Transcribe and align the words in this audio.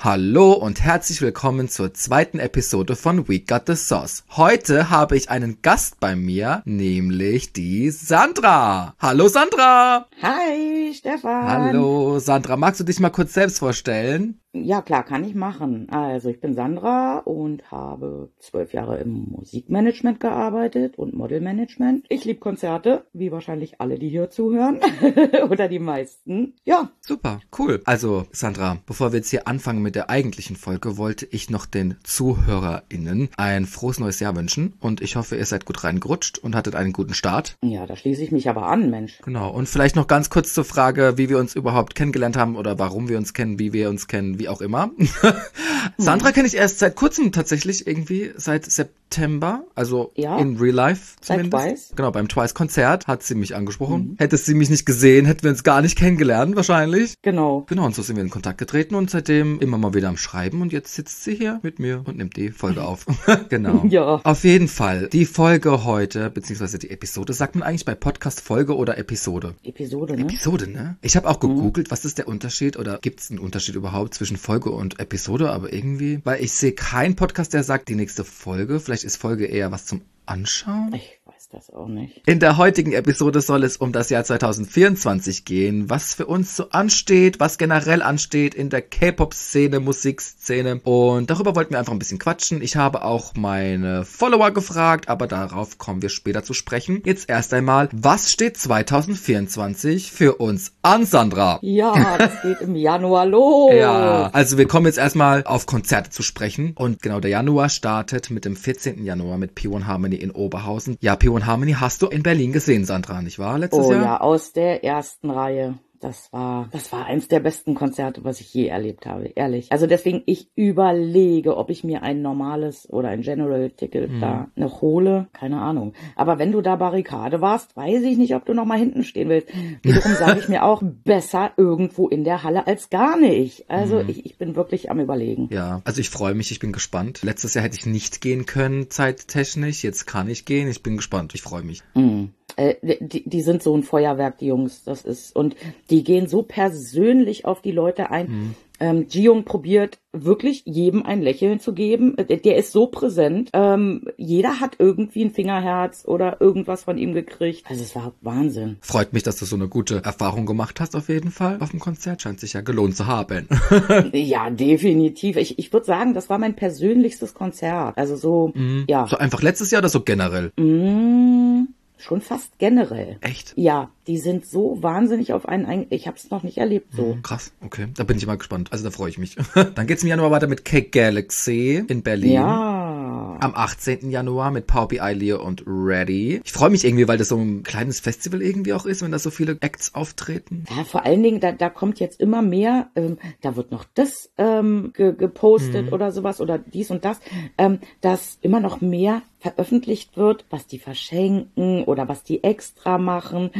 Hallo 0.00 0.52
und 0.52 0.80
herzlich 0.80 1.20
willkommen 1.22 1.68
zur 1.68 1.92
zweiten 1.92 2.38
Episode 2.38 2.94
von 2.94 3.28
We 3.28 3.40
Got 3.40 3.62
the 3.66 3.74
Sauce. 3.74 4.22
Heute 4.36 4.90
habe 4.90 5.16
ich 5.16 5.28
einen 5.28 5.60
Gast 5.60 5.98
bei 5.98 6.14
mir, 6.14 6.62
nämlich 6.64 7.52
die 7.52 7.90
Sandra. 7.90 8.94
Hallo 9.00 9.26
Sandra. 9.26 10.06
Hi 10.22 10.94
Stefan. 10.94 11.48
Hallo 11.48 12.20
Sandra, 12.20 12.56
magst 12.56 12.78
du 12.78 12.84
dich 12.84 13.00
mal 13.00 13.10
kurz 13.10 13.34
selbst 13.34 13.58
vorstellen? 13.58 14.40
Ja, 14.64 14.82
klar, 14.82 15.04
kann 15.04 15.24
ich 15.24 15.34
machen. 15.34 15.88
Also, 15.90 16.28
ich 16.28 16.40
bin 16.40 16.54
Sandra 16.54 17.18
und 17.18 17.70
habe 17.70 18.30
zwölf 18.38 18.72
Jahre 18.72 18.98
im 18.98 19.26
Musikmanagement 19.30 20.20
gearbeitet 20.20 20.98
und 20.98 21.14
Modelmanagement. 21.14 22.06
Ich 22.08 22.24
liebe 22.24 22.40
Konzerte, 22.40 23.04
wie 23.12 23.32
wahrscheinlich 23.32 23.80
alle, 23.80 23.98
die 23.98 24.08
hier 24.08 24.30
zuhören. 24.30 24.80
Oder 25.50 25.68
die 25.68 25.78
meisten. 25.78 26.54
Ja. 26.64 26.90
Super, 27.00 27.40
cool. 27.58 27.80
Also, 27.84 28.26
Sandra, 28.32 28.78
bevor 28.86 29.12
wir 29.12 29.18
jetzt 29.18 29.30
hier 29.30 29.48
anfangen 29.48 29.82
mit 29.82 29.94
der 29.94 30.10
eigentlichen 30.10 30.56
Folge, 30.56 30.96
wollte 30.96 31.26
ich 31.30 31.50
noch 31.50 31.66
den 31.66 31.96
ZuhörerInnen 32.02 33.28
ein 33.36 33.66
frohes 33.66 33.98
neues 34.00 34.20
Jahr 34.20 34.36
wünschen. 34.36 34.74
Und 34.80 35.00
ich 35.00 35.16
hoffe, 35.16 35.36
ihr 35.36 35.46
seid 35.46 35.64
gut 35.64 35.84
reingerutscht 35.84 36.38
und 36.38 36.54
hattet 36.54 36.74
einen 36.74 36.92
guten 36.92 37.14
Start. 37.14 37.56
Ja, 37.62 37.86
da 37.86 37.96
schließe 37.96 38.22
ich 38.22 38.32
mich 38.32 38.48
aber 38.48 38.66
an, 38.66 38.90
Mensch. 38.90 39.18
Genau. 39.24 39.50
Und 39.50 39.68
vielleicht 39.68 39.96
noch 39.96 40.06
ganz 40.06 40.30
kurz 40.30 40.54
zur 40.54 40.64
Frage, 40.64 41.14
wie 41.16 41.28
wir 41.28 41.38
uns 41.38 41.54
überhaupt 41.54 41.94
kennengelernt 41.94 42.36
haben 42.36 42.56
oder 42.56 42.78
warum 42.78 43.08
wir 43.08 43.18
uns 43.18 43.34
kennen, 43.34 43.58
wie 43.58 43.72
wir 43.72 43.88
uns 43.88 44.06
kennen, 44.06 44.38
wie 44.38 44.47
auch 44.48 44.60
immer. 44.60 44.90
Sandra 45.96 46.32
kenne 46.32 46.46
ich 46.48 46.56
erst 46.56 46.78
seit 46.78 46.96
kurzem 46.96 47.32
tatsächlich 47.32 47.86
irgendwie, 47.86 48.32
seit 48.36 48.70
September, 48.70 49.64
also 49.74 50.12
Ja. 50.16 50.38
in 50.38 50.56
Real 50.58 50.74
Life 50.74 51.16
Seit 51.20 51.38
zumindest. 51.38 51.66
Twice. 51.66 51.92
Genau, 51.96 52.10
beim 52.10 52.28
Twice-Konzert 52.28 53.06
hat 53.06 53.22
sie 53.22 53.34
mich 53.34 53.54
angesprochen. 53.54 54.16
Hätte 54.18 54.36
sie 54.36 54.54
mich 54.54 54.70
nicht 54.70 54.86
gesehen, 54.86 55.24
hätten 55.26 55.42
wir 55.44 55.50
uns 55.50 55.62
gar 55.64 55.80
nicht 55.82 55.96
kennengelernt 55.96 56.56
wahrscheinlich. 56.56 57.14
Genau. 57.22 57.64
Genau, 57.68 57.86
und 57.86 57.94
so 57.94 58.02
sind 58.02 58.16
wir 58.16 58.22
in 58.22 58.30
Kontakt 58.30 58.58
getreten 58.58 58.94
und 58.94 59.10
seitdem 59.10 59.60
immer 59.60 59.78
mal 59.78 59.94
wieder 59.94 60.08
am 60.08 60.16
Schreiben 60.16 60.62
und 60.62 60.72
jetzt 60.72 60.94
sitzt 60.94 61.24
sie 61.24 61.34
hier 61.34 61.60
mit 61.62 61.78
mir 61.78 62.02
und 62.04 62.16
nimmt 62.18 62.36
die 62.36 62.50
Folge 62.50 62.84
auf. 62.84 63.06
genau. 63.48 63.84
Ja. 63.88 64.20
Auf 64.24 64.44
jeden 64.44 64.68
Fall, 64.68 65.08
die 65.08 65.24
Folge 65.24 65.84
heute, 65.84 66.30
beziehungsweise 66.30 66.78
die 66.78 66.90
Episode, 66.90 67.32
sagt 67.32 67.54
man 67.54 67.62
eigentlich 67.66 67.84
bei 67.84 67.94
Podcast 67.94 68.40
Folge 68.40 68.76
oder 68.76 68.98
Episode? 68.98 69.54
Episode, 69.62 70.14
ne? 70.16 70.22
Episode, 70.22 70.68
ne? 70.70 70.96
Ich 71.02 71.16
habe 71.16 71.28
auch 71.28 71.40
gegoogelt, 71.40 71.90
was 71.90 72.04
ist 72.04 72.18
der 72.18 72.28
Unterschied 72.28 72.76
oder 72.76 72.98
gibt 73.00 73.20
es 73.20 73.30
einen 73.30 73.38
Unterschied 73.38 73.74
überhaupt 73.74 74.14
zwischen 74.14 74.27
Folge 74.36 74.70
und 74.70 75.00
Episode, 75.00 75.50
aber 75.50 75.72
irgendwie, 75.72 76.20
weil 76.24 76.42
ich 76.42 76.52
sehe 76.52 76.72
keinen 76.72 77.16
Podcast, 77.16 77.54
der 77.54 77.64
sagt, 77.64 77.88
die 77.88 77.94
nächste 77.94 78.24
Folge, 78.24 78.80
vielleicht 78.80 79.04
ist 79.04 79.16
Folge 79.16 79.46
eher 79.46 79.70
was 79.70 79.86
zum 79.86 80.02
Anschauen. 80.26 80.92
Ich 80.94 81.20
weiß 81.24 81.37
das 81.50 81.70
auch 81.70 81.88
nicht. 81.88 82.22
In 82.26 82.40
der 82.40 82.58
heutigen 82.58 82.92
Episode 82.92 83.40
soll 83.40 83.64
es 83.64 83.78
um 83.78 83.92
das 83.92 84.10
Jahr 84.10 84.22
2024 84.22 85.46
gehen, 85.46 85.88
was 85.88 86.14
für 86.14 86.26
uns 86.26 86.54
so 86.54 86.68
ansteht, 86.70 87.40
was 87.40 87.56
generell 87.56 88.02
ansteht 88.02 88.54
in 88.54 88.68
der 88.68 88.82
K-Pop-Szene, 88.82 89.80
Musikszene 89.80 90.80
und 90.84 91.30
darüber 91.30 91.56
wollten 91.56 91.72
wir 91.72 91.78
einfach 91.78 91.92
ein 91.92 91.98
bisschen 91.98 92.18
quatschen. 92.18 92.60
Ich 92.60 92.76
habe 92.76 93.02
auch 93.02 93.34
meine 93.34 94.04
Follower 94.04 94.50
gefragt, 94.50 95.08
aber 95.08 95.26
darauf 95.26 95.78
kommen 95.78 96.02
wir 96.02 96.10
später 96.10 96.42
zu 96.42 96.52
sprechen. 96.52 97.02
Jetzt 97.04 97.30
erst 97.30 97.54
einmal, 97.54 97.88
was 97.92 98.30
steht 98.30 98.58
2024 98.58 100.12
für 100.12 100.34
uns 100.36 100.72
an, 100.82 101.06
Sandra? 101.06 101.58
Ja, 101.62 102.18
das 102.18 102.32
geht 102.42 102.60
im 102.60 102.76
Januar 102.76 103.24
los. 103.24 103.72
Ja, 103.74 104.28
also 104.32 104.58
wir 104.58 104.68
kommen 104.68 104.86
jetzt 104.86 104.98
erstmal 104.98 105.44
auf 105.44 105.64
Konzerte 105.64 106.10
zu 106.10 106.22
sprechen. 106.22 106.74
Und 106.76 107.00
genau, 107.00 107.20
der 107.20 107.30
Januar 107.30 107.70
startet 107.70 108.30
mit 108.30 108.44
dem 108.44 108.54
14. 108.54 109.04
Januar 109.04 109.38
mit 109.38 109.56
P1 109.56 109.86
Harmony 109.86 110.16
in 110.16 110.30
Oberhausen. 110.30 110.96
Ja, 111.00 111.14
P1 111.14 111.37
Harmony 111.46 111.72
hast 111.72 112.02
du 112.02 112.06
in 112.08 112.22
Berlin 112.22 112.52
gesehen, 112.52 112.84
Sandra, 112.84 113.22
nicht 113.22 113.38
wahr? 113.38 113.58
Letztes 113.58 113.84
Oh 113.86 113.92
Jahr? 113.92 114.02
ja, 114.02 114.20
aus 114.20 114.52
der 114.52 114.84
ersten 114.84 115.30
Reihe. 115.30 115.78
Das 116.00 116.32
war, 116.32 116.68
das 116.72 116.92
war 116.92 117.06
eins 117.06 117.28
der 117.28 117.40
besten 117.40 117.74
Konzerte, 117.74 118.22
was 118.24 118.40
ich 118.40 118.52
je 118.54 118.66
erlebt 118.66 119.06
habe, 119.06 119.26
ehrlich. 119.34 119.70
Also 119.72 119.86
deswegen, 119.86 120.22
ich 120.26 120.48
überlege, 120.54 121.56
ob 121.56 121.70
ich 121.70 121.84
mir 121.84 122.02
ein 122.02 122.22
normales 122.22 122.88
oder 122.90 123.08
ein 123.08 123.22
General 123.22 123.70
Ticket 123.70 124.08
Hm. 124.10 124.20
da 124.20 124.48
noch 124.54 124.80
hole. 124.80 125.28
Keine 125.32 125.60
Ahnung. 125.60 125.92
Aber 126.16 126.38
wenn 126.38 126.52
du 126.52 126.60
da 126.60 126.76
Barrikade 126.76 127.40
warst, 127.40 127.76
weiß 127.76 128.02
ich 128.04 128.16
nicht, 128.16 128.34
ob 128.34 128.44
du 128.46 128.54
noch 128.54 128.64
mal 128.64 128.78
hinten 128.78 129.02
stehen 129.04 129.28
willst. 129.28 129.48
Wiederum 129.82 130.12
sage 130.14 130.38
ich 130.38 130.48
mir 130.48 130.64
auch, 130.64 130.82
besser 131.04 131.52
irgendwo 131.56 132.08
in 132.08 132.24
der 132.24 132.42
Halle 132.42 132.66
als 132.66 132.90
gar 132.90 133.18
nicht. 133.18 133.68
Also 133.68 134.00
Hm. 134.00 134.08
ich, 134.08 134.24
ich 134.26 134.38
bin 134.38 134.56
wirklich 134.56 134.90
am 134.90 135.00
überlegen. 135.00 135.48
Ja, 135.52 135.80
also 135.84 136.00
ich 136.00 136.10
freue 136.10 136.34
mich, 136.34 136.50
ich 136.52 136.58
bin 136.60 136.72
gespannt. 136.72 137.22
Letztes 137.22 137.54
Jahr 137.54 137.64
hätte 137.64 137.76
ich 137.78 137.86
nicht 137.86 138.20
gehen 138.20 138.46
können, 138.46 138.90
zeittechnisch. 138.90 139.82
Jetzt 139.82 140.06
kann 140.06 140.28
ich 140.28 140.44
gehen. 140.44 140.68
Ich 140.68 140.82
bin 140.82 140.96
gespannt, 140.96 141.34
ich 141.34 141.42
freue 141.42 141.62
mich. 141.62 141.82
Mhm. 141.94 142.30
Äh, 142.58 142.74
die, 143.00 143.28
die 143.28 143.40
sind 143.40 143.62
so 143.62 143.76
ein 143.76 143.84
Feuerwerk, 143.84 144.38
die 144.38 144.46
Jungs. 144.46 144.82
Das 144.84 145.04
ist 145.04 145.34
und 145.34 145.54
die 145.90 146.02
gehen 146.02 146.26
so 146.26 146.42
persönlich 146.42 147.44
auf 147.44 147.62
die 147.62 147.70
Leute 147.70 148.10
ein. 148.10 148.26
Mhm. 148.30 148.54
Ähm, 148.80 149.06
Jiung 149.08 149.44
probiert 149.44 149.98
wirklich 150.12 150.62
jedem 150.64 151.04
ein 151.04 151.20
Lächeln 151.20 151.58
zu 151.58 151.72
geben. 151.72 152.16
Äh, 152.16 152.36
Der 152.38 152.56
ist 152.56 152.70
so 152.72 152.86
präsent. 152.86 153.50
Ähm, 153.52 154.08
jeder 154.16 154.60
hat 154.60 154.76
irgendwie 154.78 155.24
ein 155.24 155.30
Fingerherz 155.32 156.04
oder 156.06 156.40
irgendwas 156.40 156.84
von 156.84 156.96
ihm 156.96 157.12
gekriegt. 157.12 157.64
Also 157.68 157.82
es 157.82 157.96
war 157.96 158.12
Wahnsinn. 158.20 158.76
Freut 158.80 159.12
mich, 159.12 159.24
dass 159.24 159.36
du 159.36 159.44
so 159.46 159.56
eine 159.56 159.68
gute 159.68 160.04
Erfahrung 160.04 160.46
gemacht 160.46 160.80
hast, 160.80 160.94
auf 160.94 161.08
jeden 161.08 161.30
Fall. 161.30 161.58
Auf 161.60 161.70
dem 161.70 161.80
Konzert 161.80 162.22
scheint 162.22 162.38
sich 162.40 162.52
ja 162.52 162.60
gelohnt 162.60 162.96
zu 162.96 163.06
haben. 163.06 163.48
ja, 164.12 164.50
definitiv. 164.50 165.36
Ich, 165.36 165.58
ich 165.58 165.72
würde 165.72 165.86
sagen, 165.86 166.14
das 166.14 166.28
war 166.30 166.38
mein 166.38 166.54
persönlichstes 166.54 167.34
Konzert. 167.34 167.98
Also 167.98 168.16
so, 168.16 168.52
ja, 168.88 169.06
so 169.08 169.16
einfach 169.16 169.42
letztes 169.42 169.70
Jahr 169.72 169.80
oder 169.80 169.88
so 169.88 170.00
generell? 170.02 170.52
mm, 170.56 171.66
schon 171.98 172.20
fast 172.20 172.58
generell. 172.58 173.18
Echt? 173.20 173.52
Ja, 173.56 173.90
die 174.06 174.18
sind 174.18 174.46
so 174.46 174.82
wahnsinnig 174.82 175.32
auf 175.32 175.46
einen 175.46 175.66
ein. 175.66 175.86
Ich 175.90 176.06
habe 176.06 176.16
es 176.16 176.30
noch 176.30 176.42
nicht 176.42 176.58
erlebt 176.58 176.94
so. 176.94 177.18
Krass, 177.22 177.52
okay. 177.64 177.88
Da 177.96 178.04
bin 178.04 178.16
ich 178.16 178.26
mal 178.26 178.38
gespannt. 178.38 178.72
Also 178.72 178.84
da 178.84 178.90
freue 178.90 179.10
ich 179.10 179.18
mich. 179.18 179.36
Dann 179.74 179.86
geht's 179.86 180.02
im 180.02 180.08
Januar 180.08 180.30
weiter 180.30 180.46
mit 180.46 180.64
Cake 180.64 180.90
Galaxy 180.90 181.84
in 181.86 182.02
Berlin. 182.02 182.32
Ja. 182.32 183.36
Am 183.40 183.54
18. 183.54 184.10
Januar 184.10 184.50
mit 184.50 184.66
Poppy 184.66 184.98
Leo 185.12 185.44
und 185.44 185.62
Ready. 185.66 186.40
Ich 186.44 186.52
freue 186.52 186.70
mich 186.70 186.84
irgendwie, 186.84 187.06
weil 187.06 187.18
das 187.18 187.28
so 187.28 187.36
ein 187.36 187.62
kleines 187.62 188.00
Festival 188.00 188.42
irgendwie 188.42 188.72
auch 188.72 188.86
ist, 188.86 189.02
wenn 189.02 189.12
da 189.12 189.18
so 189.18 189.30
viele 189.30 189.58
Acts 189.60 189.94
auftreten. 189.94 190.64
Ja, 190.74 190.84
vor 190.84 191.04
allen 191.04 191.22
Dingen, 191.22 191.40
da, 191.40 191.52
da 191.52 191.68
kommt 191.68 192.00
jetzt 192.00 192.20
immer 192.20 192.42
mehr, 192.42 192.88
ähm, 192.96 193.18
da 193.42 193.56
wird 193.56 193.70
noch 193.70 193.84
das 193.94 194.30
ähm, 194.38 194.92
ge 194.94 195.14
gepostet 195.14 195.92
oder 195.92 196.12
sowas 196.12 196.40
oder 196.40 196.58
dies 196.58 196.90
und 196.90 197.04
das, 197.04 197.20
ähm, 197.58 197.80
dass 198.00 198.38
immer 198.40 198.60
noch 198.60 198.80
mehr 198.80 199.22
veröffentlicht 199.40 200.16
wird, 200.16 200.44
was 200.50 200.66
die 200.66 200.78
verschenken 200.80 201.84
oder 201.84 202.08
was 202.08 202.24
die 202.24 202.42
extra 202.42 202.98
machen. 202.98 203.50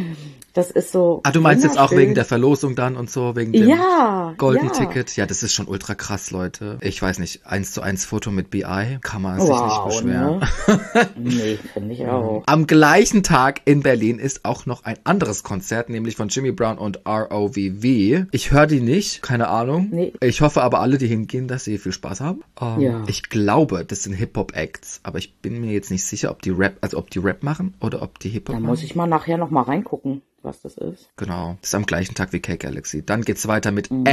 Das 0.53 0.71
ist 0.73 0.91
so. 0.91 1.21
Ah, 1.23 1.31
du 1.31 1.41
meinst 1.41 1.63
jetzt 1.65 1.79
auch 1.79 1.93
wegen 1.93 2.15
der 2.17 2.25
Verlosung 2.25 2.75
dann 2.75 2.97
und 2.97 3.09
so, 3.11 3.37
wegen 3.37 3.53
dem 3.53 3.69
Ja, 3.69 4.35
Golden 4.39 4.67
ja. 4.67 4.73
Ticket? 4.73 5.15
Ja, 5.17 5.27
das 5.27 5.43
ist 5.45 5.55
schon 5.55 5.69
ultra 5.69 5.95
krass, 5.95 6.33
Leute. 6.33 6.79
Ich 6.81 7.01
weiß 7.01 7.21
nicht, 7.21 7.47
eins 7.47 7.71
zu 7.73 7.81
eins 7.81 8.05
Foto 8.05 8.31
mit 8.33 8.51
BI, 8.51 8.99
kann 9.03 9.23
man 9.23 9.41
sich 9.41 9.49
nicht 9.51 9.85
beschweren. 9.87 10.39
ne? 10.41 11.11
nee, 11.17 11.59
finde 11.73 11.95
ich 11.95 12.05
auch. 12.07 12.43
Am 12.47 12.67
gleichen 12.67 13.23
Tag 13.23 13.61
in 13.65 13.83
Berlin 13.83 14.19
ist 14.19 14.45
auch 14.45 14.67
noch 14.67 14.85
ein 14.85 14.97
anderes 15.05 15.45
Konzert, 15.45 15.91
nämlich 15.91 16.17
von 16.17 16.29
Jimmy 16.29 16.51
Brown 16.51 16.79
und 16.79 17.01
ROVV. 17.07 18.27
Ich 18.33 18.51
höre 18.51 18.67
die 18.67 18.81
nicht, 18.81 19.23
keine 19.23 19.49
Ahnung. 19.49 19.89
Nee. 19.93 20.13
Ich 20.21 20.41
hoffe 20.41 20.63
aber 20.63 20.81
alle, 20.81 20.99
die 20.99 21.07
hingehen, 21.07 21.47
dass 21.49 21.65
sie 21.65 21.79
viel 21.79 21.93
Spaß 21.93 22.21
haben. 22.21 22.43
Ähm, 22.61 22.81
Ja. 22.81 23.05
Ich 23.07 23.25
glaube, 23.29 23.85
das 23.85 24.03
sind 24.03 24.15
Hip-Hop-Acts, 24.15 25.01
aber 25.05 25.19
ich 25.19 25.35
bin 25.37 25.61
mir 25.61 25.68
jetzt 25.73 25.91
nicht 25.91 26.05
sicher, 26.05 26.31
ob 26.31 26.43
die 26.43 26.51
Rap, 26.51 26.77
also 26.81 26.99
ob 26.99 27.11
die 27.11 27.19
Rap 27.19 27.43
machen 27.43 27.75
oder 27.81 28.03
ob 28.03 28.19
die 28.19 28.29
Hip-Hop 28.29 28.55
Da 28.55 28.61
machen. 28.61 28.67
muss 28.71 28.83
ich 28.83 28.95
mal 28.95 29.07
nachher 29.07 29.39
noch 29.39 29.51
mal 29.51 29.63
reingucken, 29.63 30.23
was 30.43 30.61
das 30.63 30.77
ist. 30.79 31.11
Genau, 31.17 31.57
das 31.61 31.71
ist 31.71 31.75
am 31.75 31.87
gleichen 31.87 32.15
Tag 32.15 32.33
wie 32.33 32.41
Cake 32.41 32.59
Galaxy. 32.67 33.05
Dann 33.05 33.23
geht's 33.23 33.47
weiter 33.49 33.71
mit 33.73 33.91
Mhm. 33.91 34.05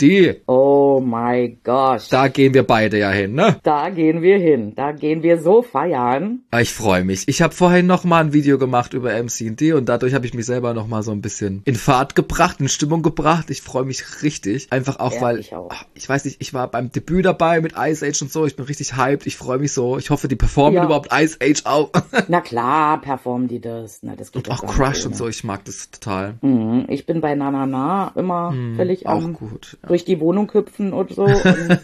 MCND. 0.00 0.42
Oh 0.46 1.00
my 1.04 1.58
gosh. 1.64 2.08
Da 2.08 2.28
gehen 2.28 2.54
wir 2.54 2.62
beide 2.64 2.98
ja 2.98 3.10
hin, 3.10 3.34
ne? 3.34 3.56
Da 3.62 3.90
gehen 3.90 4.22
wir 4.22 4.38
hin. 4.38 4.74
Da 4.74 4.92
gehen 4.92 5.22
wir 5.22 5.38
so 5.40 5.62
feiern. 5.62 6.40
Ah, 6.50 6.60
Ich 6.60 6.72
freue 6.72 7.04
mich. 7.04 7.28
Ich 7.28 7.42
habe 7.42 7.54
vorhin 7.54 7.86
noch 7.86 8.04
mal 8.04 8.20
ein 8.24 8.32
Video 8.32 8.58
gemacht 8.58 8.94
über 8.94 9.12
MC&D 9.22 9.72
und 9.72 9.88
dadurch 9.88 10.14
habe 10.14 10.26
ich 10.26 10.34
mich 10.34 10.46
selber 10.46 10.74
noch 10.74 10.86
mal 10.86 11.02
so 11.02 11.12
ein 11.12 11.20
bisschen 11.20 11.62
in 11.64 11.74
Fahrt 11.74 12.14
gebracht, 12.14 12.60
in 12.60 12.68
Stimmung 12.68 13.02
gebracht. 13.02 13.50
Ich 13.50 13.62
freue 13.62 13.84
mich 13.84 14.22
richtig. 14.22 14.68
Einfach 14.70 14.98
auch, 14.98 15.14
Ja, 15.14 15.20
weil 15.20 15.38
ich 15.38 15.54
auch. 15.54 15.68
ach, 15.72 15.84
ich 15.94 16.08
weiß 16.08 16.24
nicht, 16.24 16.40
ich 16.40 16.54
war 16.54 16.68
beim 16.68 16.90
Debüt 16.90 17.24
dabei 17.24 17.60
mit 17.60 17.74
Ice 17.76 18.04
Age 18.06 18.22
und 18.22 18.32
so. 18.32 18.46
Ich 18.46 18.56
bin 18.56 18.64
richtig 18.66 18.96
hyped. 18.96 19.26
Ich 19.26 19.36
freue 19.36 19.58
mich 19.58 19.72
so. 19.72 19.98
Ich 19.98 20.10
hoffe, 20.10 20.28
die 20.28 20.36
performen 20.36 20.74
Ja. 20.74 20.84
überhaupt 20.84 21.10
Ice 21.12 21.38
Age 21.42 21.62
auch. 21.64 21.90
Na 22.28 22.40
klar, 22.40 23.00
performen 23.00 23.48
die 23.48 23.60
das. 23.60 24.00
Na, 24.02 24.16
das 24.16 24.32
geht 24.32 24.48
und 24.48 24.52
auch 24.54 24.66
Crush 24.66 25.04
und 25.06 25.16
so. 25.16 25.28
Ich 25.28 25.44
mag 25.44 25.64
das 25.64 25.90
total. 25.90 26.34
Mhm, 26.42 26.86
Ich 26.88 27.06
bin 27.06 27.20
bei 27.20 27.34
Nana 27.34 27.66
Na 27.66 28.12
immer 28.16 28.52
völlig 28.76 29.02
Hm, 29.02 29.06
Auch 29.06 29.24
am 29.24 29.32
gut. 29.34 29.78
Ja. 29.82 29.88
durch 29.88 30.04
die 30.04 30.20
Wohnung 30.20 30.50
hüpfen 30.52 30.92
und 30.92 31.10
so. 31.14 31.24
Und 31.24 31.42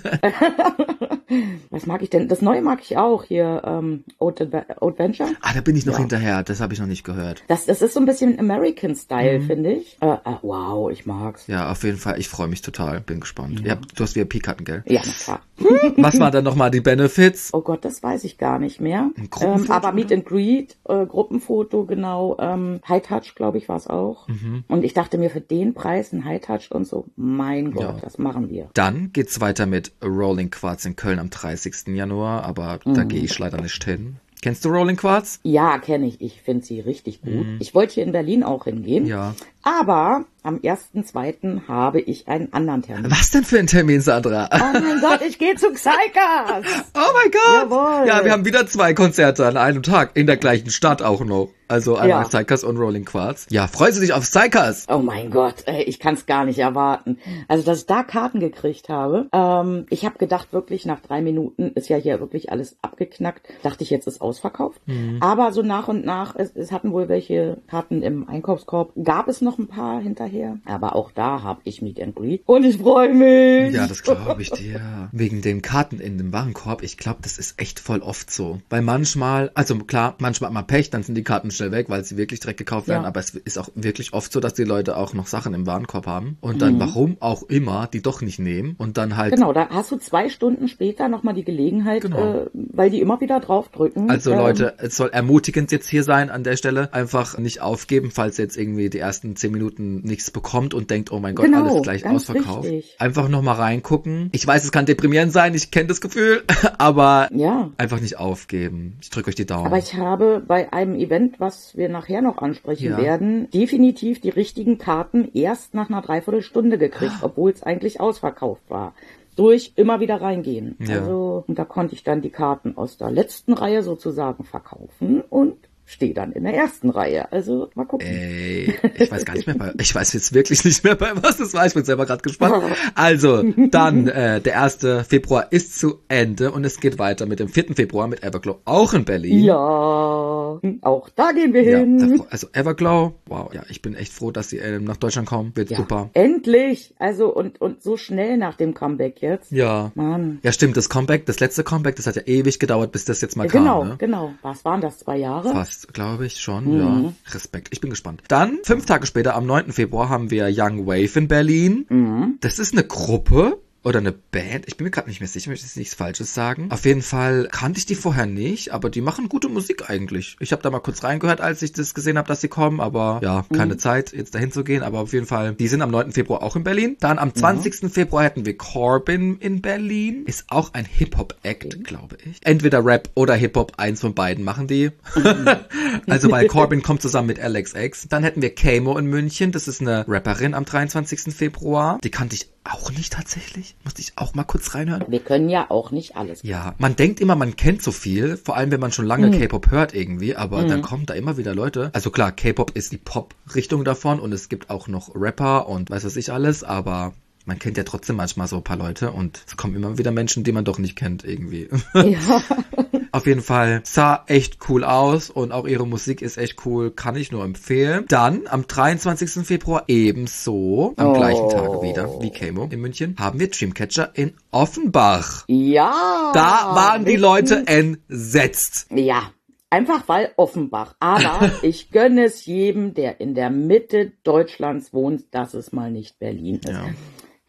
Was 1.71 1.85
mag 1.87 2.03
ich 2.03 2.09
denn? 2.11 2.29
Das 2.29 2.41
Neue 2.41 2.62
mag 2.62 2.81
ich 2.83 2.97
auch 2.97 3.23
hier, 3.25 3.62
ähm, 3.65 4.05
Old, 4.19 4.41
Adve- 4.41 4.65
Old 4.81 4.99
Venture. 4.99 5.29
Ah, 5.43 5.53
da 5.55 5.61
bin 5.61 5.77
ich 5.77 5.85
noch 5.85 5.93
Ja. 5.95 5.99
hinterher. 6.00 6.43
Das 6.43 6.61
habe 6.61 6.73
ich 6.73 6.81
noch 6.81 6.87
nicht 6.87 7.05
gehört. 7.05 7.43
Das, 7.49 7.67
das 7.67 7.83
ist 7.83 7.93
so 7.95 8.00
ein 8.00 8.06
bisschen 8.06 8.39
American 8.39 8.93
Mhm. 8.93 8.97
Style, 8.97 9.41
finde 9.43 9.73
ich. 9.73 9.99
Äh, 10.00 10.06
äh, 10.12 10.37
wow, 10.43 10.91
ich 10.91 11.05
mag's. 11.05 11.47
Ja, 11.47 11.71
auf 11.71 11.83
jeden 11.85 11.99
Fall. 11.99 12.19
Ich 12.19 12.29
freue 12.29 12.49
mich 12.49 12.62
total. 12.62 13.00
Bin 13.00 13.21
gespannt. 13.21 13.61
Ja, 13.65 13.77
du 13.95 14.03
hast 14.03 14.17
VIP-Karten, 14.17 14.65
gell? 14.65 14.83
Ja, 14.87 15.03
na 15.05 15.12
klar. 15.12 15.41
Was 15.97 16.19
waren 16.19 16.33
dann 16.33 16.44
nochmal 16.44 16.71
die 16.71 16.81
Benefits? 16.81 17.51
Oh 17.53 17.61
Gott, 17.61 17.85
das 17.85 18.03
weiß 18.03 18.25
ich 18.25 18.39
gar 18.39 18.59
nicht 18.59 18.81
mehr. 18.81 19.11
Ein 19.19 19.29
Gruppenfoto, 19.29 19.65
Ähm, 19.65 19.71
aber 19.71 19.93
Meet 19.93 20.12
and 20.12 20.25
Greet, 20.25 20.77
äh, 20.89 21.05
Gruppenfoto, 21.05 21.85
genau. 21.85 22.37
Ähm, 22.41 22.81
High 22.89 23.03
Touch, 23.06 23.35
glaube 23.35 23.59
ich, 23.59 23.69
war 23.69 23.77
es 23.77 23.87
auch. 23.87 24.29
Mhm. 24.29 24.65
Und 24.69 24.85
ich 24.85 24.94
dachte 24.94 25.19
mir, 25.19 25.29
für 25.31 25.41
den 25.43 25.75
Preis 25.75 26.12
ein 26.12 26.25
High 26.25 26.41
Touch 26.41 26.71
und 26.71 26.87
so, 26.87 27.05
mein 27.17 27.73
Gott, 27.73 27.83
Ja. 27.83 27.88
Das 27.93 28.19
machen 28.19 28.50
wir. 28.50 28.69
Dann 28.75 29.12
geht's 29.12 29.40
weiter 29.40 29.67
mit 29.67 29.93
Rolling 30.02 30.50
Quartz 30.50 30.85
in 30.85 30.96
Köln 30.96 31.19
am 31.19 31.31
30. 31.31 31.88
Januar, 31.88 32.44
aber 32.44 32.81
da 32.85 33.05
gehe 33.05 33.23
ich 33.23 33.38
leider 33.38 33.61
nicht 33.61 33.82
hin. 33.85 34.17
Kennst 34.40 34.64
du 34.64 34.69
Rolling 34.69 34.96
Quartz? 34.96 35.40
Ja, 35.43 35.79
kenne 35.79 36.06
ich. 36.06 36.20
Ich 36.20 36.40
finde 36.43 36.64
sie 36.64 36.81
richtig 36.81 37.23
gut. 37.23 37.46
Ich 37.58 37.75
wollte 37.75 37.94
hier 37.94 38.05
in 38.05 38.12
Berlin 38.12 38.44
auch 38.44 38.64
hingehen. 38.64 39.05
Mhm. 39.05 39.11
Ja. 39.11 39.35
Aber 39.62 40.26
am 40.43 40.56
1.2. 40.58 41.67
habe 41.69 42.00
ich 42.00 42.29
einen 42.29 42.52
anderen 42.52 42.82
Termin. 42.82 43.11
Was 43.11 43.31
denn 43.31 43.44
für 43.44 43.58
ein 43.58 43.67
Termin, 43.67 44.00
Sandra? 44.00 44.49
Oh 44.52 44.58
mein 44.81 45.00
Gott, 45.00 45.20
ich 45.26 45.38
gehe 45.38 45.55
zu 45.56 45.70
Xykas. 45.73 46.64
Oh 46.94 47.12
mein 47.14 47.31
Gott! 47.31 47.70
Jawohl. 47.70 48.08
Ja, 48.08 48.25
wir 48.25 48.32
haben 48.32 48.44
wieder 48.44 48.67
zwei 48.67 48.93
Konzerte 48.94 49.46
an 49.46 49.56
einem 49.56 49.82
Tag 49.82 50.12
in 50.14 50.26
der 50.26 50.37
gleichen 50.37 50.70
Stadt 50.70 51.02
auch 51.02 51.25
noch. 51.25 51.50
Also 51.70 51.96
einmal 51.96 52.23
Ja. 52.23 52.29
Psychers 52.29 52.64
und 52.64 52.79
Rolling 52.79 53.05
Quartz. 53.05 53.46
Ja, 53.50 53.67
freust 53.67 53.99
du 53.99 54.00
dich 54.00 54.14
auf 54.14 54.23
Psychers? 54.25 54.87
Oh 54.88 54.99
mein 55.00 55.31
Gott, 55.31 55.56
ey, 55.67 55.82
ich 55.82 55.99
kann 56.00 56.14
es 56.14 56.25
gar 56.25 56.46
nicht 56.46 56.58
erwarten. 56.58 57.19
Also, 57.46 57.62
dass 57.62 57.81
ich 57.81 57.87
da 57.87 58.02
Karten 58.02 58.41
gekriegt 58.41 58.88
habe. 58.88 59.29
Ähm, 59.32 59.84
ich 59.91 60.06
habe 60.06 60.17
gedacht, 60.19 60.49
wirklich 60.52 60.87
nach 60.87 61.00
drei 61.00 61.20
Minuten 61.20 61.73
ist 61.75 61.91
ja 61.91 61.99
hier 61.99 62.20
wirklich 62.20 62.50
alles 62.50 62.76
abgeknackt. 62.81 63.46
Dachte 63.62 63.84
ich, 63.84 63.91
jetzt 63.91 64.06
ist 64.06 64.23
ausverkauft. 64.23 64.81
Mhm. 64.87 65.19
Aber 65.20 65.52
so 65.52 65.61
nach 65.62 65.88
und 65.88 66.06
nach, 66.06 66.34
es, 66.37 66.56
es 66.56 66.73
hatten 66.73 66.91
wohl 66.93 67.11
welche 67.11 67.58
Karten 67.69 68.02
im 68.02 68.26
Einkaufskorb. 68.29 68.93
Gab 69.05 69.29
es 69.29 69.43
noch 69.43 69.58
ein 69.58 69.69
paar 69.69 70.00
hinterher. 70.00 70.28
Aber 70.65 70.95
auch 70.97 71.13
da 71.13 71.43
habe 71.43 71.61
ich 71.65 71.83
Meet 71.83 72.01
and 72.03 72.15
Greet. 72.15 72.43
Und 72.47 72.65
ich 72.65 72.79
freue 72.79 73.13
mich. 73.15 73.75
Ja, 73.75 73.87
das 73.87 74.03
glaube 74.03 74.41
ich 74.41 74.51
dir. 74.51 75.09
Wegen 75.13 75.43
den 75.43 75.63
Karten 75.63 76.01
in 76.01 76.19
dem 76.19 76.33
Warenkorb, 76.33 76.83
ich 76.83 76.97
glaube, 76.97 77.19
das 77.23 77.39
ist 77.39 77.61
echt 77.61 77.81
voll 77.81 78.01
oft 78.01 78.31
so. 78.31 78.61
Weil 78.71 78.83
manchmal, 78.83 79.51
also 79.55 79.77
klar, 79.79 80.15
manchmal 80.19 80.49
hat 80.49 80.55
man 80.55 80.67
Pech, 80.67 80.91
dann 80.91 81.03
sind 81.03 81.15
die 81.15 81.25
Karten 81.25 81.51
schnell 81.51 81.73
weg, 81.73 81.87
weil 81.89 82.05
sie 82.05 82.17
wirklich 82.17 82.41
direkt 82.41 82.59
gekauft 82.59 82.89
werden. 82.89 83.03
Ja. 83.03 83.09
Aber 83.09 83.21
es 83.21 83.31
ist 83.31 83.59
auch 83.59 83.69
wirklich 83.75 84.13
oft 84.13 84.33
so, 84.33 84.41
dass 84.41 84.55
die 84.55 84.65
Leute 84.65 84.97
auch 84.97 85.15
noch 85.15 85.27
Sachen 85.27 85.55
im 85.55 85.67
Warenkorb 85.67 86.07
haben 86.07 86.37
und 86.41 86.61
dann, 86.63 86.79
warum 86.81 87.17
auch 87.21 87.43
immer, 87.45 87.89
die 87.93 88.03
doch 88.03 88.21
nicht 88.23 88.39
nehmen 88.39 88.75
und 88.79 88.97
dann 88.99 89.17
halt 89.17 89.35
Genau, 89.35 89.53
da 89.53 89.69
hast 89.71 89.91
du 89.93 89.97
zwei 89.97 90.29
Stunden 90.29 90.69
später 90.69 91.09
nochmal 91.09 91.35
die 91.35 91.45
Gelegenheit, 91.45 92.03
Genau. 92.03 92.43
äh, 92.43 92.47
weil 92.53 92.91
die 92.91 93.01
immer 93.01 93.21
wieder 93.21 93.41
draufdrücken. 93.41 94.11
Also 94.11 94.33
ähm, 94.33 94.39
Leute, 94.39 94.75
es 94.79 94.97
soll 94.97 95.09
ermutigend 95.11 95.73
jetzt 95.73 95.89
hier 95.89 96.03
sein 96.03 96.31
an 96.31 96.45
der 96.45 96.57
Stelle. 96.57 96.93
Einfach 96.93 97.39
nicht 97.39 97.61
aufgeben, 97.61 98.11
falls 98.11 98.37
jetzt 98.39 98.57
irgendwie 98.57 98.91
die 98.91 98.99
ersten 98.99 99.37
zehn 99.37 99.53
Minuten 99.53 100.01
nichts 100.19 100.31
bekommt 100.32 100.75
und 100.75 100.91
denkt, 100.91 101.12
oh 101.12 101.20
mein 101.20 101.37
Gott, 101.37 101.47
Genau, 101.47 101.65
alles 101.69 101.82
gleich 101.82 102.05
ausverkauft. 102.05 102.65
richtig. 102.69 102.97
Einfach 102.99 103.29
nochmal 103.29 103.55
reingucken. 103.55 104.31
Ich 104.32 104.44
weiß, 104.44 104.65
es 104.65 104.73
kann 104.73 104.85
deprimierend 104.85 105.32
sein, 105.32 105.55
ich 105.55 105.70
kenne 105.70 105.87
das 105.87 106.00
Gefühl, 106.00 106.43
aber 106.79 107.29
Ja. 107.32 107.70
einfach 107.79 108.00
nicht 108.00 108.19
aufgeben. 108.19 108.97
Ich 109.00 109.11
drücke 109.11 109.29
euch 109.29 109.37
die 109.37 109.47
Daumen. 109.47 109.67
Aber 109.67 109.79
ich 109.79 109.94
habe 109.94 110.43
bei 110.47 110.73
einem 110.73 110.97
Event, 110.97 111.38
was 111.38 111.76
wir 111.76 111.88
nachher 111.88 112.20
noch 112.20 112.38
ansprechen 112.38 112.91
Ja. 112.91 112.99
werden, 112.99 113.49
definitiv 113.53 114.20
die 114.20 114.31
richtigen 114.31 114.76
Karten 114.79 115.31
erst 115.35 115.75
nach 115.75 115.88
einer 115.88 116.03
Dreiviertelstunde 116.03 116.79
gekriegt, 116.79 117.15
Ah. 117.20 117.26
obwohl 117.26 117.53
es 117.53 117.62
eigentlich 117.62 118.00
ausverkauft 118.00 118.62
war. 118.69 118.94
Durch 119.37 119.73
immer 119.76 120.00
wieder 120.00 120.20
reingehen. 120.20 120.75
Ja. 120.81 120.99
Also, 120.99 121.44
und 121.47 121.56
da 121.61 121.65
konnte 121.65 121.94
ich 121.94 122.03
dann 122.03 122.23
die 122.23 122.31
Karten 122.31 122.76
aus 122.76 122.97
der 122.97 123.12
letzten 123.12 123.53
Reihe 123.53 123.85
sozusagen 123.85 124.43
verkaufen 124.43 125.20
und 125.31 125.55
stehe 125.88 126.12
dann 126.14 126.32
in 126.32 126.44
der 126.44 126.55
ersten 126.55 126.90
Reihe. 126.90 127.32
Also, 127.32 127.70
mal 127.75 127.85
gucken. 127.87 128.06
Ey, 128.06 128.75
ich 128.99 129.11
weiß 129.11 129.25
gar 129.25 129.35
nicht 129.35 129.46
mehr 129.46 129.56
bei, 129.56 129.73
ich 129.81 129.94
weiß 129.94 130.12
jetzt 130.12 130.35
wirklich 130.35 130.64
nicht 130.64 130.85
mehr 130.85 130.94
bei 130.94 131.11
was 131.23 131.40
es 131.40 131.55
war. 131.55 131.67
Ich 131.67 131.75
bin 131.75 131.85
selber 131.85 132.06
gerade 132.06 132.23
gespannt. 132.23 132.62
Also, 132.94 133.43
dann, 133.70 134.06
äh, 134.08 134.40
der 134.40 134.62
1. 134.62 134.79
Februar 135.08 135.46
ist 135.50 135.79
zu 135.79 136.00
Ende 136.08 136.50
und 136.52 136.64
es 136.64 136.79
geht 136.81 136.99
weiter 136.99 137.26
mit 137.26 137.40
dem 137.40 137.49
4. 137.49 137.75
Februar 137.75 138.06
mit 138.08 138.23
Everglow 138.23 138.58
auch 138.64 138.93
in 138.93 139.05
Berlin. 139.05 139.44
Ja, 139.44 139.55
auch 139.56 141.08
da 141.14 141.32
gehen 141.32 141.52
wir 141.55 141.62
Ja, 141.62 141.79
hin. 141.79 142.23
also 142.31 142.49
Everglow, 142.52 143.14
wow, 143.26 143.52
ja, 143.55 143.62
ich 143.69 143.81
bin 143.82 143.94
echt 143.94 144.12
froh, 144.12 144.31
dass 144.31 144.50
sie 144.50 144.58
ähm, 144.58 144.84
nach 144.84 144.96
Deutschland 144.96 145.29
kommen. 145.29 145.52
Wird 145.55 145.70
ja, 145.70 145.76
super. 145.79 146.11
endlich. 146.14 146.94
Also, 146.99 147.34
und, 147.34 147.61
und 147.61 147.82
so 147.82 147.96
schnell 147.96 148.37
nach 148.37 148.56
dem 148.56 148.75
Comeback 148.75 149.23
jetzt. 149.23 149.50
Ja. 149.52 149.93
Mann. 149.94 150.38
Ja, 150.43 150.52
stimmt, 150.52 150.76
das 150.76 150.88
Comeback, 150.88 151.26
das 151.26 151.41
letzte 151.41 151.64
Comeback, 151.64 151.96
das 151.96 152.06
hat 152.06 152.17
ja 152.17 152.23
ewig 152.26 152.58
gedauert, 152.58 152.93
bis 152.93 153.05
das 153.05 153.20
jetzt 153.20 153.37
mal 153.37 153.46
Genau, 153.49 153.81
kam, 153.81 153.88
ne? 153.91 153.96
genau. 153.99 154.32
Was 154.43 154.64
waren 154.64 154.81
das, 154.81 154.99
zwei 154.99 155.17
Jahre? 155.19 155.50
Fast, 155.50 155.78
glaube 155.87 156.27
ich 156.27 156.41
schon, 156.41 156.65
Mhm. 156.67 156.79
ja. 156.81 157.13
Respekt, 157.33 157.69
ich 157.71 157.81
bin 157.81 157.91
gespannt. 157.91 158.23
Dann, 158.29 158.59
fünf 158.65 158.87
Tage 158.87 159.07
später, 159.07 159.35
am 159.35 159.47
9. 159.47 159.73
Februar, 159.73 160.09
haben 160.09 160.31
wir 160.31 160.49
Young 160.53 160.87
Wave 160.87 161.17
in 161.19 161.29
Berlin. 161.29 161.87
Mhm. 161.89 162.39
Das 162.41 162.59
ist 162.59 162.73
eine 162.73 162.85
Gruppe 162.85 163.59
oder 163.88 163.99
eine 164.00 164.12
Band. 164.12 164.64
Ich 164.67 164.76
bin 164.76 164.85
mir 164.85 164.90
gerade 164.90 165.08
nicht 165.08 165.20
mehr 165.20 165.29
sicher, 165.29 165.44
ich 165.44 165.49
möchte 165.49 165.67
jetzt 165.67 165.76
nichts 165.76 165.94
Falsches 165.94 166.35
sagen. 166.35 166.70
Auf 166.70 166.85
jeden 166.85 167.02
Fall 167.02 167.49
kannte 167.50 167.79
ich 167.79 167.87
die 167.87 167.94
vorher 167.94 168.26
nicht, 168.26 168.73
aber 168.73 168.90
die 168.90 169.00
machen 169.00 169.29
gute 169.29 169.49
Musik 169.49 169.88
eigentlich. 169.88 170.37
Ich 170.40 170.52
habe 170.52 170.62
da 170.62 170.70
mal 170.70 170.81
kurz 170.81 171.02
reingehört, 171.02 171.40
als 171.40 171.62
ich 171.62 171.73
das 171.73 171.94
gesehen 171.94 172.19
habe, 172.19 172.29
dass 172.29 172.40
sie 172.40 172.49
kommen, 172.49 172.81
aber 172.81 173.20
ja, 173.23 173.44
keine 173.55 173.75
Mhm. 173.75 173.79
Zeit, 173.79 174.12
jetzt 174.12 174.35
dahin 174.35 174.52
zu 174.52 174.62
gehen. 174.64 174.82
Aber 174.82 175.00
auf 175.00 175.12
jeden 175.12 175.26
Fall, 175.26 175.55
die 175.55 175.69
sind 175.69 175.82
am 175.82 175.90
9. 175.90 176.12
Februar 176.12 176.43
auch 176.43 176.55
in 176.56 176.64
Berlin. 176.64 176.96
Dann 177.00 177.19
am 177.19 177.35
20. 177.35 177.90
Februar 177.90 178.25
hätten 178.25 178.44
wir 178.44 178.56
Corbin 178.56 179.38
in 179.38 179.62
Berlin. 179.62 180.25
Ist 180.26 180.44
auch 180.49 180.75
ein 180.75 180.84
Hip-Hop-Act, 180.84 181.84
glaube 181.84 182.19
ich. 182.25 182.38
Entweder 182.44 182.84
Rap 182.84 183.08
oder 183.14 183.34
Hip-Hop, 183.34 183.73
eins 183.79 184.00
von 184.00 184.14
beiden 184.14 184.44
machen 184.44 184.67
die. 184.67 184.91
also 186.06 186.31
weil 186.31 186.46
Corbin 186.46 186.82
kommt 186.82 187.02
zusammen 187.02 187.29
mit 187.29 187.41
Alex 187.41 187.75
X. 187.75 188.06
Dann 188.08 188.23
hätten 188.23 188.43
wir 188.43 188.55
Kamo 188.55 188.99
in 188.99 189.06
München. 189.06 189.52
Das 189.52 189.69
ist 189.69 189.81
eine 189.81 190.05
Rapperin 190.08 190.55
am 190.55 190.64
23. 190.64 191.34
Februar. 191.34 191.99
Die 192.05 192.11
kannte 192.11 192.34
ich 192.37 192.49
auch 192.73 192.91
nicht 192.91 193.12
tatsächlich. 193.12 193.75
Musste 193.85 194.00
ich 194.00 194.12
auch 194.17 194.35
mal 194.35 194.44
kurz 194.44 194.75
reinhören. 194.75 195.05
Wir 195.09 195.20
können 195.20 195.49
ja 195.49 195.70
auch 195.70 195.91
nicht 195.91 196.17
alles. 196.17 196.43
Ja, 196.43 196.75
man 196.79 196.97
denkt 196.97 197.20
immer, 197.20 197.37
man 197.37 197.56
kennt 197.56 197.82
so 197.82 197.93
viel, 197.93 198.37
vor 198.37 198.56
allem 198.56 198.70
wenn 198.70 198.81
man 198.81 198.93
schon 198.93 199.06
lange 199.06 199.31
K-Pop 199.31 199.70
hört 199.70 199.94
irgendwie, 199.94 200.37
aber 200.37 200.65
dann 200.65 200.82
kommen 200.82 201.06
da 201.06 201.15
immer 201.15 201.37
wieder 201.37 201.55
Leute. 201.55 201.91
Also 201.93 202.11
klar, 202.11 202.32
K-Pop 202.32 202.73
ist 202.73 202.93
die 202.93 202.99
Pop-Richtung 202.99 203.85
davon 203.85 204.20
und 204.20 204.32
es 204.32 204.49
gibt 204.49 204.70
auch 204.70 204.88
noch 204.88 205.15
Rapper 205.15 205.69
und 205.69 205.91
weiß 205.91 206.05
was 206.05 206.17
ich 206.17 206.32
alles, 206.32 206.65
aber 206.65 207.15
man 207.49 207.59
kennt 207.59 207.79
ja 207.79 207.85
trotzdem 207.85 208.17
manchmal 208.17 208.47
so 208.47 208.56
ein 208.56 208.65
paar 208.65 208.76
Leute 208.76 209.11
und 209.11 209.41
es 209.47 209.56
kommen 209.56 209.75
immer 209.75 209.97
wieder 209.97 210.11
Menschen, 210.11 210.44
die 210.44 210.53
man 210.53 210.65
doch 210.65 210.79
nicht 210.79 210.97
kennt 210.97 211.25
irgendwie. 211.25 211.69
Ja. 211.94 212.43
Auf 213.12 213.26
jeden 213.26 213.40
Fall 213.43 213.81
sah 213.84 214.25
echt 214.26 214.58
cool 214.69 214.84
aus 214.84 215.31
und 215.31 215.52
auch 215.52 215.66
ihre 215.66 215.87
Musik 215.87 216.22
ist 216.22 216.37
echt 216.38 216.64
cool, 216.66 216.90
kann 216.90 217.16
ich 217.16 217.32
nur 217.32 217.44
empfehlen. 217.44 218.05
Dann 218.08 218.46
am 218.49 218.66
23. 218.66 219.46
Februar 219.46 219.84
ebenso, 219.88 220.94
am 220.96 221.08
Oh. 221.08 221.12
gleichen 221.14 221.49
Tag 221.49 221.82
wieder 221.82 222.20
wie 222.20 222.31
Kamo 222.31 222.69
in 222.70 222.81
München, 222.81 223.16
haben 223.19 223.40
wir 223.40 223.49
Dreamcatcher 223.50 224.10
in 224.14 224.34
Offenbach. 224.50 225.44
Ja. 225.49 226.32
Da 226.34 226.75
waren 226.75 227.05
die 227.05 227.16
Leute 227.16 227.64
entsetzt. 227.66 228.87
Ja. 228.90 229.32
Einfach 229.70 230.05
weil 230.06 230.31
Offenbach. 230.37 230.94
Aber 230.99 231.50
ich 231.62 231.90
gönne 231.90 232.25
es 232.25 232.46
jedem, 232.46 232.94
der 232.94 233.20
in 233.20 233.34
der 233.34 233.50
Mitte 233.50 234.12
Deutschlands 234.25 234.94
wohnt, 234.94 235.25
dass 235.32 235.52
es 235.52 235.72
mal 235.72 235.90
nicht 235.90 236.19
Berlin 236.19 236.56
ist. 236.64 236.69
Ja. 236.70 236.87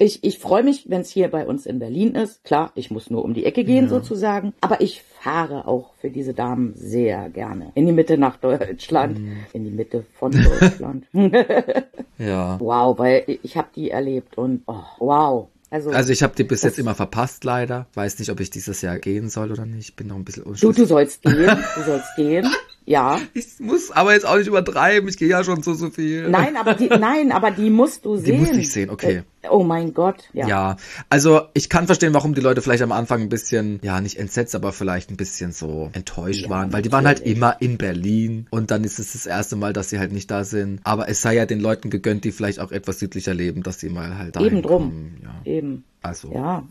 Ich, 0.01 0.23
ich 0.23 0.39
freue 0.39 0.63
mich, 0.63 0.89
wenn 0.89 1.01
es 1.01 1.09
hier 1.09 1.27
bei 1.27 1.45
uns 1.45 1.65
in 1.65 1.77
Berlin 1.77 2.15
ist. 2.15 2.45
Klar, 2.45 2.71
ich 2.75 2.89
muss 2.89 3.09
nur 3.09 3.25
um 3.25 3.33
die 3.33 3.43
Ecke 3.43 3.65
gehen 3.65 3.89
sozusagen. 3.89 4.53
Aber 4.61 4.79
ich 4.79 5.03
fahre 5.21 5.67
auch 5.67 5.93
für 5.99 6.09
diese 6.09 6.33
Damen 6.33 6.73
sehr 6.73 7.29
gerne. 7.29 7.73
In 7.75 7.85
die 7.85 7.91
Mitte 7.91 8.17
nach 8.17 8.37
Deutschland. 8.37 9.19
Mhm. 9.19 9.37
In 9.51 9.65
die 9.65 9.71
Mitte 9.71 10.05
von 10.13 10.31
Deutschland. 10.31 11.05
Ja. 12.17 12.57
wow, 12.59 12.97
weil 12.99 13.39
ich 13.43 13.55
habe 13.55 13.69
die 13.75 13.91
erlebt 13.91 14.37
und 14.37 14.63
oh, 14.67 14.83
wow. 14.99 15.47
Also, 15.69 15.91
Also 15.91 16.11
ich 16.11 16.23
habe 16.23 16.33
die 16.35 16.43
bis 16.43 16.63
jetzt 16.63 16.79
immer 16.79 16.95
verpasst 16.95 17.43
leider. 17.43 17.87
Weiß 17.93 18.19
nicht, 18.19 18.29
ob 18.31 18.39
ich 18.39 18.49
dieses 18.49 18.81
Jahr 18.81 18.97
gehen 18.99 19.29
soll 19.29 19.51
oder 19.51 19.65
nicht. 19.65 19.95
Bin 19.95 20.07
noch 20.07 20.15
ein 20.15 20.25
bisschen 20.25 20.43
du, 20.43 20.49
unschlüssig. 20.49 20.75
du 20.77 20.85
sollst 20.85 21.21
gehen. 21.21 21.57
Du 21.75 21.81
sollst 21.85 22.15
gehen. 22.15 22.47
Ja. 22.89 23.21
Ich 23.35 23.59
muss 23.59 23.91
aber 23.91 24.13
jetzt 24.13 24.25
auch 24.25 24.37
nicht 24.37 24.47
übertreiben. 24.47 25.07
Ich 25.09 25.17
gehe 25.17 25.27
ja 25.29 25.43
schon 25.43 25.61
so, 25.61 25.75
so 25.75 25.91
viel. 25.91 26.27
Nein, 26.27 26.57
aber 26.57 26.73
die, 26.73 26.87
nein, 26.87 27.31
aber 27.31 27.51
die 27.51 27.69
musst 27.69 28.03
du 28.03 28.17
sehen. 28.17 28.39
muss 28.39 28.49
ich 28.57 28.71
sehen, 28.71 28.89
okay. 28.89 29.17
Äh, 29.17 29.23
Oh 29.49 29.63
mein 29.63 29.93
Gott, 29.93 30.23
ja. 30.33 30.47
Ja, 30.47 30.77
also 31.07 31.43
ich 31.53 31.69
kann 31.69 31.85
verstehen, 31.85 32.13
warum 32.13 32.33
die 32.33 32.41
Leute 32.41 32.61
vielleicht 32.61 32.83
am 32.83 32.91
Anfang 32.91 33.21
ein 33.21 33.29
bisschen, 33.29 33.79
ja, 33.83 34.01
nicht 34.01 34.17
entsetzt, 34.17 34.53
aber 34.53 34.73
vielleicht 34.73 35.11
ein 35.11 35.15
bisschen 35.17 35.53
so 35.53 35.89
enttäuscht 35.93 36.43
Ja, 36.43 36.49
waren, 36.49 36.73
weil 36.73 36.81
die 36.81 36.91
waren 36.91 37.07
halt 37.07 37.21
immer 37.21 37.55
in 37.61 37.77
Berlin 37.77 38.47
und 38.49 38.69
dann 38.69 38.83
ist 38.83 38.99
es 38.99 39.13
das 39.13 39.25
erste 39.25 39.55
Mal, 39.55 39.71
dass 39.71 39.89
sie 39.89 39.99
halt 39.99 40.11
nicht 40.11 40.29
da 40.29 40.43
sind. 40.43 40.81
Aber 40.83 41.07
es 41.07 41.21
sei 41.21 41.35
ja 41.35 41.45
den 41.45 41.61
Leuten 41.61 41.89
gegönnt, 41.89 42.25
die 42.25 42.33
vielleicht 42.33 42.59
auch 42.59 42.71
etwas 42.73 42.99
südlicher 42.99 43.33
leben, 43.33 43.63
dass 43.63 43.79
sie 43.79 43.89
mal 43.89 44.17
halt 44.17 44.35
da 44.35 44.41
Eben 44.41 44.61
drum. 44.61 44.81
kommen. 44.89 45.21
Ja. 45.23 45.49
Eben. 45.49 45.83
Also, 46.01 46.31
Ja. 46.31 46.63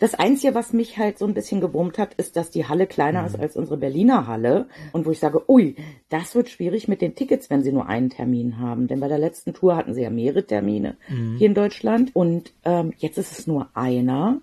Das 0.00 0.14
Einzige, 0.14 0.54
was 0.54 0.72
mich 0.72 0.98
halt 0.98 1.18
so 1.18 1.24
ein 1.26 1.34
bisschen 1.34 1.60
gewurmt 1.60 1.98
hat, 1.98 2.14
ist, 2.14 2.36
dass 2.36 2.50
die 2.50 2.66
Halle 2.66 2.86
kleiner 2.86 3.20
Mhm. 3.22 3.26
ist 3.28 3.38
als 3.38 3.56
unsere 3.56 3.76
Berliner 3.76 4.26
Halle. 4.26 4.66
Und 4.92 5.06
wo 5.06 5.10
ich 5.12 5.18
sage, 5.20 5.48
ui, 5.48 5.76
das 6.08 6.34
wird 6.34 6.48
schwierig 6.48 6.88
mit 6.88 7.00
den 7.00 7.14
Tickets, 7.14 7.48
wenn 7.48 7.62
sie 7.62 7.72
nur 7.72 7.86
einen 7.86 8.10
Termin 8.10 8.58
haben. 8.58 8.88
Denn 8.88 9.00
bei 9.00 9.08
der 9.08 9.18
letzten 9.18 9.54
Tour 9.54 9.76
hatten 9.76 9.94
sie 9.94 10.02
ja 10.02 10.10
mehrere 10.10 10.44
Termine 10.44 10.96
Mhm. 11.08 11.36
hier 11.38 11.46
in 11.46 11.54
Deutschland. 11.54 12.10
Und 12.14 12.52
ähm, 12.64 12.92
jetzt 12.98 13.18
ist 13.18 13.38
es 13.38 13.46
nur 13.46 13.68
einer. 13.74 14.38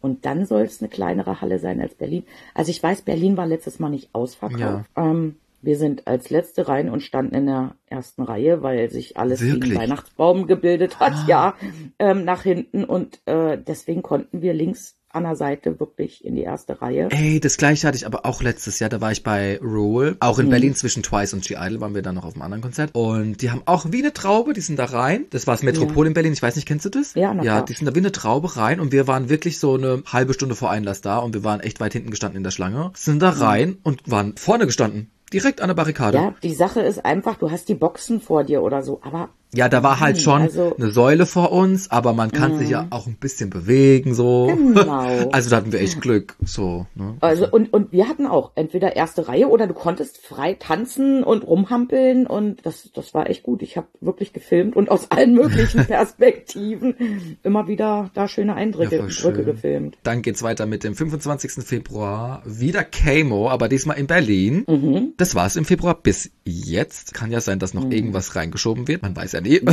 Und 0.00 0.24
dann 0.24 0.46
soll 0.46 0.62
es 0.62 0.80
eine 0.80 0.88
kleinere 0.88 1.40
Halle 1.40 1.58
sein 1.58 1.80
als 1.80 1.94
Berlin. 1.94 2.24
Also 2.54 2.70
ich 2.70 2.82
weiß, 2.82 3.02
Berlin 3.02 3.36
war 3.36 3.46
letztes 3.46 3.78
Mal 3.78 3.88
nicht 3.90 4.08
ausverkauft. 4.14 4.60
Ja. 4.60 4.84
Ähm, 4.96 5.36
wir 5.66 5.76
sind 5.76 6.06
als 6.06 6.30
letzte 6.30 6.66
rein 6.68 6.88
und 6.88 7.00
standen 7.02 7.34
in 7.34 7.46
der 7.46 7.74
ersten 7.88 8.22
Reihe, 8.22 8.62
weil 8.62 8.90
sich 8.90 9.16
alles 9.18 9.42
wie 9.42 9.52
Wirklich? 9.52 9.72
ein 9.72 9.82
Weihnachtsbaum 9.82 10.46
gebildet 10.46 10.98
hat, 11.00 11.12
Ah. 11.12 11.24
ja, 11.28 11.54
ähm, 11.98 12.24
nach 12.24 12.42
hinten. 12.42 12.84
Und 12.84 13.20
äh, 13.26 13.58
deswegen 13.58 14.02
konnten 14.02 14.40
wir 14.40 14.54
links 14.54 14.94
an 15.10 15.22
der 15.22 15.36
Seite 15.36 15.80
wirklich 15.80 16.24
in 16.26 16.34
die 16.34 16.42
erste 16.42 16.82
Reihe. 16.82 17.08
Ey, 17.10 17.40
das 17.40 17.56
gleiche 17.56 17.86
hatte 17.88 17.96
ich 17.96 18.04
aber 18.04 18.26
auch 18.26 18.42
letztes 18.42 18.78
Jahr. 18.80 18.90
Da 18.90 19.00
war 19.00 19.12
ich 19.12 19.22
bei 19.22 19.58
Roll. 19.62 20.16
Auch 20.20 20.36
Mhm. 20.36 20.44
in 20.44 20.50
Berlin 20.50 20.74
zwischen 20.74 21.02
Twice 21.02 21.32
und 21.32 21.42
G-Idol 21.42 21.80
waren 21.80 21.94
wir 21.94 22.02
dann 22.02 22.16
noch 22.16 22.26
auf 22.26 22.34
einem 22.34 22.42
anderen 22.42 22.60
Konzert. 22.62 22.90
Und 22.94 23.40
die 23.40 23.50
haben 23.50 23.62
auch 23.64 23.86
wie 23.92 24.02
eine 24.02 24.12
Traube, 24.12 24.52
die 24.52 24.60
sind 24.60 24.78
da 24.78 24.84
rein. 24.84 25.24
Das 25.30 25.46
war 25.46 25.54
das 25.54 25.62
Metropol 25.62 26.06
in 26.06 26.12
Berlin. 26.12 26.34
Ich 26.34 26.42
weiß 26.42 26.54
nicht, 26.56 26.68
kennst 26.68 26.84
du 26.84 26.90
das? 26.90 27.14
Ja, 27.14 27.32
na 27.32 27.42
Ja, 27.44 27.52
klar. 27.54 27.64
die 27.64 27.72
sind 27.72 27.86
da 27.86 27.94
wie 27.94 28.00
eine 28.00 28.12
Traube 28.12 28.58
rein. 28.58 28.78
Und 28.78 28.92
wir 28.92 29.06
waren 29.06 29.30
wirklich 29.30 29.58
so 29.58 29.74
eine 29.74 30.02
halbe 30.06 30.34
Stunde 30.34 30.54
vor 30.54 30.70
Einlass 30.70 31.00
da. 31.00 31.16
Und 31.18 31.32
wir 31.32 31.44
waren 31.44 31.60
echt 31.60 31.80
weit 31.80 31.94
hinten 31.94 32.10
gestanden 32.10 32.36
in 32.36 32.44
der 32.44 32.50
Schlange. 32.50 32.90
Sind 32.94 33.22
da 33.22 33.30
rein 33.30 33.78
und 33.84 34.02
waren 34.10 34.36
vorne 34.36 34.66
gestanden. 34.66 35.10
Direkt 35.32 35.60
an 35.60 35.68
der 35.68 35.74
Barrikade. 35.74 36.18
Ja, 36.18 36.34
die 36.42 36.54
Sache 36.54 36.80
ist 36.80 37.04
einfach, 37.04 37.36
du 37.36 37.50
hast 37.50 37.68
die 37.68 37.74
Boxen 37.74 38.20
vor 38.20 38.44
dir 38.44 38.62
oder 38.62 38.82
so, 38.82 39.00
aber 39.02 39.30
Ja, 39.54 39.68
da 39.68 39.82
war 39.82 40.00
halt 40.00 40.16
Nein, 40.16 40.22
schon 40.22 40.42
also- 40.42 40.76
eine 40.76 40.90
Säule 40.90 41.24
vor 41.24 41.52
uns, 41.52 41.90
aber 41.90 42.12
man 42.12 42.30
kann 42.32 42.58
sich 42.58 42.68
ja 42.68 42.86
auch 42.90 43.06
ein 43.06 43.16
bisschen 43.16 43.48
bewegen, 43.48 44.14
so. 44.14 44.46
Genau. 44.48 45.06
Also 45.32 45.50
da 45.50 45.56
hatten 45.56 45.72
wir 45.72 45.80
echt 45.80 46.00
Glück, 46.00 46.36
so, 46.44 46.86
ne? 46.94 47.16
Also 47.20 47.48
und, 47.50 47.72
und 47.72 47.92
wir 47.92 48.08
hatten 48.08 48.26
auch 48.26 48.52
entweder 48.54 48.96
erste 48.96 49.28
Reihe 49.28 49.48
oder 49.48 49.66
du 49.66 49.74
konntest 49.74 50.18
frei 50.18 50.54
tanzen 50.54 51.22
und 51.24 51.46
rumhampeln 51.46 52.26
und 52.26 52.64
das, 52.66 52.90
das 52.94 53.14
war 53.14 53.28
echt 53.30 53.42
gut. 53.42 53.62
Ich 53.62 53.76
habe 53.76 53.86
wirklich 54.00 54.32
gefilmt 54.32 54.76
und 54.76 54.90
aus 54.90 55.10
allen 55.10 55.34
möglichen 55.34 55.84
Perspektiven 55.86 57.36
immer 57.42 57.68
wieder 57.68 58.10
da 58.14 58.28
schöne 58.28 58.54
Eindrücke 58.54 58.96
Ja, 58.96 59.10
schön. 59.10 59.44
gefilmt. 59.44 59.98
Dann 60.02 60.22
geht's 60.22 60.42
weiter 60.42 60.66
mit 60.66 60.84
dem 60.84 60.94
25. 60.94 61.64
Februar. 61.64 62.42
Wieder 62.44 62.84
Camo, 62.84 63.48
aber 63.50 63.68
diesmal 63.68 63.98
in 63.98 64.06
Berlin. 64.06 64.64
Mhm. 64.66 65.12
Das 65.16 65.34
war's 65.34 65.56
im 65.56 65.64
Februar 65.64 65.94
bis 65.94 66.30
jetzt. 66.44 67.14
Kann 67.14 67.30
ja 67.30 67.40
sein, 67.40 67.58
dass 67.58 67.74
noch 67.74 67.90
irgendwas 67.90 68.36
reingeschoben 68.36 68.88
wird. 68.88 69.02
Man 69.02 69.14
weiß 69.16 69.32
ja 69.32 69.40
nie. 69.46 69.60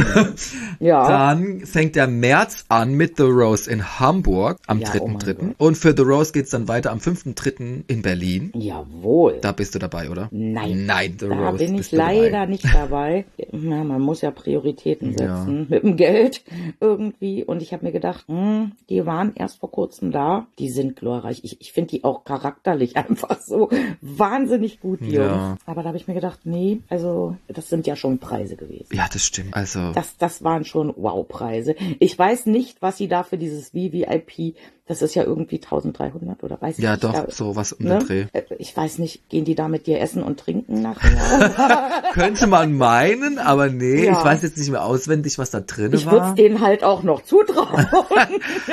Ja. 0.80 1.08
Dann 1.08 1.62
fängt 1.65 1.96
der 1.96 2.08
März 2.08 2.65
an 2.68 2.94
mit 2.96 3.15
The 3.15 3.24
Rose 3.24 3.72
in 3.72 4.00
Hamburg 4.00 4.58
am 4.68 4.80
Ja, 4.80 4.89
oh 5.00 5.08
mein 5.08 5.18
3.3. 5.20 5.34
Gott. 5.36 5.56
Und 5.58 5.77
für 5.77 5.94
The 5.96 6.03
Rose 6.03 6.34
geht's 6.34 6.50
dann 6.50 6.68
weiter 6.68 6.92
am 6.92 6.98
5.3. 7.00 7.84
in 7.88 8.01
Berlin. 8.01 8.51
Jawohl. 8.53 9.38
Da 9.42 9.53
bist 9.53 9.75
du 9.75 9.80
dabei, 9.80 10.10
oder? 10.10 10.27
Nein. 10.32 10.86
Nein, 10.86 11.15
The 11.20 11.30
da 11.30 11.50
Rose 11.51 11.63
bin 11.65 11.75
ich 11.75 11.92
leider 11.94 12.32
dabei. 12.32 12.46
nicht 12.48 12.65
dabei. 12.65 13.25
Ja, 13.38 13.84
man 13.84 14.01
muss 14.01 14.22
ja 14.22 14.32
Prioritäten 14.32 15.12
Ja. 15.18 15.38
setzen 15.46 15.68
mit 15.70 15.84
dem 15.84 15.96
Geld 15.96 16.44
irgendwie. 16.82 17.46
Und 17.46 17.62
ich 17.62 17.72
habe 17.72 17.86
mir 17.86 17.92
gedacht, 17.94 18.25
hm, 18.27 18.74
die 18.89 19.06
waren 19.06 19.32
erst 19.36 19.60
vor 19.60 19.72
kurzem 19.72 20.12
da. 20.12 20.48
Die 20.60 20.70
sind 20.70 20.98
glorreich. 20.98 21.39
Ich, 21.44 21.62
ich 21.62 21.72
finde 21.72 21.92
die 21.92 22.03
auch 22.03 22.25
charakterlich 22.25 22.98
einfach 22.98 23.39
so 23.39 23.70
wahnsinnig 24.01 24.82
gut, 24.82 25.00
die 25.01 25.12
Ja. 25.12 25.48
Jungs. 25.48 25.62
Aber 25.65 25.82
da 25.84 25.88
habe 25.89 25.98
ich 25.98 26.08
mir 26.08 26.13
gedacht, 26.13 26.39
nee, 26.44 26.80
also 26.89 27.38
das 27.48 27.70
sind 27.70 27.88
ja 27.88 27.96
schon 27.96 28.18
Preise 28.20 28.56
gewesen. 28.58 28.88
Ja, 28.92 29.06
das 29.12 29.24
stimmt. 29.24 29.52
Also, 29.53 29.91
Das, 29.93 30.17
das 30.17 30.43
waren 30.43 30.65
schon 30.65 30.91
Wow-Preise. 30.98 31.75
Ich 32.00 32.17
weiß 32.17 32.48
nicht, 32.48 32.81
was 32.81 32.98
sie 32.98 33.07
da 33.07 33.24
für 33.24 33.38
dieses 33.38 33.69
VVIP, 33.69 34.55
das 34.86 35.02
ist 35.02 35.16
ja 35.16 35.24
irgendwie 35.24 35.62
1300 35.62 36.44
oder 36.44 36.62
weiß 36.62 36.78
ich 36.78 36.84
ja 36.84 36.92
nicht. 36.92 37.04
doch, 37.06 37.13
da, 37.13 37.25
so 37.32 37.56
was 37.56 37.72
um 37.74 37.86
ne? 37.86 38.00
den 38.00 38.08
Dreh. 38.08 38.25
Äh, 38.34 38.44
Ich 38.60 38.75
weiß 38.75 38.98
nicht, 39.00 39.30
gehen 39.30 39.46
die 39.46 39.56
da 39.56 39.68
mit 39.70 39.88
dir 39.88 40.02
essen 40.02 40.22
und 40.24 40.40
trinken 40.40 40.82
nachher? 40.82 42.04
Könnte 42.13 42.48
man 42.48 42.74
meinen, 42.78 43.40
aber 43.40 43.70
nee, 43.70 44.06
Ja. 44.06 44.12
ich 44.20 44.25
weiß 44.25 44.42
jetzt 44.44 44.58
nicht 44.58 44.70
mehr 44.72 44.84
auswendig, 44.84 45.38
was 45.38 45.52
da 45.52 45.62
drin 45.62 45.94
Ich 45.94 46.06
würde 46.06 46.18
war. 46.18 46.30
es 46.30 46.36
denen 46.36 46.60
halt 46.62 46.84
auch 46.84 47.04
noch 47.04 47.22
zutrauen. 47.24 47.88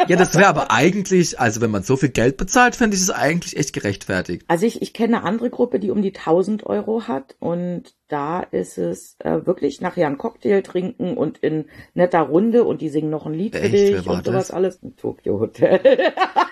Ja, 0.09 0.17
das 0.17 0.35
wäre 0.35 0.49
aber 0.49 0.71
eigentlich, 0.71 1.39
also 1.39 1.61
wenn 1.61 1.71
man 1.71 1.83
so 1.83 1.97
viel 1.97 2.09
Geld 2.09 2.37
bezahlt, 2.37 2.75
fände 2.77 2.97
ich 2.97 3.03
es 3.03 3.11
eigentlich 3.11 3.57
echt 3.57 3.73
gerechtfertigt. 3.73 4.45
Also 4.49 4.67
ich, 4.67 4.83
ich 4.83 4.93
kenne 4.93 5.19
eine 5.19 5.27
andere 5.27 5.51
Gruppe, 5.51 5.79
die 5.79 5.91
um 5.91 6.03
die 6.03 6.15
1000 6.15 6.65
Euro 6.67 7.03
hat 7.07 7.37
und 7.39 7.95
da 8.09 8.41
ist 8.41 8.77
es 8.79 9.15
äh, 9.21 9.47
wirklich 9.47 9.81
nachher 9.81 10.09
ein 10.09 10.19
Cocktail 10.19 10.63
trinken 10.63 11.17
und 11.17 11.39
in 11.39 11.67
netter 11.95 12.21
Runde 12.23 12.65
und 12.65 12.81
die 12.81 12.89
singen 12.89 13.11
noch 13.11 13.25
ein 13.27 13.35
Lied 13.35 13.55
für 13.55 13.63
Echt? 13.63 13.73
dich 13.75 13.93
Wer 13.93 14.07
war 14.07 14.15
und 14.17 14.27
sowas 14.27 14.49
das? 14.49 14.51
alles. 14.51 14.83
Ein 14.83 14.97
Tokyo 14.97 15.39
Hotel. 15.39 15.81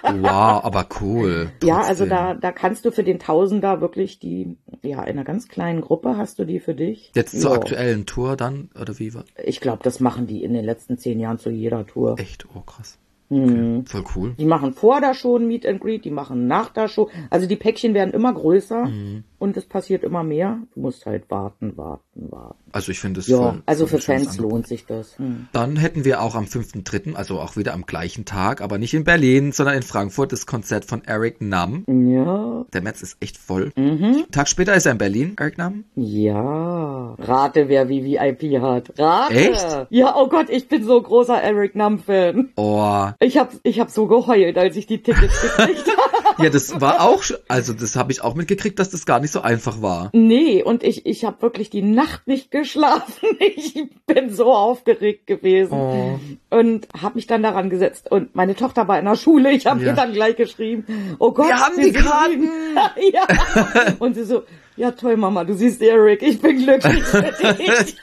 Wow, 0.02 0.64
aber 0.64 0.86
cool. 1.00 1.50
ja, 1.62 1.78
also 1.78 2.04
Trotzdem. 2.06 2.08
da, 2.08 2.34
da 2.34 2.52
kannst 2.52 2.84
du 2.84 2.90
für 2.90 3.02
den 3.04 3.18
Tausender 3.18 3.80
wirklich 3.80 4.18
die, 4.18 4.56
ja, 4.82 5.02
in 5.02 5.12
einer 5.16 5.24
ganz 5.24 5.48
kleinen 5.48 5.80
Gruppe 5.80 6.16
hast 6.16 6.38
du 6.38 6.44
die 6.44 6.60
für 6.60 6.74
dich. 6.74 7.10
Jetzt 7.14 7.40
zur 7.40 7.50
Ja. 7.52 7.56
aktuellen 7.58 8.06
Tour 8.06 8.36
dann, 8.36 8.70
oder 8.80 8.98
wie 8.98 9.14
war? 9.14 9.24
Ich 9.44 9.60
glaube, 9.60 9.80
das 9.82 10.00
machen 10.00 10.26
die 10.26 10.42
in 10.44 10.52
den 10.54 10.64
letzten 10.64 10.98
zehn 10.98 11.20
Jahren 11.20 11.38
zu 11.38 11.50
jeder 11.50 11.86
Tour. 11.86 12.18
Echt, 12.18 12.46
oh 12.54 12.60
krass. 12.60 12.98
Mhm. 13.30 13.84
Voll 13.84 14.04
cool. 14.16 14.34
Die 14.38 14.46
machen 14.46 14.72
vor 14.72 15.02
der 15.02 15.12
Show 15.12 15.36
ein 15.36 15.46
Meet 15.46 15.66
and 15.66 15.80
Greet, 15.82 16.06
die 16.06 16.10
machen 16.10 16.46
nach 16.46 16.70
der 16.70 16.88
Show. 16.88 17.10
Also 17.28 17.46
die 17.46 17.56
Päckchen 17.56 17.92
werden 17.92 18.14
immer 18.14 18.32
größer 18.32 18.86
Mhm. 18.86 19.24
Und 19.38 19.56
es 19.56 19.66
passiert 19.66 20.02
immer 20.04 20.22
mehr. 20.22 20.58
Du 20.74 20.80
musst 20.80 21.06
halt 21.06 21.30
warten, 21.30 21.76
warten, 21.76 22.30
warten. 22.30 22.56
Also 22.72 22.92
ich 22.92 23.00
finde 23.00 23.20
es 23.20 23.26
Ja, 23.28 23.56
also 23.66 23.86
für 23.86 23.98
Fans 23.98 24.30
Angebot. 24.30 24.50
lohnt 24.52 24.66
sich 24.66 24.84
das. 24.86 25.18
Hm. 25.18 25.48
Dann 25.52 25.76
hätten 25.76 26.04
wir 26.04 26.20
auch 26.22 26.34
am 26.34 26.44
5.3., 26.44 27.14
also 27.14 27.38
auch 27.40 27.56
wieder 27.56 27.72
am 27.72 27.86
gleichen 27.86 28.24
Tag, 28.24 28.60
aber 28.60 28.78
nicht 28.78 28.94
in 28.94 29.04
Berlin, 29.04 29.52
sondern 29.52 29.76
in 29.76 29.82
Frankfurt, 29.82 30.32
das 30.32 30.44
Konzert 30.46 30.84
von 30.84 31.02
Eric 31.04 31.40
Nam. 31.40 31.84
Ja, 31.86 32.64
Der 32.72 32.82
März 32.82 33.02
ist 33.02 33.16
echt 33.20 33.36
voll. 33.38 33.70
Mhm. 33.76 34.24
Tag 34.30 34.48
später 34.48 34.74
ist 34.74 34.86
er 34.86 34.92
in 34.92 34.98
Berlin, 34.98 35.34
Eric 35.38 35.56
Nam. 35.58 35.84
ja. 35.96 37.14
Rate, 37.18 37.68
wer 37.68 37.86
VVIP 37.86 38.60
hat. 38.60 38.92
Rate. 38.98 39.34
Echt? 39.34 39.86
Ja, 39.90 40.14
oh 40.16 40.28
Gott, 40.28 40.50
ich 40.50 40.68
bin 40.68 40.84
so 40.84 41.00
großer 41.00 41.40
Eric 41.40 41.74
Nam-Fan. 41.74 42.50
Oh, 42.56 43.06
Ich 43.20 43.38
hab, 43.38 43.52
ich 43.62 43.80
hab 43.80 43.90
so 43.90 44.06
geheult, 44.06 44.56
als 44.58 44.76
ich 44.76 44.86
die 44.86 45.02
Tickets 45.02 45.40
gekriegt 45.42 45.84
habe. 46.36 46.44
ja, 46.44 46.50
das 46.50 46.80
war 46.80 47.00
auch, 47.02 47.22
also 47.48 47.72
das 47.72 47.96
habe 47.96 48.12
ich 48.12 48.22
auch 48.22 48.34
mitgekriegt, 48.34 48.78
dass 48.78 48.90
das 48.90 49.06
gar 49.06 49.20
nicht 49.20 49.27
so 49.32 49.40
einfach 49.40 49.80
war. 49.82 50.10
Nee, 50.12 50.62
und 50.62 50.82
ich, 50.82 51.06
ich 51.06 51.24
habe 51.24 51.40
wirklich 51.42 51.70
die 51.70 51.82
Nacht 51.82 52.26
nicht 52.26 52.50
geschlafen. 52.50 53.28
Ich 53.40 53.74
bin 54.06 54.30
so 54.30 54.52
aufgeregt 54.52 55.26
gewesen. 55.26 55.72
Oh. 55.74 56.18
Und 56.50 56.88
habe 57.00 57.16
mich 57.16 57.26
dann 57.26 57.42
daran 57.42 57.70
gesetzt. 57.70 58.10
Und 58.10 58.34
meine 58.34 58.54
Tochter 58.54 58.88
war 58.88 58.98
in 58.98 59.04
der 59.04 59.16
Schule. 59.16 59.52
Ich 59.52 59.66
habe 59.66 59.80
Ja. 59.80 59.88
ihr 59.88 59.92
dann 59.94 60.12
gleich 60.12 60.36
geschrieben, 60.36 60.84
oh 61.18 61.32
Gott. 61.32 61.48
Wir 61.48 61.58
haben 61.60 61.76
die 61.76 61.92
Karten. 61.92 62.48
ja. 63.12 63.94
Und 63.98 64.14
sie 64.14 64.24
so, 64.24 64.42
ja 64.76 64.90
toll, 64.92 65.16
Mama, 65.16 65.44
du 65.44 65.54
siehst 65.54 65.82
Eric, 65.82 66.22
ich 66.22 66.40
bin 66.40 66.58
glücklich 66.64 67.02
für 67.04 67.22
dich. 67.54 67.96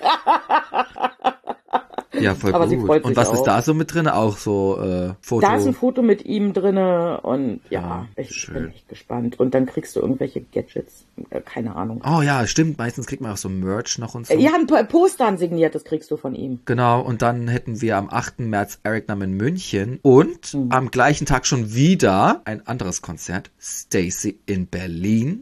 Ja, 2.13 2.35
voll 2.35 2.53
Aber 2.53 2.67
gut. 2.67 3.03
Und 3.03 3.15
was 3.15 3.29
auch. 3.29 3.33
ist 3.33 3.43
da 3.43 3.61
so 3.61 3.73
mit 3.73 3.93
drin? 3.93 4.07
Auch 4.07 4.37
so 4.37 4.79
äh, 4.81 5.13
Foto. 5.21 5.41
Da 5.45 5.55
ist 5.55 5.65
ein 5.67 5.73
Foto 5.73 6.01
mit 6.01 6.25
ihm 6.25 6.53
drinne 6.53 7.19
und 7.21 7.59
ja, 7.69 7.81
Ja, 7.81 8.07
ich 8.15 8.31
schön. 8.31 8.53
bin 8.53 8.69
echt 8.69 8.87
gespannt. 8.89 9.39
Und 9.39 9.53
dann 9.53 9.65
kriegst 9.65 9.95
du 9.95 9.99
irgendwelche 9.99 10.41
Gadgets, 10.41 11.05
äh, 11.29 11.41
keine 11.41 11.75
Ahnung. 11.75 12.01
Oh 12.05 12.21
ja, 12.21 12.45
stimmt. 12.47 12.77
Meistens 12.77 13.07
kriegt 13.07 13.21
man 13.21 13.31
auch 13.31 13.37
so 13.37 13.49
Merch 13.49 13.97
noch 13.97 14.15
und 14.15 14.27
so. 14.27 14.33
Äh, 14.33 14.39
Ja, 14.39 14.51
ein 14.55 14.67
Po- 14.67 14.83
Poster 14.85 15.27
ein 15.27 15.37
signiertes 15.37 15.83
kriegst 15.83 16.09
du 16.11 16.17
von 16.17 16.35
ihm. 16.35 16.59
Genau, 16.65 17.01
und 17.01 17.21
dann 17.21 17.47
hätten 17.47 17.81
wir 17.81 17.97
am 17.97 18.09
8. 18.09 18.39
März 18.49 18.79
Eric 18.83 19.07
Nam 19.07 19.21
in 19.21 19.33
München 19.33 19.99
und 20.01 20.53
Mhm. 20.53 20.71
am 20.71 20.91
gleichen 20.91 21.25
Tag 21.25 21.45
schon 21.45 21.73
wieder 21.73 22.41
ein 22.45 22.65
anderes 22.67 23.01
Konzert, 23.01 23.51
Stacy 23.59 24.39
in 24.45 24.67
Berlin. 24.67 25.41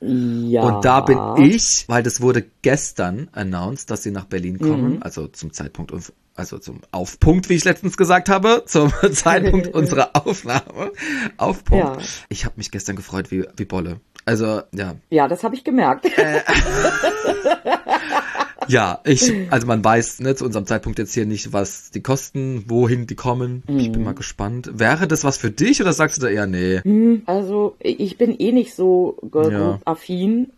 Ja. 0.49 0.63
Und 0.63 0.85
da 0.85 1.01
bin 1.01 1.19
ich, 1.37 1.85
weil 1.87 2.03
das 2.03 2.21
wurde 2.21 2.45
gestern 2.61 3.27
announced, 3.33 3.89
dass 3.91 4.03
sie 4.03 4.11
nach 4.11 4.25
Berlin 4.25 4.59
kommen, 4.59 4.95
Mhm. 4.95 5.03
also 5.03 5.27
zum 5.27 5.53
Zeitpunkt, 5.53 5.91
also 6.35 6.57
zum 6.57 6.81
Aufpunkt, 6.91 7.49
wie 7.49 7.53
ich 7.53 7.63
letztens 7.63 7.97
gesagt 7.97 8.29
habe, 8.29 8.63
zum 8.65 8.91
Zeitpunkt 9.13 9.67
unserer 9.67 10.11
Aufnahme. 10.13 10.91
Aufpunkt. 11.37 12.01
Ja. 12.01 12.07
Ich 12.29 12.45
habe 12.45 12.55
mich 12.57 12.71
gestern 12.71 12.95
gefreut 12.95 13.31
wie, 13.31 13.45
wie 13.55 13.65
Bolle. 13.65 13.99
Also, 14.25 14.61
ja. 14.71 14.95
Ja, 15.09 15.27
das 15.27 15.43
habe 15.43 15.55
ich 15.55 15.63
gemerkt. 15.63 16.05
Ja, 18.67 18.99
ich, 19.05 19.31
also 19.49 19.67
man 19.67 19.83
weiß 19.83 20.19
ne, 20.21 20.35
zu 20.35 20.45
unserem 20.45 20.65
Zeitpunkt 20.65 20.99
jetzt 20.99 21.13
hier 21.13 21.25
nicht, 21.25 21.53
was 21.53 21.91
die 21.91 22.01
kosten, 22.01 22.65
wohin 22.67 23.07
die 23.07 23.15
kommen. 23.15 23.63
Ich 23.67 23.87
Mhm. 23.89 23.91
bin 23.93 24.03
mal 24.03 24.13
gespannt. 24.13 24.69
Wäre 24.73 25.07
das 25.07 25.23
was 25.23 25.37
für 25.37 25.51
dich 25.51 25.81
oder 25.81 25.93
sagst 25.93 26.17
du 26.17 26.21
da 26.21 26.27
eher 26.29 26.47
nee? 26.47 26.81
Also 27.25 27.75
ich 27.79 28.17
bin 28.17 28.35
eh 28.39 28.51
nicht 28.51 28.73
so 28.75 29.17
Girl 29.31 29.51
Ja. 29.51 29.79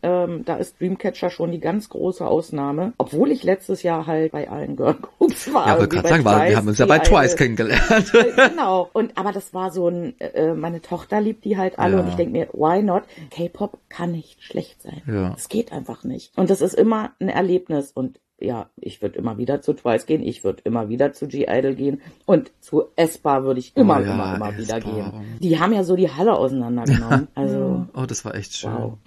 Ähm, 0.02 0.44
da 0.46 0.56
ist 0.58 0.80
Dreamcatcher 0.80 1.30
schon 1.30 1.52
die 1.52 1.60
ganz 1.60 1.90
große 1.90 2.26
Ausnahme. 2.26 2.94
Obwohl 2.98 3.32
ich 3.32 3.44
letztes 3.44 3.84
Jahr 3.84 4.08
halt 4.08 4.32
bei 4.32 4.50
allen 4.50 4.76
Girl 4.76 4.96
Groups 4.96 5.54
war. 5.54 5.68
Ja, 5.68 5.78
wollte 5.80 5.96
Irgendwie 5.96 6.10
gerade 6.10 6.10
sagen, 6.10 6.26
weil 6.26 6.34
wir 6.36 6.46
Twice, 6.48 6.56
haben 6.58 6.68
uns 6.68 6.78
ja 6.80 6.86
bei 6.86 7.00
Twice 7.00 7.32
eine- 7.32 7.36
kennengelernt. 7.36 8.14
genau. 8.52 8.90
Und 8.94 9.18
aber 9.18 9.32
das 9.32 9.54
war 9.54 9.72
so 9.72 9.88
ein, 9.90 10.20
äh, 10.20 10.54
meine 10.54 10.82
Tochter 10.82 11.22
liebt 11.22 11.46
die 11.46 11.58
halt 11.58 11.80
alle 11.80 11.96
Ja. 11.98 12.02
und 12.04 12.10
ich 12.10 12.16
denke 12.16 12.32
mir, 12.32 12.48
why 12.54 12.82
not? 12.82 13.04
K-Pop 13.32 13.78
kann 13.90 14.12
nicht 14.12 14.42
schlecht 14.44 14.82
sein. 14.82 15.02
Ja. 15.08 15.34
Es 15.38 15.50
geht 15.50 15.72
einfach 15.72 16.04
nicht. 16.04 16.32
Und 16.38 16.50
das 16.50 16.62
ist 16.62 16.74
immer 16.74 17.12
ein 17.20 17.30
Erlebnis 17.30 17.92
und 17.96 18.20
ja, 18.38 18.70
ich 18.76 19.02
würde 19.02 19.18
immer 19.18 19.38
wieder 19.38 19.62
zu 19.62 19.72
Twice 19.74 20.06
gehen, 20.06 20.22
ich 20.22 20.44
würde 20.44 20.62
immer 20.66 20.90
wieder 20.90 21.14
zu 21.14 21.26
G-Idol 21.26 21.74
gehen 21.74 22.02
und 22.26 22.52
zu 22.60 22.84
Espa 22.98 23.44
würde 23.44 23.62
ich 23.62 23.76
immer, 23.78 23.98
Oh 23.98 24.02
ja, 24.02 24.14
immer, 24.14 24.36
immer 24.36 24.58
wieder 24.58 24.82
gehen. 24.82 25.40
Die 25.40 25.58
haben 25.58 25.72
ja 25.72 25.86
so 25.86 25.96
die 25.96 26.12
Halle 26.12 26.34
auseinandergenommen. 26.34 27.30
Also, 27.34 27.86
Oh, 27.96 28.06
das 28.06 28.26
war 28.26 28.36
echt 28.36 28.54
schön. 28.58 28.74
wow. 28.74 28.98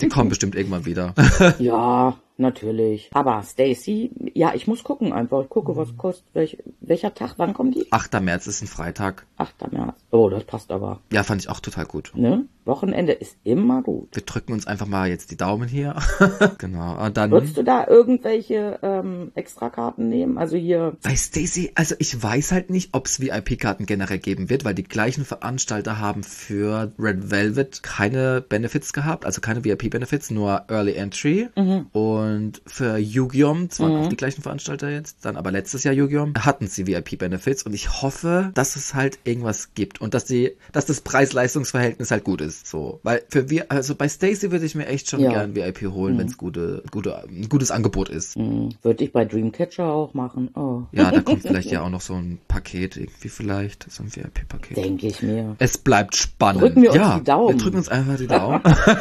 Die 0.00 0.08
kommen 0.08 0.30
bestimmt 0.30 0.54
irgendwann 0.54 0.86
wieder. 0.86 1.14
ja, 1.58 2.16
natürlich. 2.38 3.10
Aber 3.12 3.42
Stacy, 3.42 4.10
ja, 4.34 4.52
ich 4.54 4.66
muss 4.66 4.82
gucken 4.84 5.12
einfach. 5.12 5.42
Ich 5.42 5.50
gucke, 5.50 5.76
was 5.76 5.94
kostet, 5.98 6.24
welch, 6.32 6.56
welcher 6.80 7.12
Tag, 7.12 7.34
wann 7.36 7.52
kommen 7.52 7.72
die? 7.72 7.86
8. 7.92 8.20
März 8.22 8.46
ist 8.46 8.62
ein 8.62 8.68
Freitag. 8.68 9.26
8. 9.36 9.70
März. 9.70 9.96
Oh, 10.10 10.30
das 10.30 10.44
passt 10.44 10.70
aber. 10.72 11.00
Ja, 11.12 11.24
fand 11.24 11.42
ich 11.42 11.50
auch 11.50 11.60
total 11.60 11.84
gut. 11.84 12.12
Ne? 12.14 12.46
Wochenende 12.64 13.12
ist 13.12 13.36
immer 13.44 13.82
gut. 13.82 14.08
Wir 14.12 14.22
drücken 14.22 14.52
uns 14.52 14.66
einfach 14.66 14.86
mal 14.86 15.08
jetzt 15.08 15.30
die 15.30 15.36
Daumen 15.36 15.68
hier. 15.68 15.96
genau. 16.58 17.04
Und 17.04 17.16
dann. 17.16 17.30
Würdest 17.30 17.56
du 17.56 17.62
da 17.62 17.86
irgendwelche 17.86 18.78
ähm, 18.82 19.32
Extrakarten 19.34 20.08
nehmen? 20.08 20.38
Also 20.38 20.56
hier. 20.56 20.96
Bei 21.02 21.16
Stacy, 21.16 21.72
also 21.74 21.94
ich 21.98 22.20
weiß 22.20 22.52
halt 22.52 22.70
nicht, 22.70 22.90
ob 22.92 23.06
es 23.06 23.20
VIP-Karten 23.20 23.86
generell 23.86 24.18
geben 24.18 24.50
wird, 24.50 24.64
weil 24.64 24.74
die 24.74 24.84
gleichen 24.84 25.24
Veranstalter 25.24 25.98
haben 25.98 26.22
für 26.22 26.92
Red 26.98 27.30
Velvet 27.30 27.82
keine 27.82 28.40
Benefits 28.40 28.92
gehabt, 28.92 29.26
also 29.26 29.40
keine 29.40 29.64
VIP-Benefits, 29.64 30.30
nur 30.30 30.64
Early 30.68 30.94
Entry. 30.94 31.48
Mhm. 31.56 31.86
Und 31.92 32.62
für 32.66 32.96
Yu-Gi-Oh! 32.96 33.66
zwar 33.68 33.90
auch 33.90 34.08
die 34.08 34.16
gleichen 34.16 34.42
Veranstalter 34.42 34.90
jetzt, 34.90 35.24
dann 35.24 35.36
aber 35.36 35.50
letztes 35.50 35.84
Jahr 35.84 35.94
Yu-Gi-Oh! 35.94 36.28
hatten 36.38 36.66
sie 36.66 36.86
VIP-Benefits 36.86 37.64
und 37.64 37.74
ich 37.74 38.02
hoffe, 38.02 38.50
dass 38.54 38.76
es 38.76 38.94
halt 38.94 39.18
irgendwas 39.24 39.74
gibt 39.74 40.00
und 40.00 40.14
dass 40.14 40.24
die, 40.24 40.52
dass 40.72 40.86
das 40.86 41.00
Preis-Leistungs-Verhältnis 41.00 42.10
halt 42.10 42.24
gut 42.24 42.40
ist. 42.40 42.51
So. 42.64 43.00
Weil 43.02 43.22
für 43.28 43.48
wir, 43.50 43.70
also 43.70 43.94
bei 43.94 44.08
Stacy 44.08 44.50
würde 44.50 44.66
ich 44.66 44.74
mir 44.74 44.86
echt 44.86 45.08
schon 45.10 45.20
Ja. 45.20 45.30
gern 45.30 45.54
VIP 45.54 45.82
holen, 45.92 46.18
wenn 46.18 46.26
es 46.26 46.36
gute, 46.36 46.82
gute, 46.90 47.16
ein 47.24 47.48
gutes 47.48 47.70
Angebot 47.70 48.08
ist. 48.08 48.36
Hm, 48.36 48.70
Würde 48.82 49.04
ich 49.04 49.12
bei 49.12 49.24
Dreamcatcher 49.24 49.84
auch 49.86 50.14
machen. 50.14 50.50
Oh. 50.54 50.82
Ja, 50.92 51.10
da 51.10 51.20
kommt 51.22 51.42
vielleicht 51.42 51.70
ja 51.72 51.82
auch 51.82 51.90
noch 51.90 52.00
so 52.00 52.14
ein 52.14 52.38
Paket 52.48 52.96
irgendwie 52.96 53.28
vielleicht, 53.28 53.90
so 53.90 54.02
ein 54.02 54.14
VIP-Paket. 54.14 54.76
Denke 54.76 55.06
ich 55.06 55.22
mir. 55.22 55.56
Es 55.58 55.78
bleibt 55.78 56.16
spannend. 56.16 56.62
Drücken 56.62 56.82
wir 56.82 56.90
uns 56.90 56.96
ja, 56.98 57.18
die 57.18 57.24
Daumen. 57.24 57.56
Wir 57.56 57.62
drücken 57.62 57.76
uns 57.78 57.88
einfach 57.88 58.16
die 58.16 58.26
Daumen. 58.28 58.60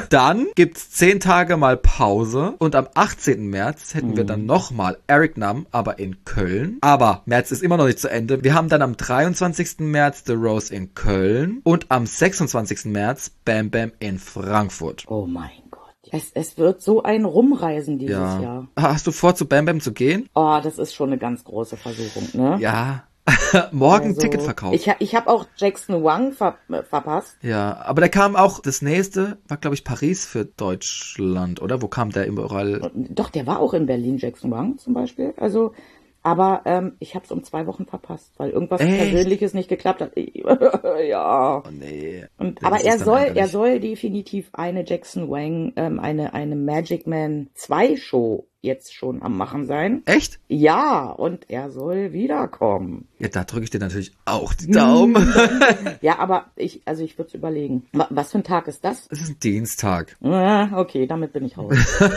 dann 0.09 0.47
gibt's 0.55 0.91
zehn 0.91 1.19
Tage 1.19 1.57
mal 1.57 1.77
Pause 1.77 2.53
und 2.59 2.75
am 2.75 2.87
18. 2.93 3.47
März 3.49 3.93
hätten 3.93 4.15
wir 4.15 4.23
Mhm. 4.23 4.27
dann 4.27 4.45
nochmal 4.45 4.97
Eric 5.07 5.37
Nam, 5.37 5.65
aber 5.71 5.99
in 5.99 6.23
Köln. 6.25 6.77
Aber 6.81 7.21
März 7.25 7.51
ist 7.51 7.63
immer 7.63 7.77
noch 7.77 7.85
nicht 7.85 7.99
zu 7.99 8.09
Ende. 8.09 8.43
Wir 8.43 8.53
haben 8.53 8.69
dann 8.69 8.81
am 8.81 8.95
23. 8.97 9.79
März 9.79 10.23
The 10.25 10.33
Rose 10.33 10.73
in 10.73 10.93
Köln 10.93 11.61
und 11.63 11.87
am 11.89 12.05
26. 12.05 12.85
März 12.85 13.31
Bam 13.45 13.69
Bam 13.69 13.91
in 13.99 14.19
Frankfurt. 14.19 15.05
Oh 15.07 15.25
mein 15.25 15.49
Gott. 15.69 15.81
Es, 16.11 16.31
es 16.33 16.57
wird 16.57 16.81
so 16.81 17.03
ein 17.03 17.25
Rumreisen 17.25 17.97
dieses 17.99 18.15
Ja. 18.15 18.41
Jahr. 18.41 18.67
Hast 18.77 19.07
du 19.07 19.11
vor, 19.11 19.35
zu 19.35 19.47
Bam 19.47 19.65
Bam 19.65 19.79
zu 19.81 19.93
gehen? 19.93 20.27
Oh, 20.35 20.59
das 20.61 20.77
ist 20.77 20.93
schon 20.93 21.09
eine 21.09 21.17
ganz 21.17 21.43
große 21.43 21.77
Versuchung, 21.77 22.27
ne? 22.33 22.57
Ja. 22.59 23.03
Morgen 23.71 24.07
Also, 24.09 24.21
Ticketverkauf. 24.21 24.73
Ich, 24.73 24.91
ich 24.99 25.15
habe 25.15 25.29
auch 25.29 25.45
Jackson 25.55 26.03
Wang 26.03 26.33
ver 26.33 26.57
äh, 26.69 26.81
verpasst. 26.81 27.37
Ja, 27.43 27.77
aber 27.85 28.01
da 28.01 28.07
kam 28.07 28.35
auch, 28.35 28.59
das 28.61 28.81
nächste 28.81 29.37
war, 29.47 29.57
glaube 29.57 29.75
ich, 29.75 29.83
Paris 29.83 30.25
für 30.25 30.45
Deutschland, 30.45 31.61
oder? 31.61 31.81
Wo 31.81 31.87
kam 31.87 32.11
der 32.11 32.27
überall? 32.27 32.91
Doch, 32.95 33.29
der 33.29 33.45
war 33.45 33.59
auch 33.59 33.73
in 33.73 33.85
Berlin, 33.85 34.17
Jackson 34.17 34.49
Wang 34.51 34.79
zum 34.79 34.93
Beispiel. 34.93 35.33
Also, 35.37 35.73
aber 36.23 36.61
ähm, 36.65 36.93
ich 36.99 37.15
habe 37.15 37.25
es 37.25 37.31
um 37.31 37.43
zwei 37.43 37.65
Wochen 37.67 37.85
verpasst, 37.85 38.31
weil 38.37 38.51
irgendwas 38.51 38.81
Echt? 38.81 38.97
Persönliches 38.97 39.53
nicht 39.53 39.69
geklappt 39.69 40.01
hat. 40.01 40.11
ja. 41.07 41.63
Oh 41.65 41.69
nee. 41.71 42.25
Und, 42.37 42.63
aber 42.63 42.83
er 42.83 42.99
soll, 42.99 43.31
er 43.35 43.47
soll 43.47 43.79
definitiv 43.79 44.49
eine 44.53 44.85
Jackson 44.87 45.29
Wang, 45.29 45.73
ähm, 45.75 45.99
eine, 45.99 46.33
eine 46.33 46.55
Magic 46.55 47.07
Man 47.07 47.47
2 47.55 47.95
Show 47.97 48.47
jetzt 48.63 48.93
schon 48.93 49.23
am 49.23 49.37
machen 49.37 49.65
sein. 49.65 50.03
Echt? 50.05 50.39
Ja, 50.47 51.09
und 51.09 51.49
er 51.49 51.71
soll 51.71 52.13
wiederkommen. 52.13 53.07
Ja, 53.17 53.27
da 53.29 53.43
drücke 53.43 53.63
ich 53.63 53.71
dir 53.71 53.79
natürlich 53.79 54.11
auch 54.25 54.53
die 54.53 54.69
Daumen. 54.69 55.33
Ja, 56.01 56.19
aber 56.19 56.45
ich, 56.55 56.81
also 56.85 57.03
ich 57.03 57.17
würde 57.17 57.29
es 57.29 57.33
überlegen. 57.33 57.87
Wa- 57.93 58.07
Was 58.11 58.31
für 58.31 58.37
ein 58.39 58.43
Tag 58.43 58.67
ist 58.67 58.83
das? 58.85 59.07
Es 59.09 59.21
ist 59.21 59.29
ein 59.31 59.39
Dienstag. 59.39 60.15
Ah, 60.23 60.69
Okay, 60.79 61.05
damit 61.07 61.33
bin 61.33 61.45
ich 61.45 61.57
raus. 61.57 61.75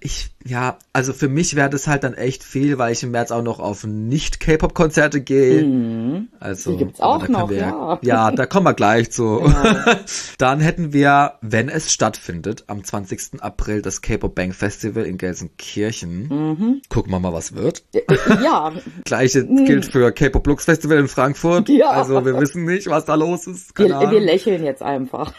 Ich, 0.00 0.31
ja, 0.44 0.78
also 0.92 1.12
für 1.12 1.28
mich 1.28 1.56
wäre 1.56 1.70
das 1.70 1.86
halt 1.86 2.04
dann 2.04 2.14
echt 2.14 2.42
viel, 2.44 2.78
weil 2.78 2.92
ich 2.92 3.02
im 3.02 3.10
März 3.12 3.30
auch 3.30 3.42
noch 3.42 3.60
auf 3.60 3.84
Nicht-K-Pop-Konzerte 3.84 5.20
gehe. 5.20 5.62
Also, 6.40 6.70
Mhm. 6.72 6.78
Die 6.78 6.84
gibt's 6.84 7.00
auch 7.00 7.28
noch, 7.28 7.50
wir, 7.50 7.58
ja. 7.58 7.98
Ja, 8.02 8.30
da 8.30 8.46
kommen 8.46 8.66
wir 8.66 8.74
gleich 8.74 9.10
zu. 9.10 9.42
dann 10.38 10.60
hätten 10.60 10.92
wir, 10.92 11.34
wenn 11.40 11.68
es 11.68 11.92
stattfindet, 11.92 12.64
am 12.66 12.82
20. 12.84 13.40
April 13.42 13.82
das 13.82 14.00
K-Pop 14.02 14.34
Bang 14.34 14.52
Festival 14.52 15.04
in 15.04 15.18
Gelsenkirchen. 15.18 16.28
Mhm. 16.28 16.82
Gucken 16.88 17.12
wir 17.12 17.20
mal, 17.20 17.32
was 17.32 17.54
wird. 17.54 17.84
Äh, 17.94 18.02
ja, 18.42 18.72
Gleiche 19.04 19.46
gilt 19.46 19.86
für 19.86 20.12
K-Pop 20.12 20.46
Lux 20.46 20.64
Festival 20.64 20.98
in 20.98 21.08
Frankfurt. 21.08 21.68
Ja. 21.68 21.90
Also 21.90 22.24
wir 22.24 22.38
wissen 22.40 22.64
nicht, 22.64 22.88
was 22.88 23.04
da 23.04 23.14
los 23.14 23.46
ist. 23.46 23.76
wir, 23.78 23.86
Keine 23.86 23.96
Ahnung. 23.98 24.10
wir 24.12 24.20
lächeln 24.20 24.64
jetzt 24.64 24.82
einfach. 24.82 25.32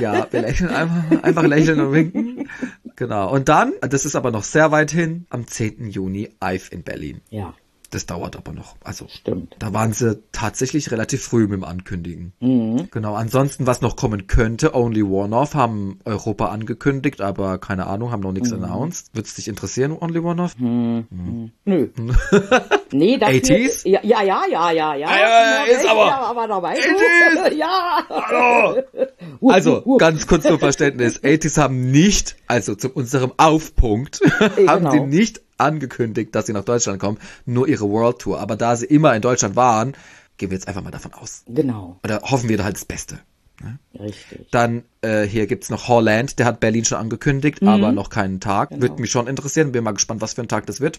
Ja, 0.00 0.26
wir 0.30 0.42
lächeln 0.42 0.70
einfach, 0.70 1.22
einfach 1.22 1.44
lächeln 1.44 1.80
und 1.80 1.92
winken. 1.92 2.48
Genau. 2.96 3.32
Und 3.32 3.48
dann, 3.48 3.72
das 3.80 4.04
ist 4.04 4.14
aber 4.14 4.30
noch 4.30 4.41
sehr 4.42 4.70
weit 4.70 4.90
hin, 4.90 5.26
am 5.30 5.46
10. 5.46 5.88
Juni 5.90 6.30
IVE 6.42 6.68
in 6.70 6.82
Berlin. 6.82 7.20
Ja, 7.30 7.54
Das 7.92 8.06
dauert 8.06 8.36
aber 8.36 8.52
noch. 8.52 8.74
Also, 8.82 9.06
stimmt. 9.08 9.54
da 9.58 9.72
waren 9.74 9.92
sie 9.92 10.18
tatsächlich 10.32 10.90
relativ 10.90 11.22
früh 11.22 11.42
mit 11.42 11.52
dem 11.52 11.64
Ankündigen. 11.64 12.32
Mhm. 12.40 12.88
Genau. 12.90 13.14
Ansonsten, 13.14 13.66
was 13.66 13.82
noch 13.82 13.96
kommen 13.96 14.26
könnte, 14.26 14.74
Only 14.74 15.02
One 15.02 15.36
Off 15.36 15.54
haben 15.54 15.98
Europa 16.06 16.46
angekündigt, 16.46 17.20
aber 17.20 17.58
keine 17.58 17.86
Ahnung, 17.86 18.10
haben 18.10 18.22
noch 18.22 18.32
nichts 18.32 18.50
Mhm. 18.50 18.64
announced. 18.64 19.10
Würd's 19.12 19.34
dich 19.34 19.46
interessieren, 19.46 19.92
Only 19.92 20.20
One 20.20 20.42
Off? 20.42 20.56
Nö. 20.58 21.06
nee, 22.92 23.18
dafür, 23.18 23.40
80s? 23.40 23.86
Ja, 23.86 24.00
ja, 24.02 24.22
ja, 24.22 24.42
ja, 24.50 24.72
ja. 24.72 24.94
ja. 24.96 25.08
ja, 25.18 25.62
ist 25.70 25.84
ich 25.84 25.90
aber- 25.90 26.12
aber 26.28 26.48
dabei. 26.48 26.76
80s? 26.78 27.52
ja. 27.56 27.98
Also, 29.46 29.82
ganz 29.98 30.26
kurz 30.26 30.44
zum 30.44 30.58
Verständnis. 30.58 31.22
80s 31.22 31.58
haben 31.60 31.90
nicht, 31.90 32.36
also 32.46 32.74
zu 32.74 32.90
unserem 32.90 33.32
Aufpunkt, 33.36 34.20
haben 34.66 34.84
genau. 34.84 34.92
sie 34.92 35.00
nicht 35.00 35.42
angekündigt, 35.62 36.34
dass 36.34 36.46
sie 36.46 36.52
nach 36.52 36.64
Deutschland 36.64 36.98
kommen, 37.00 37.18
nur 37.46 37.68
ihre 37.68 37.88
World 37.88 38.18
Tour. 38.18 38.40
Aber 38.40 38.56
da 38.56 38.76
sie 38.76 38.86
immer 38.86 39.14
in 39.14 39.22
Deutschland 39.22 39.56
waren, 39.56 39.94
gehen 40.36 40.50
wir 40.50 40.56
jetzt 40.56 40.68
einfach 40.68 40.82
mal 40.82 40.90
davon 40.90 41.12
aus. 41.14 41.44
Genau, 41.46 41.98
Oder 42.04 42.20
hoffen 42.22 42.48
wir 42.48 42.56
da 42.56 42.64
halt 42.64 42.76
das 42.76 42.84
Beste. 42.84 43.20
richtig. 43.98 44.48
Dann 44.50 44.82
äh, 45.02 45.22
hier 45.22 45.46
gibt's 45.46 45.70
noch 45.70 45.88
Holland, 45.88 46.38
der 46.38 46.46
hat 46.46 46.60
Berlin 46.60 46.84
schon 46.84 46.98
angekündigt, 46.98 47.62
aber 47.62 47.92
noch 47.92 48.10
keinen 48.10 48.40
Tag. 48.40 48.70
Genau. 48.70 48.82
Würde 48.82 49.00
mich 49.00 49.10
schon 49.10 49.26
interessieren, 49.28 49.72
bin 49.72 49.84
mal 49.84 49.92
gespannt, 49.92 50.20
was 50.20 50.34
für 50.34 50.42
ein 50.42 50.48
Tag 50.48 50.66
das 50.66 50.80
wird. 50.80 50.98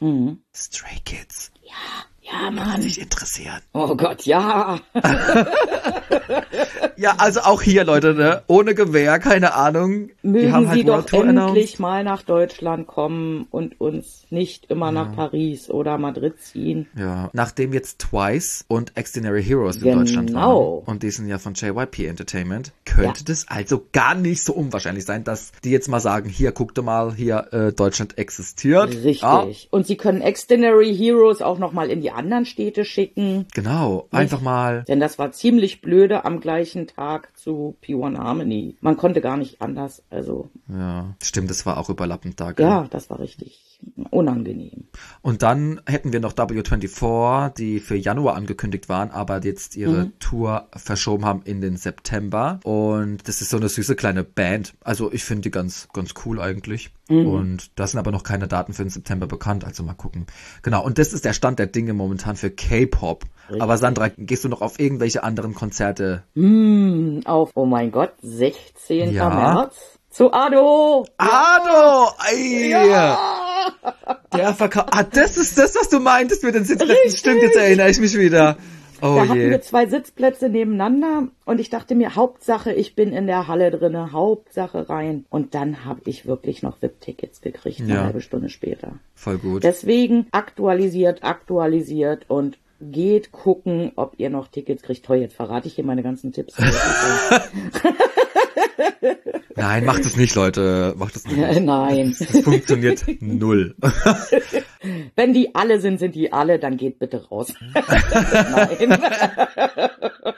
Stray 0.55 0.99
Kids. 1.03 1.51
Ja, 1.63 2.05
Kann 2.33 2.55
Mann. 2.55 2.83
mich 2.83 2.99
interessieren. 2.99 3.61
Oh 3.73 3.95
Gott, 3.95 4.23
ja. 4.25 4.79
Ja, 6.95 7.15
also 7.17 7.41
auch 7.41 7.61
hier, 7.61 7.83
Leute, 7.83 8.13
ne? 8.13 8.43
ohne 8.47 8.75
Gewehr, 8.75 9.17
keine 9.19 9.55
Ahnung. 9.55 10.09
Mögen 10.21 10.53
halt 10.67 10.79
Sie 10.79 10.87
World 10.87 11.05
doch 11.05 11.09
Tour 11.09 11.23
announced. 11.27 11.47
endlich 11.49 11.79
mal 11.79 12.03
nach 12.03 12.21
Deutschland 12.21 12.85
kommen 12.87 13.47
und 13.49 13.81
uns 13.81 14.25
nicht 14.29 14.65
immer 14.69 14.91
nach 14.91 15.15
Paris 15.15 15.69
oder 15.69 15.97
Madrid 15.97 16.39
ziehen. 16.39 16.87
Ja, 16.95 17.29
nachdem 17.33 17.73
jetzt 17.73 17.99
Twice 17.99 18.63
und 18.67 18.95
Extraordinary 18.95 19.43
Heroes 19.43 19.77
in 19.77 19.81
Genau. 19.83 19.97
Deutschland 19.99 20.33
waren 20.33 20.83
und 20.85 21.03
die 21.03 21.09
sind 21.09 21.27
ja 21.27 21.39
von 21.39 21.55
JYP 21.55 22.05
Entertainment, 22.07 22.71
könnte 22.85 23.19
Ja. 23.21 23.25
das 23.25 23.47
also 23.47 23.83
gar 23.91 24.13
nicht 24.15 24.43
so 24.43 24.53
unwahrscheinlich 24.53 25.05
sein, 25.05 25.23
dass 25.23 25.51
die 25.63 25.71
jetzt 25.71 25.89
mal 25.89 25.99
sagen, 25.99 26.29
hier, 26.29 26.51
guck 26.51 26.75
dir 26.75 26.83
mal, 26.83 27.13
hier, 27.15 27.47
äh, 27.51 27.73
Deutschland 27.73 28.17
existiert. 28.19 28.89
Richtig. 28.89 29.21
Ja, 29.23 29.45
Und 29.71 29.87
Sie 29.87 29.97
können 29.97 30.21
Extraordinary 30.21 30.95
Heroes 30.95 31.41
auch 31.41 31.57
noch 31.57 31.73
mal 31.73 31.89
in 31.89 32.01
die 32.01 32.11
anderen 32.23 32.45
Städte 32.45 32.85
schicken. 32.85 33.45
genau, 33.53 34.07
einfach 34.11 34.41
mal, 34.41 34.83
Denn 34.87 34.99
das 34.99 35.19
war 35.19 35.31
ziemlich 35.31 35.81
blöde 35.81 36.25
am 36.25 36.39
gleichen 36.39 36.87
Tag 36.87 37.37
zu 37.37 37.75
P1 37.83 38.17
Harmony. 38.17 38.75
Man 38.81 38.97
konnte 38.97 39.21
gar 39.21 39.37
nicht 39.37 39.61
anders. 39.61 40.03
Also, 40.09 40.49
ja, 40.67 41.15
stimmt, 41.21 41.49
das 41.49 41.65
war 41.65 41.77
auch 41.77 41.89
überlappend 41.89 42.39
da. 42.39 42.51
gell? 42.51 42.65
ja, 42.65 42.87
das 42.89 43.09
war 43.09 43.19
richtig 43.19 43.79
unangenehm. 44.11 44.85
Und 45.21 45.41
dann 45.41 45.81
hätten 45.85 46.13
wir 46.13 46.19
noch 46.21 46.33
W24, 46.33 47.53
die 47.55 47.79
für 47.79 47.95
Januar 47.95 48.35
angekündigt 48.35 48.89
waren, 48.89 49.11
aber 49.11 49.43
jetzt 49.43 49.75
ihre 49.75 50.05
Mhm. 50.05 50.13
Tour 50.19 50.67
verschoben 50.75 51.25
haben 51.25 51.41
in 51.43 51.61
den 51.61 51.77
September. 51.77 52.59
Und 52.63 53.27
das 53.27 53.41
ist 53.41 53.49
so 53.49 53.57
eine 53.57 53.69
süße 53.69 53.95
kleine 53.95 54.23
Band. 54.23 54.73
Also 54.83 55.11
ich 55.11 55.23
finde 55.23 55.41
die 55.43 55.51
ganz, 55.51 55.87
ganz 55.93 56.13
cool 56.25 56.39
eigentlich. 56.39 56.91
Mhm. 57.13 57.27
Und 57.27 57.79
da 57.79 57.87
sind 57.87 57.99
aber 57.99 58.11
noch 58.11 58.23
keine 58.23 58.47
Daten 58.47 58.73
für 58.73 58.83
den 58.83 58.89
September 58.89 59.27
bekannt. 59.27 59.65
Also 59.65 59.83
mal 59.83 59.93
gucken. 59.93 60.25
Genau. 60.61 60.83
Und 60.83 60.97
das 60.97 61.13
ist 61.13 61.25
der 61.25 61.33
Stand 61.33 61.59
der 61.59 61.67
Dinge 61.67 61.93
momentan 61.93 62.35
für 62.35 62.49
K-Pop. 62.49 63.25
Aber 63.59 63.77
Sandra, 63.77 64.09
gehst 64.17 64.43
du 64.43 64.49
noch 64.49 64.61
auf 64.61 64.79
irgendwelche 64.79 65.23
anderen 65.23 65.53
Konzerte? 65.53 66.23
Hm, 66.35 67.21
auf, 67.25 67.51
oh 67.55 67.65
mein 67.65 67.91
Gott, 67.91 68.13
16. 68.21 69.11
Ja. 69.11 69.29
März. 69.29 69.75
Zu 70.09 70.31
Ado! 70.31 71.07
Ado! 71.17 72.11
Ey! 72.31 72.69
Der 74.31 74.53
Verkauf. 74.53 74.85
Ah, 74.91 75.03
das 75.03 75.37
ist 75.37 75.57
das, 75.57 75.75
was 75.75 75.89
du 75.89 75.99
meintest 75.99 76.43
mit 76.43 76.53
den 76.53 76.65
Sitzplätzen. 76.65 77.17
Stimmt, 77.17 77.41
jetzt 77.41 77.57
erinnere 77.57 77.89
ich 77.89 77.99
mich 77.99 78.15
wieder. 78.15 78.57
Oh 79.05 79.15
Da 79.17 79.27
hatten 79.27 79.41
je. 79.41 79.49
wir 79.49 79.61
zwei 79.61 79.85
Sitzplätze 79.85 80.47
nebeneinander 80.47 81.27
und 81.45 81.59
ich 81.59 81.69
dachte 81.69 81.93
mir, 81.93 82.15
Hauptsache, 82.15 82.71
ich 82.71 82.95
bin 82.95 83.11
in 83.11 83.27
der 83.27 83.49
Halle 83.49 83.69
drinne, 83.69 84.13
Hauptsache 84.13 84.87
rein. 84.89 85.25
Und 85.29 85.53
dann 85.55 85.83
habe 85.83 85.99
ich 86.05 86.25
wirklich 86.25 86.63
noch 86.63 86.81
VIP-Tickets 86.81 87.41
gekriegt, 87.41 87.81
eine 87.81 87.95
Ja. 87.95 88.03
halbe 88.05 88.21
Stunde 88.21 88.47
später. 88.49 88.93
Voll 89.13 89.37
gut. 89.39 89.63
Deswegen 89.65 90.27
aktualisiert, 90.31 91.21
aktualisiert 91.23 92.23
und 92.29 92.57
geht 92.79 93.33
gucken, 93.33 93.91
ob 93.97 94.13
ihr 94.17 94.29
noch 94.29 94.47
Tickets 94.47 94.83
kriegt. 94.83 95.05
Toll, 95.05 95.17
jetzt 95.17 95.35
verrate 95.35 95.67
ich 95.67 95.75
hier 95.75 95.83
meine 95.85 96.01
ganzen 96.03 96.31
Tipps. 96.31 96.55
Nein, 99.55 99.85
macht 99.85 100.05
es 100.05 100.17
nicht, 100.17 100.33
Leute. 100.35 100.93
Macht 100.97 101.15
es 101.15 101.25
nicht. 101.27 101.61
Nein. 101.61 102.15
Das 102.17 102.39
funktioniert 102.39 103.03
null. 103.21 103.75
Wenn 105.15 105.33
die 105.33 105.55
alle 105.55 105.79
sind, 105.79 105.99
sind 105.99 106.15
die 106.15 106.31
alle, 106.33 106.59
dann 106.59 106.77
geht 106.77 106.99
bitte 106.99 107.27
raus. 107.29 107.53
Nein. 107.73 108.97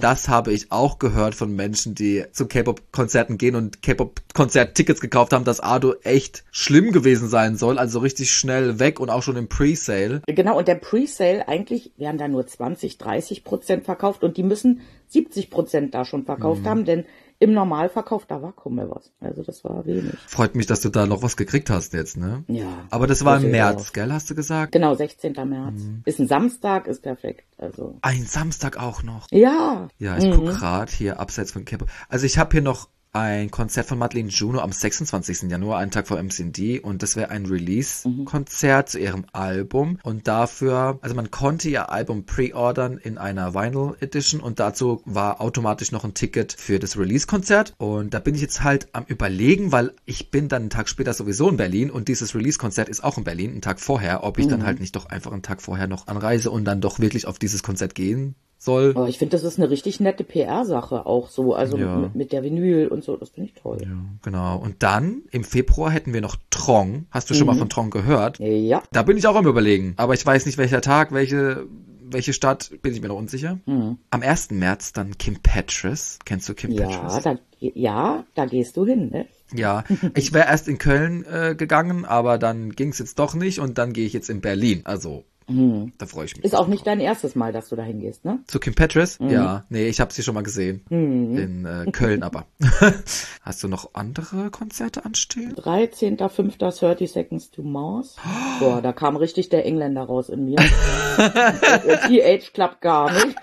Das 0.00 0.28
habe 0.28 0.52
ich 0.52 0.72
auch 0.72 0.98
gehört 0.98 1.34
von 1.34 1.54
Menschen, 1.54 1.94
die 1.94 2.24
zu 2.32 2.46
K-Pop-Konzerten 2.46 3.38
gehen 3.38 3.54
und 3.54 3.80
K-Pop-Konzert-Tickets 3.80 5.00
gekauft 5.00 5.32
haben, 5.32 5.44
dass 5.44 5.60
Ado 5.60 5.94
echt 6.02 6.44
schlimm 6.50 6.92
gewesen 6.92 7.28
sein 7.28 7.56
soll, 7.56 7.78
also 7.78 8.00
richtig 8.00 8.32
schnell 8.32 8.78
weg 8.80 8.98
und 9.00 9.08
auch 9.08 9.22
schon 9.22 9.36
im 9.36 9.48
Pre-Sale. 9.48 10.22
Genau, 10.26 10.58
und 10.58 10.68
der 10.68 10.74
Pre-Sale, 10.74 11.48
eigentlich 11.48 11.92
werden 11.96 12.18
da 12.18 12.28
nur 12.28 12.46
20, 12.46 12.98
30 12.98 13.44
Prozent 13.44 13.84
verkauft 13.84 14.24
und 14.24 14.36
die 14.36 14.42
müssen 14.42 14.80
70 15.08 15.48
Prozent 15.50 15.94
da 15.94 16.04
schon 16.04 16.24
verkauft 16.24 16.62
Mhm. 16.62 16.68
haben, 16.68 16.84
denn 16.84 17.04
im 17.38 17.52
Normalverkauf, 17.52 18.26
da 18.26 18.40
war 18.42 18.52
kaum 18.52 18.76
mehr 18.76 18.90
was. 18.90 19.12
Also 19.20 19.42
das 19.42 19.62
war 19.64 19.84
wenig. 19.86 20.14
Freut 20.26 20.54
mich, 20.54 20.66
dass 20.66 20.80
du 20.80 20.88
da 20.88 21.06
noch 21.06 21.22
was 21.22 21.36
gekriegt 21.36 21.70
hast 21.70 21.92
jetzt, 21.92 22.16
ne? 22.16 22.44
Ja. 22.48 22.66
Aber 22.90 23.06
das 23.06 23.24
war 23.24 23.40
im 23.42 23.50
März, 23.50 23.88
auch. 23.88 23.92
gell, 23.92 24.12
hast 24.12 24.30
du 24.30 24.34
gesagt? 24.34 24.72
Genau, 24.72 24.94
16. 24.94 25.32
März. 25.32 25.74
Mhm. 25.80 26.02
Ist 26.04 26.18
ein 26.18 26.28
Samstag, 26.28 26.86
ist 26.86 27.02
perfekt. 27.02 27.44
Also. 27.58 27.98
Ein 28.02 28.24
Samstag 28.24 28.78
auch 28.78 29.02
noch. 29.02 29.26
Ja. 29.30 29.88
Ja, 29.98 30.16
ich 30.18 30.24
Mhm. 30.24 30.32
guck 30.34 30.46
grad 30.58 30.90
hier 30.90 31.20
abseits 31.20 31.52
von 31.52 31.64
K-Pop. 31.64 31.88
Also 32.08 32.26
ich 32.26 32.38
habe 32.38 32.52
hier 32.52 32.62
noch 32.62 32.88
ein 33.16 33.50
Konzert 33.50 33.86
von 33.86 33.98
Madeleine 33.98 34.28
Juno 34.28 34.60
am 34.60 34.72
26. 34.72 35.50
Januar, 35.50 35.78
einen 35.78 35.90
Tag 35.90 36.06
vor 36.06 36.18
MCD 36.22 36.80
und 36.80 37.02
das 37.02 37.16
wäre 37.16 37.30
ein 37.30 37.46
Release-Konzert 37.46 38.90
zu 38.90 38.98
ihrem 38.98 39.24
Album. 39.32 39.98
Und 40.02 40.28
dafür, 40.28 40.98
also 41.00 41.14
man 41.14 41.30
konnte 41.30 41.70
ihr 41.70 41.90
Album 41.90 42.26
pre-ordern 42.26 42.98
in 42.98 43.16
einer 43.16 43.54
Vinyl 43.54 43.96
Edition. 44.00 44.40
Und 44.40 44.60
dazu 44.60 45.00
war 45.06 45.40
automatisch 45.40 45.92
noch 45.92 46.04
ein 46.04 46.12
Ticket 46.12 46.52
für 46.52 46.78
das 46.78 46.98
Release-Konzert. 46.98 47.74
Und 47.78 48.12
da 48.12 48.18
bin 48.18 48.34
ich 48.34 48.42
jetzt 48.42 48.62
halt 48.62 48.88
am 48.92 49.04
überlegen, 49.06 49.72
weil 49.72 49.92
ich 50.04 50.30
bin 50.30 50.48
dann 50.48 50.62
einen 50.62 50.70
Tag 50.70 50.88
später 50.88 51.14
sowieso 51.14 51.48
in 51.48 51.56
Berlin. 51.56 51.90
Und 51.90 52.08
dieses 52.08 52.34
Release-Konzert 52.34 52.90
ist 52.90 53.02
auch 53.02 53.16
in 53.16 53.24
Berlin, 53.24 53.52
einen 53.52 53.62
Tag 53.62 53.80
vorher, 53.80 54.24
ob 54.24 54.38
ich 54.38 54.46
dann 54.46 54.66
halt 54.66 54.78
nicht 54.78 54.94
doch 54.94 55.06
einfach 55.06 55.32
einen 55.32 55.42
Tag 55.42 55.62
vorher 55.62 55.86
noch 55.86 56.06
anreise 56.06 56.50
und 56.50 56.64
dann 56.64 56.82
doch 56.82 56.98
wirklich 56.98 57.26
auf 57.26 57.38
dieses 57.38 57.62
Konzert 57.62 57.94
gehen 57.94 58.36
soll. 58.58 58.92
Aber 58.96 59.08
ich 59.08 59.18
finde, 59.18 59.36
das 59.36 59.44
ist 59.44 59.58
eine 59.58 59.70
richtig 59.70 60.00
nette 60.00 60.24
PR-Sache 60.24 61.06
auch 61.06 61.28
so. 61.28 61.54
Also 61.54 61.76
Ja. 61.76 61.96
mit, 61.96 62.14
mit 62.14 62.32
der 62.32 62.42
Vinyl 62.42 62.88
und 62.88 63.04
so, 63.04 63.16
das 63.16 63.30
finde 63.30 63.50
ich 63.50 63.60
toll. 63.60 63.78
Ja, 63.82 63.88
genau. 64.22 64.58
Und 64.58 64.82
dann 64.82 65.22
im 65.30 65.44
Februar 65.44 65.90
hätten 65.90 66.12
wir 66.14 66.20
noch 66.20 66.36
Trong. 66.50 67.06
Hast 67.10 67.28
du 67.30 67.34
schon 67.34 67.46
mal 67.46 67.56
von 67.56 67.68
Trong 67.68 67.90
gehört? 67.90 68.38
Ja. 68.38 68.82
Da 68.92 69.02
bin 69.02 69.16
ich 69.16 69.26
auch 69.26 69.36
am 69.36 69.46
überlegen. 69.46 69.94
Aber 69.96 70.14
ich 70.14 70.24
weiß 70.24 70.46
nicht, 70.46 70.58
welcher 70.58 70.80
Tag, 70.80 71.12
welche, 71.12 71.66
welche 72.08 72.32
Stadt, 72.32 72.70
bin 72.82 72.92
ich 72.94 73.00
mir 73.02 73.08
noch 73.08 73.16
unsicher. 73.18 73.58
Mhm. 73.66 73.98
Am 74.10 74.22
1. 74.22 74.50
März 74.52 74.92
dann 74.92 75.18
Kim 75.18 75.36
Petras. 75.42 76.18
Kennst 76.24 76.48
du 76.48 76.54
Kim 76.54 76.70
Ja, 76.72 76.86
Petras? 76.86 77.22
da, 77.22 77.38
ja, 77.60 78.24
da 78.34 78.46
gehst 78.46 78.76
du 78.76 78.84
hin, 78.86 79.10
ne? 79.10 79.26
Ja, 79.54 79.84
ich 80.16 80.32
wäre 80.32 80.46
erst 80.48 80.66
in 80.66 80.78
Köln 80.78 81.24
äh, 81.24 81.54
gegangen, 81.56 82.04
aber 82.04 82.38
dann 82.38 82.70
ging 82.72 82.88
es 82.88 82.98
jetzt 82.98 83.18
doch 83.18 83.34
nicht 83.34 83.60
und 83.60 83.78
dann 83.78 83.92
gehe 83.92 84.06
ich 84.06 84.12
jetzt 84.12 84.28
in 84.30 84.40
Berlin. 84.40 84.80
Also, 84.84 85.24
da 85.48 86.06
freue 86.06 86.24
ich 86.24 86.34
mich. 86.34 86.42
Mhm. 86.42 86.46
Ist 86.46 86.56
auch 86.56 86.66
nicht 86.66 86.86
dein 86.86 86.98
erstes 86.98 87.36
Mal, 87.36 87.52
dass 87.52 87.68
du 87.68 87.76
da 87.76 87.82
hingehst, 87.84 88.24
ne? 88.24 88.40
Zu 88.46 88.58
Kim 88.58 88.74
Petras? 88.74 89.20
Mhm. 89.20 89.30
Ja, 89.30 89.64
nee, 89.68 89.86
ich 89.86 90.00
habe 90.00 90.12
sie 90.12 90.22
schon 90.22 90.34
mal 90.34 90.42
gesehen. 90.42 90.84
In 90.90 91.64
äh, 91.64 91.90
Köln 91.92 92.22
aber. 92.22 92.46
Hast 93.42 93.62
du 93.62 93.68
noch 93.68 93.90
andere 93.94 94.50
Konzerte 94.50 95.04
anstehen? 95.04 95.54
13.05. 95.54 96.58
30 96.58 97.10
Seconds 97.10 97.50
to 97.50 97.62
Mars. 97.62 98.16
Boah, 98.58 98.82
da 98.82 98.92
kam 98.92 99.16
richtig 99.16 99.48
der 99.48 99.64
Engländer 99.64 100.02
raus 100.02 100.28
in 100.28 100.44
mir. 100.46 100.56
TH 101.16 102.52
klappt 102.52 102.80
gar 102.80 103.12
nicht. 103.12 103.36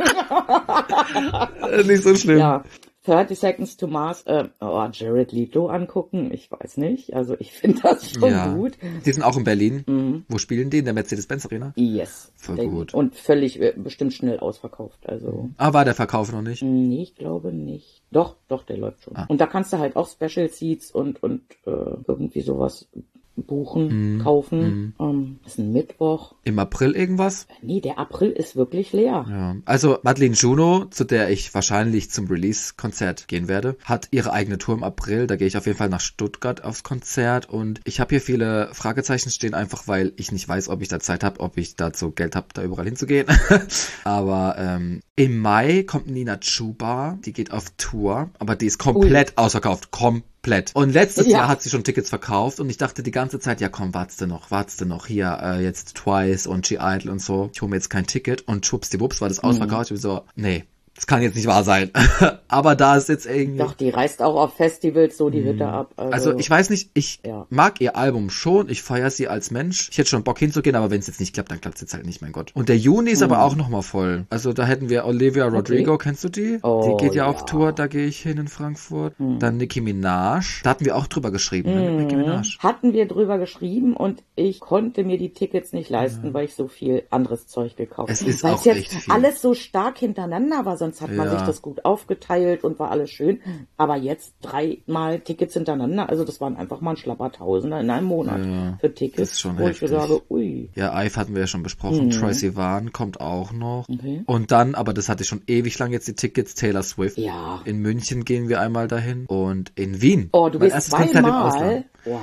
Äh, 1.71 1.83
nicht 1.83 2.03
so 2.03 2.15
schlimm. 2.15 2.39
Ja. 2.39 2.63
30 3.05 3.37
Seconds 3.37 3.77
to 3.77 3.87
Mars, 3.87 4.23
äh, 4.27 4.45
oh, 4.61 4.87
Jared 4.91 5.31
Leto 5.33 5.67
angucken, 5.67 6.31
ich 6.33 6.49
weiß 6.49 6.77
nicht. 6.77 7.13
Also 7.13 7.35
ich 7.37 7.51
finde 7.51 7.81
das 7.81 8.11
schon 8.11 8.29
Ja. 8.31 8.53
gut. 8.53 8.77
Die 9.05 9.11
sind 9.11 9.23
auch 9.23 9.35
in 9.37 9.43
Berlin. 9.43 10.23
Wo 10.29 10.37
spielen 10.37 10.69
die? 10.69 10.77
In 10.79 10.85
der 10.85 10.93
Mercedes-Benz 10.93 11.45
Arena? 11.45 11.73
Yes. 11.75 12.31
Voll 12.37 12.67
gut. 12.67 12.93
Und 12.93 13.15
völlig 13.15 13.61
äh, 13.61 13.73
bestimmt 13.75 14.13
schnell 14.13 14.39
ausverkauft. 14.39 14.99
Also. 15.07 15.49
Ah, 15.57 15.73
war 15.73 15.83
der 15.85 15.95
Verkauf 15.95 16.31
noch 16.31 16.41
nicht? 16.41 16.63
Nee, 16.63 17.03
ich 17.03 17.15
glaube 17.15 17.51
nicht. 17.51 18.01
Doch, 18.11 18.37
doch, 18.47 18.63
der 18.63 18.77
läuft 18.77 19.03
schon. 19.03 19.15
Ah. 19.17 19.25
Und 19.27 19.41
da 19.41 19.47
kannst 19.47 19.73
du 19.73 19.79
halt 19.79 19.95
auch 19.95 20.07
Special 20.07 20.47
Seats 20.49 20.91
und, 20.91 21.21
und 21.21 21.41
äh, 21.65 21.71
irgendwie 22.07 22.41
sowas 22.41 22.87
buchen, 23.35 24.17
Mhm. 24.17 24.23
kaufen. 24.23 24.93
Ähm, 24.99 25.39
ist 25.45 25.57
ein 25.57 25.71
Mittwoch. 25.71 26.35
Im 26.43 26.59
April 26.59 26.91
irgendwas? 26.91 27.47
Nee, 27.61 27.81
der 27.81 27.97
April 27.99 28.29
ist 28.31 28.55
wirklich 28.55 28.93
leer. 28.93 29.25
Ja. 29.29 29.55
Also 29.65 29.97
Madeleine 30.03 30.35
Juno, 30.35 30.85
zu 30.85 31.03
der 31.03 31.29
ich 31.29 31.53
wahrscheinlich 31.53 32.11
zum 32.11 32.27
Release-Konzert 32.27 33.27
gehen 33.27 33.47
werde, 33.47 33.75
hat 33.83 34.07
ihre 34.11 34.33
eigene 34.33 34.57
Tour 34.57 34.75
im 34.75 34.83
April. 34.83 35.27
Da 35.27 35.35
gehe 35.35 35.47
ich 35.47 35.57
auf 35.57 35.65
jeden 35.65 35.77
Fall 35.77 35.89
nach 35.89 35.99
Stuttgart 36.01 36.63
aufs 36.63 36.83
Konzert. 36.83 37.49
Und 37.49 37.81
ich 37.85 37.99
habe 37.99 38.09
hier 38.11 38.21
viele 38.21 38.69
Fragezeichen 38.73 39.29
stehen, 39.29 39.53
einfach 39.53 39.87
weil 39.87 40.13
ich 40.17 40.31
nicht 40.31 40.47
weiß, 40.47 40.69
ob 40.69 40.81
ich 40.81 40.87
da 40.87 40.99
Zeit 40.99 41.23
habe, 41.23 41.39
ob 41.39 41.57
ich 41.57 41.75
dazu 41.75 42.11
Geld 42.11 42.35
habe, 42.35 42.47
da 42.53 42.63
überall 42.63 42.85
hinzugehen. 42.85 43.27
aber 44.03 44.55
ähm, 44.57 45.01
im 45.15 45.39
Mai 45.39 45.83
kommt 45.83 46.07
Nina 46.07 46.37
Chuba, 46.37 47.17
die 47.25 47.33
geht 47.33 47.51
auf 47.51 47.71
Tour, 47.77 48.29
aber 48.39 48.55
die 48.55 48.65
ist 48.67 48.77
komplett 48.77 49.37
ausverkauft. 49.37 49.91
Komplett. 49.91 50.32
Und 50.75 50.91
letztes 50.93 51.25
Ja. 51.27 51.39
Jahr 51.39 51.47
hat 51.47 51.61
sie 51.63 51.69
schon 51.69 51.83
Tickets 51.83 52.09
verkauft 52.09 52.59
und 52.59 52.69
ich 52.69 52.77
dachte 52.77 53.01
die 53.01 53.11
ganze 53.11 53.39
Zeit, 53.39 53.61
ja 53.61 53.69
komm, 53.69 53.93
wartest 53.93 54.21
du 54.21 54.27
noch, 54.27 54.51
wartest 54.51 54.81
du 54.81 54.85
noch, 54.85 55.07
hier 55.07 55.39
äh, 55.41 55.63
jetzt 55.63 55.95
Twice 55.95 56.45
und 56.47 56.65
G-Idol 56.67 57.09
und 57.11 57.21
so. 57.21 57.49
Ich 57.53 57.61
hole 57.61 57.69
mir 57.69 57.77
jetzt 57.77 57.89
kein 57.89 58.05
Ticket 58.05 58.41
und 58.47 58.65
schwuppsdiwupps 58.65 59.21
war 59.21 59.29
das 59.29 59.41
Mhm. 59.41 59.49
ausverkauft. 59.49 59.85
Ich 59.85 59.89
bin 59.95 60.01
so, 60.01 60.23
nee, 60.35 60.65
das 60.95 61.07
kann 61.07 61.21
jetzt 61.23 61.35
nicht 61.35 61.47
wahr 61.47 61.63
sein. 61.63 61.89
Aber 62.47 62.75
da 62.75 62.95
ist 62.97 63.09
jetzt 63.09 63.25
irgendwie... 63.25 63.57
Doch, 63.57 63.73
die 63.73 63.89
reist 63.89 64.21
auch 64.21 64.35
auf 64.35 64.53
Festivals 64.55 65.17
so 65.17 65.29
die 65.31 65.43
Hütte 65.43 65.67
ab. 65.67 65.91
Also. 65.97 66.13
Also 66.13 66.37
ich 66.39 66.47
weiß 66.49 66.69
nicht, 66.69 66.91
ich 66.93 67.19
Ja. 67.25 67.47
mag 67.49 67.81
ihr 67.81 67.97
Album 67.97 68.29
schon, 68.29 68.69
ich 68.69 68.83
feiere 68.83 69.09
sie 69.09 69.27
als 69.27 69.49
Mensch. 69.49 69.89
Ich 69.91 69.97
hätte 69.97 70.09
schon 70.09 70.23
Bock 70.23 70.37
hinzugehen, 70.37 70.75
aber 70.75 70.91
wenn 70.91 70.99
es 70.99 71.07
jetzt 71.07 71.19
nicht 71.19 71.33
klappt, 71.33 71.49
dann 71.51 71.59
klappt 71.59 71.75
es 71.77 71.81
jetzt 71.81 71.93
halt 71.95 72.05
nicht, 72.05 72.21
mein 72.21 72.31
Gott. 72.31 72.51
Und 72.53 72.69
der 72.69 72.77
Juni 72.77 73.09
ist 73.11 73.23
aber 73.23 73.41
auch 73.41 73.55
nochmal 73.55 73.81
voll. 73.81 74.25
Also 74.29 74.53
da 74.53 74.65
hätten 74.65 74.89
wir 74.89 75.05
Olivia 75.05 75.47
Rodrigo, 75.47 75.97
kennst 75.97 76.23
du 76.23 76.29
die? 76.29 76.59
Oh, 76.61 76.95
die 76.99 77.03
geht 77.05 77.15
ja, 77.15 77.25
auf 77.25 77.39
ja. 77.39 77.45
Tour, 77.45 77.71
da 77.71 77.87
gehe 77.87 78.05
ich 78.05 78.19
hin 78.19 78.37
in 78.37 78.47
Frankfurt. 78.47 79.15
Dann 79.17 79.57
Nicki 79.57 79.81
Minaj, 79.81 80.61
da 80.63 80.69
hatten 80.71 80.85
wir 80.85 80.95
auch 80.95 81.07
drüber 81.07 81.31
geschrieben, 81.31 81.73
ne, 81.73 81.91
Nicki 81.91 82.15
Minaj. 82.15 82.57
hatten 82.59 82.93
wir 82.93 83.07
drüber 83.07 83.39
geschrieben 83.39 83.95
und 83.95 84.21
ich 84.35 84.59
konnte 84.59 85.03
mir 85.03 85.17
die 85.17 85.33
Tickets 85.33 85.73
nicht 85.73 85.89
leisten, 85.89 86.33
weil 86.35 86.45
ich 86.45 86.53
so 86.55 86.67
viel 86.67 87.03
anderes 87.09 87.47
Zeug 87.47 87.75
gekauft 87.75 88.11
Es 88.11 88.21
ist 88.21 88.43
Weil 88.43 88.53
auch 88.53 88.65
jetzt 88.65 88.77
echt 88.77 88.91
viel. 88.93 89.13
alles 89.13 89.41
so 89.41 89.53
stark 89.55 89.97
hintereinander 89.97 90.65
war, 90.65 90.77
sonst 90.83 91.01
hat 91.01 91.11
man 91.11 91.27
Ja. 91.27 91.37
sich 91.37 91.41
das 91.47 91.61
gut 91.61 91.85
aufgeteilt 91.85 92.63
und 92.63 92.77
war 92.79 92.91
alles 92.91 93.09
schön. 93.09 93.39
Aber 93.77 93.95
jetzt 93.95 94.33
dreimal 94.41 95.19
Tickets 95.19 95.53
hintereinander, 95.53 96.09
also 96.09 96.23
das 96.25 96.41
waren 96.41 96.55
einfach 96.57 96.81
mal 96.81 96.91
ein 96.91 96.97
Schlappertausender 96.97 97.79
in 97.79 97.89
einem 97.89 98.07
Monat 98.07 98.45
Ja, 98.45 98.77
für 98.79 98.93
Tickets, 98.93 99.17
das 99.17 99.31
ist 99.31 99.39
schon 99.41 99.57
wo 99.57 99.63
ich 99.63 99.81
heftig. 99.81 99.89
sage, 99.89 100.21
ui. 100.29 100.69
Ja, 100.75 101.01
Ive 101.03 101.15
hatten 101.15 101.33
wir 101.33 101.41
ja 101.41 101.47
schon 101.47 101.63
besprochen. 101.63 102.09
Troy 102.09 102.33
Sivan 102.33 102.91
kommt 102.91 103.19
auch 103.21 103.51
noch. 103.53 103.87
Mhm. 103.87 103.95
Okay. 103.95 104.21
Und 104.25 104.51
dann, 104.51 104.75
aber 104.75 104.93
das 104.93 105.09
hatte 105.09 105.23
ich 105.23 105.29
schon 105.29 105.41
ewig 105.47 105.77
lang 105.79 105.91
jetzt 105.91 106.07
die 106.07 106.15
Tickets, 106.15 106.53
Taylor 106.55 106.83
Swift. 106.83 107.17
Ja. 107.17 107.61
In 107.65 107.79
München 107.79 108.25
gehen 108.25 108.49
wir 108.49 108.59
einmal 108.61 108.87
dahin 108.87 109.25
und 109.27 109.71
in 109.75 110.01
Wien. 110.01 110.29
Oh, 110.33 110.49
du 110.49 110.59
Mein 110.59 110.65
bist 110.67 110.75
erstes 110.75 110.93
Konzert 110.93 111.15
im 111.15 111.21
zweimal. 111.23 111.47
Ausland. 111.47 111.85
Wow. 112.05 112.19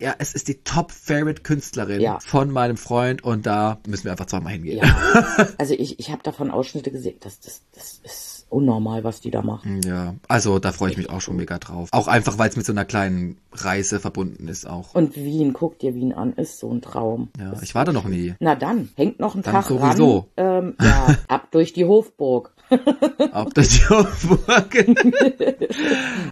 Ja, 0.00 0.14
es 0.18 0.32
ist 0.34 0.48
die 0.48 0.62
Top-Favorite-Künstlerin 0.62 2.00
Ja. 2.00 2.18
von 2.20 2.50
meinem 2.50 2.76
Freund 2.76 3.22
und 3.24 3.46
da 3.46 3.78
müssen 3.86 4.04
wir 4.04 4.12
einfach 4.12 4.26
zweimal 4.26 4.52
hingehen. 4.52 4.78
Ja. 4.78 5.46
Also 5.58 5.74
ich, 5.74 5.98
ich 5.98 6.10
habe 6.10 6.22
davon 6.22 6.50
Ausschnitte 6.50 6.90
gesehen. 6.90 7.16
Das, 7.20 7.40
das, 7.40 7.62
das 7.74 8.00
ist 8.04 8.46
unnormal, 8.50 9.02
was 9.04 9.20
die 9.20 9.30
da 9.30 9.42
machen. 9.42 9.80
Ja, 9.82 10.14
also 10.28 10.58
da 10.58 10.72
freue 10.72 10.90
ich 10.90 10.96
mich 10.96 11.10
auch 11.10 11.20
schon 11.20 11.36
mega 11.36 11.58
drauf. 11.58 11.88
Auch 11.92 12.06
einfach, 12.08 12.38
weil 12.38 12.48
es 12.48 12.56
mit 12.56 12.64
so 12.64 12.72
einer 12.72 12.84
kleinen 12.84 13.38
Reise 13.52 14.00
verbunden 14.00 14.48
ist 14.48 14.66
auch. 14.68 14.94
Und 14.94 15.16
Wien, 15.16 15.52
guck 15.52 15.78
dir 15.80 15.94
Wien 15.94 16.12
an, 16.12 16.32
ist 16.34 16.58
so 16.60 16.70
ein 16.72 16.80
Traum. 16.80 17.28
Ja, 17.38 17.54
ich 17.62 17.74
war 17.74 17.84
da 17.84 17.92
noch 17.92 18.04
nie. 18.06 18.34
Na 18.40 18.54
dann, 18.54 18.88
hängt 18.96 19.18
noch 19.20 19.34
ein 19.34 19.42
Dann 19.42 19.54
Tag 19.54 19.66
sowieso. 19.66 20.28
ran. 20.36 20.64
Ähm, 20.64 20.74
ja, 20.80 21.16
ab 21.28 21.48
durch 21.50 21.72
die 21.72 21.84
Hofburg. 21.84 22.52
Das 23.54 23.68
die 23.68 23.80
Burgen. 24.26 24.96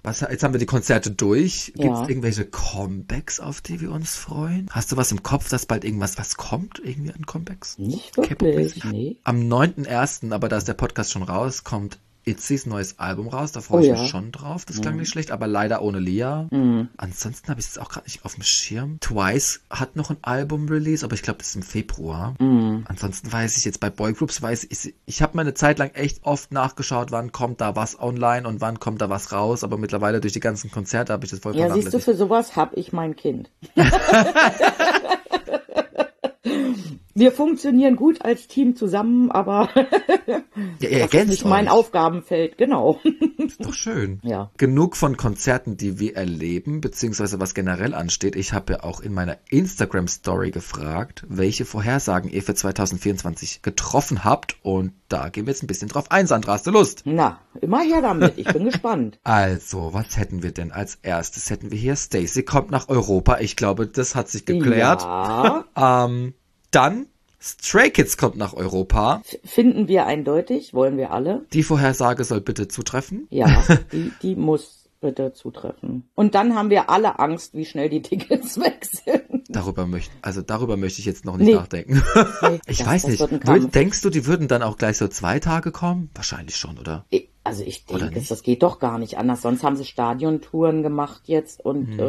Was, 0.02 0.20
jetzt 0.20 0.42
haben 0.42 0.54
wir 0.54 0.58
die 0.58 0.66
Konzerte 0.66 1.10
durch. 1.10 1.72
Gibt 1.76 1.78
es 1.94 2.00
Ja. 2.00 2.08
irgendwelche 2.08 2.44
Comebacks, 2.46 3.40
auf 3.40 3.60
die 3.60 3.80
wir 3.80 3.90
uns 3.92 4.16
freuen? 4.16 4.68
Hast 4.70 4.92
du 4.92 4.96
was 4.96 5.12
im 5.12 5.22
Kopf, 5.22 5.48
dass 5.48 5.66
bald 5.66 5.84
irgendwas 5.84 6.18
was 6.18 6.36
kommt? 6.36 6.80
Irgendwie 6.84 7.12
an 7.12 7.26
Comebacks? 7.26 7.78
Nicht 7.78 8.16
wirklich, 8.16 8.84
nee. 8.84 9.16
Am 9.24 9.40
9.1., 9.40 10.32
aber 10.32 10.48
da 10.48 10.56
ist 10.58 10.68
der 10.68 10.74
Podcast 10.74 11.12
schon 11.12 11.22
raus, 11.22 11.64
kommt 11.64 11.98
Itzys 12.26 12.66
neues 12.66 12.98
Album 12.98 13.28
raus. 13.28 13.52
Da 13.52 13.60
freue 13.60 13.78
Oh 13.78 13.82
ich 13.82 13.88
ja. 13.88 13.94
Mhm. 13.94 14.00
mich 14.02 14.10
schon 14.10 14.32
drauf. 14.32 14.64
Das 14.64 14.80
klang 14.80 14.96
nicht 14.96 15.08
schlecht, 15.10 15.30
aber 15.30 15.46
leider 15.46 15.80
ohne 15.82 16.00
Lia. 16.00 16.48
Ansonsten 16.96 17.48
habe 17.48 17.60
ich 17.60 17.66
es 17.66 17.78
auch 17.78 17.88
gerade 17.88 18.06
nicht 18.06 18.24
auf 18.24 18.34
dem 18.34 18.42
Schirm. 18.42 18.98
Twice 19.00 19.60
hat 19.70 19.94
noch 19.96 20.10
ein 20.10 20.16
Album-Release, 20.22 21.04
aber 21.04 21.14
ich 21.14 21.22
glaube, 21.22 21.38
das 21.38 21.48
ist 21.48 21.56
im 21.56 21.62
Februar. 21.62 22.34
Mhm. 22.40 22.84
Ansonsten 22.88 23.30
weiß 23.32 23.56
ich 23.56 23.64
jetzt 23.64 23.78
bei 23.80 23.90
Boygroups, 23.90 24.42
weiß 24.42 24.66
ich, 24.68 24.94
ich 25.06 25.22
habe 25.22 25.36
meine 25.36 25.54
Zeit 25.54 25.78
lang 25.78 25.90
echt 25.90 26.24
oft 26.24 26.50
nachgeschaut, 26.52 27.12
wann 27.12 27.30
kommt 27.32 27.60
da 27.60 27.76
was 27.76 27.98
online 27.98 28.46
und 28.48 28.60
wann 28.60 28.80
kommt 28.80 29.00
da 29.00 29.08
was 29.08 29.32
raus, 29.32 29.62
aber 29.62 29.78
mittlerweile 29.78 30.20
durch 30.20 30.32
die 30.32 30.40
ganzen 30.40 30.70
Konzerte 30.70 31.12
habe 31.12 31.24
ich 31.24 31.30
das 31.30 31.40
voll 31.40 31.56
Ja, 31.56 31.72
siehst 31.72 31.94
du, 31.94 32.00
für 32.00 32.16
sowas 32.16 32.56
hab 32.56 32.76
ich 32.76 32.92
mein 32.92 33.14
Kind. 33.14 33.50
Wir 37.16 37.32
funktionieren 37.32 37.96
gut 37.96 38.22
als 38.22 38.46
Team 38.46 38.76
zusammen, 38.76 39.30
aber 39.30 39.70
Ja, 40.80 41.06
das 41.06 41.14
ist 41.14 41.28
nicht 41.28 41.44
mein 41.46 41.66
euch. 41.66 41.72
Aufgabenfeld, 41.72 42.58
genau. 42.58 43.00
Ist 43.38 43.64
doch 43.64 43.72
schön. 43.74 44.20
Ja. 44.26 44.50
Genug 44.58 44.96
von 44.96 45.16
Konzerten, 45.16 45.76
die 45.78 45.98
wir 45.98 46.16
erleben, 46.16 46.80
beziehungsweise 46.82 47.40
was 47.40 47.54
generell 47.54 47.94
ansteht. 47.94 48.36
Ich 48.36 48.52
habe 48.52 48.74
ja 48.74 48.82
auch 48.84 49.00
in 49.00 49.14
meiner 49.14 49.38
Instagram-Story 49.50 50.50
gefragt, 50.50 51.24
welche 51.28 51.64
Vorhersagen 51.64 52.30
ihr 52.30 52.42
für 52.42 52.54
2024 52.54 53.62
getroffen 53.62 54.24
habt. 54.24 54.56
Und 54.62 54.92
da 55.08 55.30
gehen 55.30 55.46
wir 55.46 55.52
jetzt 55.52 55.62
ein 55.62 55.68
bisschen 55.68 55.88
drauf 55.88 56.10
ein. 56.10 56.26
Sandra, 56.26 56.52
hast 56.52 56.66
du 56.66 56.70
Lust? 56.70 57.02
Na, 57.06 57.40
immer 57.60 57.80
her 57.80 58.02
damit. 58.02 58.34
Ich 58.36 58.52
bin 58.52 58.64
gespannt. 58.70 59.18
Also, 59.22 59.94
was 59.94 60.18
hätten 60.18 60.42
wir 60.42 60.52
denn 60.52 60.70
als 60.72 60.96
erstes? 61.02 61.48
Hätten 61.48 61.70
wir 61.70 61.78
hier 61.78 61.96
Stacy 61.96 62.42
kommt 62.42 62.70
nach 62.70 62.88
Europa. 62.88 63.38
Ich 63.40 63.56
glaube, 63.56 63.86
das 63.86 64.14
hat 64.14 64.28
sich 64.28 64.44
geklärt. 64.44 65.02
Ja, 65.02 65.64
Ähm, 65.76 66.34
dann 66.76 67.06
Stray 67.40 67.90
Kids 67.90 68.16
kommt 68.16 68.36
nach 68.36 68.54
Europa. 68.54 69.22
finden 69.44 69.88
wir 69.88 70.06
eindeutig, 70.06 70.74
wollen 70.74 70.96
wir 70.96 71.10
alle. 71.12 71.44
Die 71.52 71.62
Vorhersage 71.62 72.24
soll 72.24 72.40
bitte 72.40 72.66
zutreffen. 72.68 73.26
Ja, 73.30 73.62
die, 73.92 74.10
die 74.22 74.34
muss 74.34 74.88
bitte 75.00 75.32
zutreffen. 75.34 76.08
Und 76.14 76.34
dann 76.34 76.54
haben 76.56 76.70
wir 76.70 76.88
alle 76.90 77.18
Angst, 77.20 77.54
wie 77.54 77.66
schnell 77.66 77.88
die 77.88 78.02
Tickets 78.02 78.58
weg 78.60 78.84
sind. 78.84 79.44
Darüber 79.48 79.86
möchte, 79.86 80.12
also 80.22 80.42
darüber 80.42 80.76
möchte 80.76 80.98
ich 81.00 81.04
jetzt 81.06 81.24
noch 81.24 81.36
nicht 81.36 81.46
Nee. 81.48 81.54
nachdenken. 81.54 82.02
Nee, 82.42 82.58
Ich 82.66 82.78
das- 82.78 82.86
weiß 82.86 83.02
das 83.02 83.10
nicht. 83.12 83.20
wird 83.20 83.32
ein 83.32 83.40
Wür- 83.40 83.60
Kampf. 83.60 83.72
Denkst 83.72 84.00
du, 84.00 84.10
die 84.10 84.26
würden 84.26 84.48
dann 84.48 84.62
auch 84.62 84.76
gleich 84.76 84.96
so 84.96 85.06
zwei 85.06 85.38
Tage 85.38 85.70
kommen? 85.70 86.10
Wahrscheinlich 86.14 86.56
schon, 86.56 86.78
oder? 86.78 87.04
Ich- 87.10 87.28
Also 87.44 87.62
ich 87.62 87.84
denke, 87.84 88.20
das 88.28 88.42
geht 88.42 88.62
doch 88.64 88.80
gar 88.80 88.98
nicht 88.98 89.18
anders. 89.18 89.42
Sonst 89.42 89.62
haben 89.62 89.76
sie 89.76 89.84
Stadiontouren 89.84 90.82
gemacht 90.82 91.22
jetzt 91.26 91.64
und 91.64 91.90
Mhm. 91.90 92.00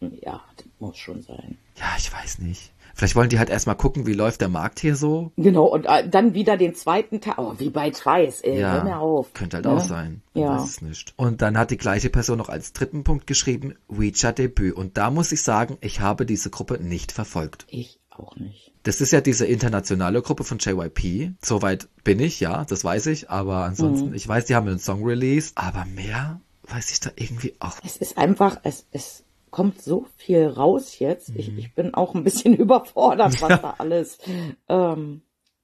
ähm, 0.00 0.10
ja, 0.22 0.40
das 0.56 0.66
muss 0.80 0.96
schon 0.96 1.22
sein. 1.22 1.58
Ja, 1.78 1.86
ich 1.98 2.12
weiß 2.12 2.38
nicht. 2.40 2.72
Vielleicht 3.00 3.16
wollen 3.16 3.30
die 3.30 3.38
halt 3.38 3.48
erstmal 3.48 3.76
gucken, 3.76 4.06
wie 4.06 4.12
läuft 4.12 4.42
der 4.42 4.50
Markt 4.50 4.78
hier 4.78 4.94
so. 4.94 5.32
Genau, 5.38 5.64
und 5.64 5.86
äh, 5.86 6.06
dann 6.06 6.34
wieder 6.34 6.58
den 6.58 6.74
zweiten 6.74 7.22
Tag. 7.22 7.38
Oh, 7.38 7.54
wie 7.56 7.70
bei 7.70 7.88
Twice, 7.88 8.42
ey, 8.42 8.58
hör 8.60 8.84
mir 8.84 8.98
auf. 8.98 9.32
könnte 9.32 9.56
halt 9.56 9.64
Ne? 9.64 9.72
auch 9.72 9.80
sein. 9.80 10.20
Man 10.34 10.42
Ja. 10.44 10.56
weiß 10.58 10.68
es 10.68 10.82
nicht. 10.82 11.14
Und 11.16 11.40
dann 11.40 11.56
hat 11.56 11.70
die 11.70 11.78
gleiche 11.78 12.10
Person 12.10 12.36
noch 12.36 12.50
als 12.50 12.74
dritten 12.74 13.02
Punkt 13.02 13.26
geschrieben, 13.26 13.74
Ouija 13.88 14.32
Debüt. 14.32 14.74
Und 14.74 14.98
da 14.98 15.10
muss 15.10 15.32
ich 15.32 15.42
sagen, 15.42 15.78
ich 15.80 16.00
habe 16.00 16.26
diese 16.26 16.50
Gruppe 16.50 16.74
nicht 16.78 17.10
verfolgt. 17.10 17.64
Ich 17.70 17.98
auch 18.10 18.36
nicht. 18.36 18.70
Das 18.82 19.00
ist 19.00 19.12
ja 19.12 19.22
diese 19.22 19.46
internationale 19.46 20.20
Gruppe 20.20 20.44
von 20.44 20.58
JYP. 20.58 21.32
Soweit 21.42 21.88
bin 22.04 22.20
ich, 22.20 22.38
ja, 22.38 22.66
das 22.66 22.84
weiß 22.84 23.06
ich. 23.06 23.30
Aber 23.30 23.64
ansonsten, 23.64 24.08
Mhm. 24.10 24.14
ich 24.14 24.28
weiß, 24.28 24.44
die 24.44 24.54
haben 24.54 24.68
einen 24.68 24.78
Song 24.78 25.02
released. 25.04 25.56
Aber 25.56 25.86
mehr 25.86 26.38
weiß 26.64 26.90
ich 26.92 27.00
da 27.00 27.10
irgendwie 27.16 27.54
auch 27.60 27.78
Es 27.82 27.96
ist 27.96 28.18
einfach, 28.18 28.60
es, 28.62 28.84
es 28.92 29.24
kommt 29.50 29.82
so 29.82 30.06
viel 30.16 30.46
raus 30.46 30.98
jetzt. 30.98 31.30
Mhm. 31.30 31.36
Ich, 31.38 31.58
ich 31.58 31.74
bin 31.74 31.94
auch 31.94 32.14
ein 32.14 32.24
bisschen 32.24 32.54
überfordert, 32.56 33.40
was 33.42 33.60
da 33.60 33.74
alles 33.78 34.18
ähm, 34.68 35.22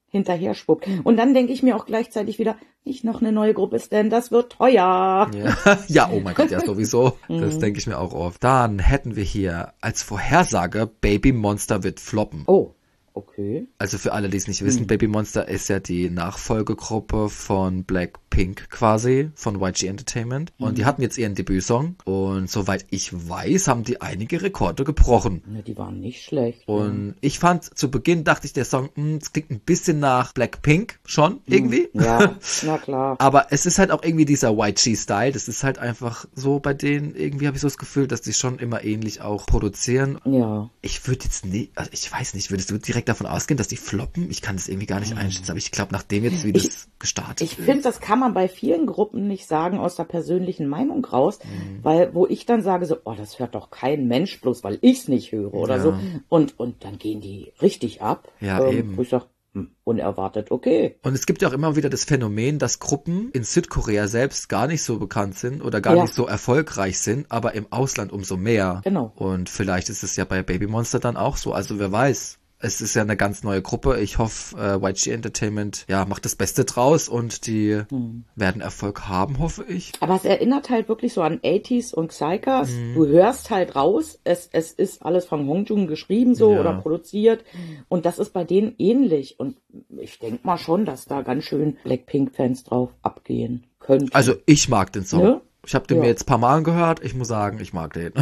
hinterher 0.09 0.55
spuckt. 0.55 0.87
Und 1.05 1.17
dann 1.17 1.35
denke 1.35 1.53
ich 1.53 1.63
mir 1.63 1.77
auch 1.77 1.87
gleichzeitig 1.87 2.39
wieder, 2.39 2.57
nicht 2.85 3.05
noch 3.05 3.21
eine 3.21 3.33
neue 3.33 3.53
Gruppe 3.53 3.81
denn 3.91 4.11
das 4.11 4.31
wird 4.31 4.53
teuer. 4.53 5.31
Ja, 5.35 5.79
ja, 5.89 6.11
oh 6.11 6.21
mein 6.21 6.35
Gott, 6.35 6.51
ja 6.51 6.61
sowieso. 6.61 7.19
Mhm. 7.29 7.41
Das 7.41 7.59
denke 7.59 7.79
ich 7.79 7.87
mir 7.87 7.99
auch 7.99 8.13
oft. 8.13 8.43
Dann 8.43 8.79
hätten 8.79 9.17
wir 9.17 9.25
hier 9.25 9.75
als 9.81 10.03
Vorhersage 10.03 10.87
Baby 10.87 11.33
Monster 11.33 11.83
wird 11.83 12.01
floppen. 12.01 12.45
Oh, 12.47 12.75
okay. 13.17 13.67
Also 13.79 13.99
für 13.99 14.13
alle, 14.13 14.29
die 14.29 14.37
es 14.37 14.47
nicht 14.47 14.63
Mhm. 14.63 14.67
wissen, 14.67 14.87
Baby 14.87 15.07
Monster 15.09 15.49
ist 15.49 15.69
ja 15.69 15.81
die 15.81 16.11
Nachfolgegruppe 16.11 17.29
von 17.29 17.85
Blackpink 17.85 18.71
quasi, 18.71 19.31
von 19.35 19.61
YG 19.61 19.87
Entertainment. 19.89 20.53
Und 20.59 20.79
die 20.79 20.83
Mhm. 20.83 20.87
hatten 20.87 21.03
jetzt 21.03 21.19
ihren 21.19 21.35
Debütsong. 21.35 21.97
Und 22.05 22.51
soweit 22.51 22.87
ich 22.91 23.13
weiß, 23.29 23.69
haben 23.69 23.85
die 23.85 24.01
einige 24.01 24.43
Rekorde 24.43 24.85
gebrochen. 24.85 25.43
Ne, 25.47 25.63
die 25.63 25.77
waren 25.77 26.01
nicht 26.01 26.23
schlecht. 26.23 26.67
Und 26.69 27.15
ich 27.21 27.39
fand, 27.39 27.65
zu 27.77 27.91
Beginn 27.91 28.25
dachte 28.25 28.47
ich, 28.47 28.53
der 28.53 28.65
Song, 28.65 28.91
hm, 28.95 29.17
es 29.17 29.33
klingt 29.33 29.51
ein 29.51 29.61
bisschen 29.61 29.99
nach 29.99 30.33
Blackpink 30.33 30.99
schon, 31.05 31.41
irgendwie. 31.47 31.89
Mhm. 31.93 32.01
Ja, 32.03 32.37
na 32.65 32.79
klar. 32.79 33.17
Aber 33.19 33.47
es 33.51 33.67
ist 33.67 33.79
halt 33.79 33.91
auch 33.91 34.03
irgendwie 34.03 34.25
dieser 34.25 34.51
YG-Style. 34.53 35.33
Das 35.33 35.49
ist 35.49 35.65
halt 35.65 35.79
einfach 35.79 36.27
so 36.35 36.61
bei 36.61 36.75
denen, 36.75 37.15
irgendwie 37.15 37.47
habe 37.47 37.57
ich 37.57 37.61
so 37.63 37.67
das 37.69 37.79
Gefühl, 37.79 38.07
dass 38.07 38.21
die 38.23 38.33
schon 38.33 38.59
immer 38.59 38.85
ähnlich 38.85 39.21
auch 39.21 39.47
produzieren. 39.47 40.19
Ja. 40.25 40.71
Ich 40.83 41.07
würde 41.09 41.25
jetzt 41.25 41.45
nie, 41.45 41.71
also 41.75 41.91
ich 41.93 42.11
weiß 42.13 42.35
nicht, 42.35 42.51
würdest 42.51 42.71
du 42.71 42.79
direkt 42.79 43.06
davon 43.09 43.27
ausgehen, 43.27 43.57
dass 43.59 43.69
die 43.69 43.77
floppen? 43.77 44.31
Ich 44.31 44.43
kann 44.43 44.57
das 44.57 44.69
irgendwie 44.69 44.87
gar 44.87 45.01
nicht 45.01 45.17
einschätzen, 45.17 45.51
aber 45.51 45.59
ich 45.59 45.71
glaube, 45.71 45.93
nachdem 45.93 46.25
jetzt, 46.25 46.45
wie 46.45 46.51
Ich- 46.51 46.65
das 46.65 46.89
gestartet 46.99 47.41
Ich 47.43 47.57
finde, 47.57 47.83
das 47.83 48.01
kann 48.01 48.19
man 48.19 48.35
bei 48.35 48.49
vielen 48.49 48.87
Gruppen 48.87 49.27
nicht 49.29 49.47
sagen 49.47 49.79
aus 49.79 49.97
der 49.97 50.05
persönlichen 50.05 50.67
Meinung 50.69 51.05
raus, 51.05 51.39
Mhm. 51.43 51.81
weil 51.83 52.15
wo 52.15 52.27
ich 52.27 52.47
dann 52.47 52.63
sage 52.63 52.87
so, 52.87 52.97
oh, 53.05 53.15
das 53.17 53.39
hört 53.39 53.55
doch 53.55 53.71
kein 53.71 54.07
Mensch 54.09 54.41
bloß, 54.41 54.65
weil 54.65 54.79
ich 54.83 54.99
es 55.01 55.09
nicht 55.09 55.33
höre 55.33 55.55
oder 55.55 55.77
Ja. 55.77 55.83
so. 55.83 55.95
Und 56.29 56.59
und 56.59 56.85
dann 56.85 56.99
gehen 56.99 57.21
die 57.21 57.53
richtig 57.63 58.03
ab. 58.03 58.31
Ja, 58.41 58.67
eben. 58.69 58.97
Wo 58.97 59.03
ich 59.03 59.09
sag, 59.11 59.27
hm, 59.55 59.71
unerwartet, 59.85 60.51
okay. 60.51 60.97
Und 61.03 61.15
es 61.15 61.25
gibt 61.25 61.41
ja 61.41 61.49
auch 61.49 61.53
immer 61.55 61.77
wieder 61.77 61.89
das 61.89 62.05
Phänomen, 62.05 62.59
dass 62.59 62.79
Gruppen 62.79 63.31
in 63.33 63.43
Südkorea 63.43 64.07
selbst 64.07 64.49
gar 64.51 64.67
nicht 64.67 64.83
so 64.83 64.99
bekannt 64.99 65.39
sind 65.39 65.63
oder 65.63 65.81
gar 65.81 65.97
Ja. 65.97 66.03
nicht 66.03 66.13
so 66.15 66.27
erfolgreich 66.27 66.99
sind, 66.99 67.31
aber 67.31 67.55
im 67.55 67.67
Ausland 67.73 68.13
umso 68.13 68.37
mehr. 68.37 68.83
Genau. 68.85 69.13
Und 69.17 69.49
vielleicht 69.49 69.89
ist 69.89 70.03
es 70.03 70.17
ja 70.17 70.25
bei 70.25 70.43
Baby 70.43 70.67
Monster 70.67 70.99
dann 70.99 71.17
auch 71.17 71.37
so. 71.39 71.53
Also 71.53 71.79
wer 71.79 71.91
weiß. 71.91 72.39
Es 72.59 72.81
ist 72.81 72.95
ja 72.95 73.03
eine 73.03 73.17
ganz 73.19 73.43
neue 73.43 73.61
Gruppe. 73.61 74.01
Ich 74.01 74.17
hoffe, 74.19 74.57
äh, 74.59 74.77
YG 74.91 75.09
Entertainment 75.13 75.85
ja, 75.89 76.07
macht 76.07 76.25
das 76.25 76.37
Beste 76.37 76.65
draus 76.65 77.09
und 77.09 77.47
die 77.47 77.83
Hm. 77.91 78.25
werden 78.35 78.63
Erfolg 78.63 79.09
haben, 79.09 79.39
hoffe 79.39 79.65
ich. 79.69 79.93
Aber 80.01 80.17
es 80.17 80.25
erinnert 80.25 80.71
halt 80.71 80.89
wirklich 80.89 81.13
so 81.13 81.21
an 81.23 81.39
80s 81.43 81.93
und 81.95 82.09
Psychers. 82.09 82.71
Mhm. 82.71 82.95
Du 82.95 83.07
hörst 83.07 83.51
halt 83.51 83.77
raus, 83.77 84.19
es, 84.25 84.49
es 84.53 84.73
ist 84.73 85.03
alles 85.05 85.27
von 85.27 85.47
Hongjun 85.47 85.87
geschrieben 85.87 86.35
so 86.35 86.53
Ja. 86.53 86.61
oder 86.61 86.75
produziert. 86.81 87.45
Und 87.89 88.07
das 88.07 88.19
ist 88.19 88.33
bei 88.33 88.45
denen 88.45 88.75
ähnlich. 88.79 89.39
Und 89.39 89.57
ich 89.99 90.19
denk 90.19 90.45
mal 90.45 90.57
schon, 90.59 90.87
dass 90.87 91.05
da 91.05 91.21
ganz 91.23 91.45
schön 91.45 91.77
Blackpink-Fans 91.85 92.65
drauf 92.65 92.91
abgehen 93.03 93.65
könnten. 93.81 94.11
Also 94.15 94.35
ich 94.47 94.69
mag 94.71 94.93
den 94.93 95.05
Song. 95.05 95.23
Ne? 95.23 95.41
Ich 95.67 95.75
habe 95.75 95.87
den 95.87 95.97
Ja. 95.99 96.03
mir 96.05 96.09
jetzt 96.09 96.23
ein 96.23 96.27
paar 96.27 96.39
Mal 96.39 96.63
gehört. 96.63 97.03
Ich 97.05 97.15
muss 97.15 97.29
sagen, 97.29 97.59
ich 97.61 97.73
mag 97.73 97.93
den. 97.93 98.13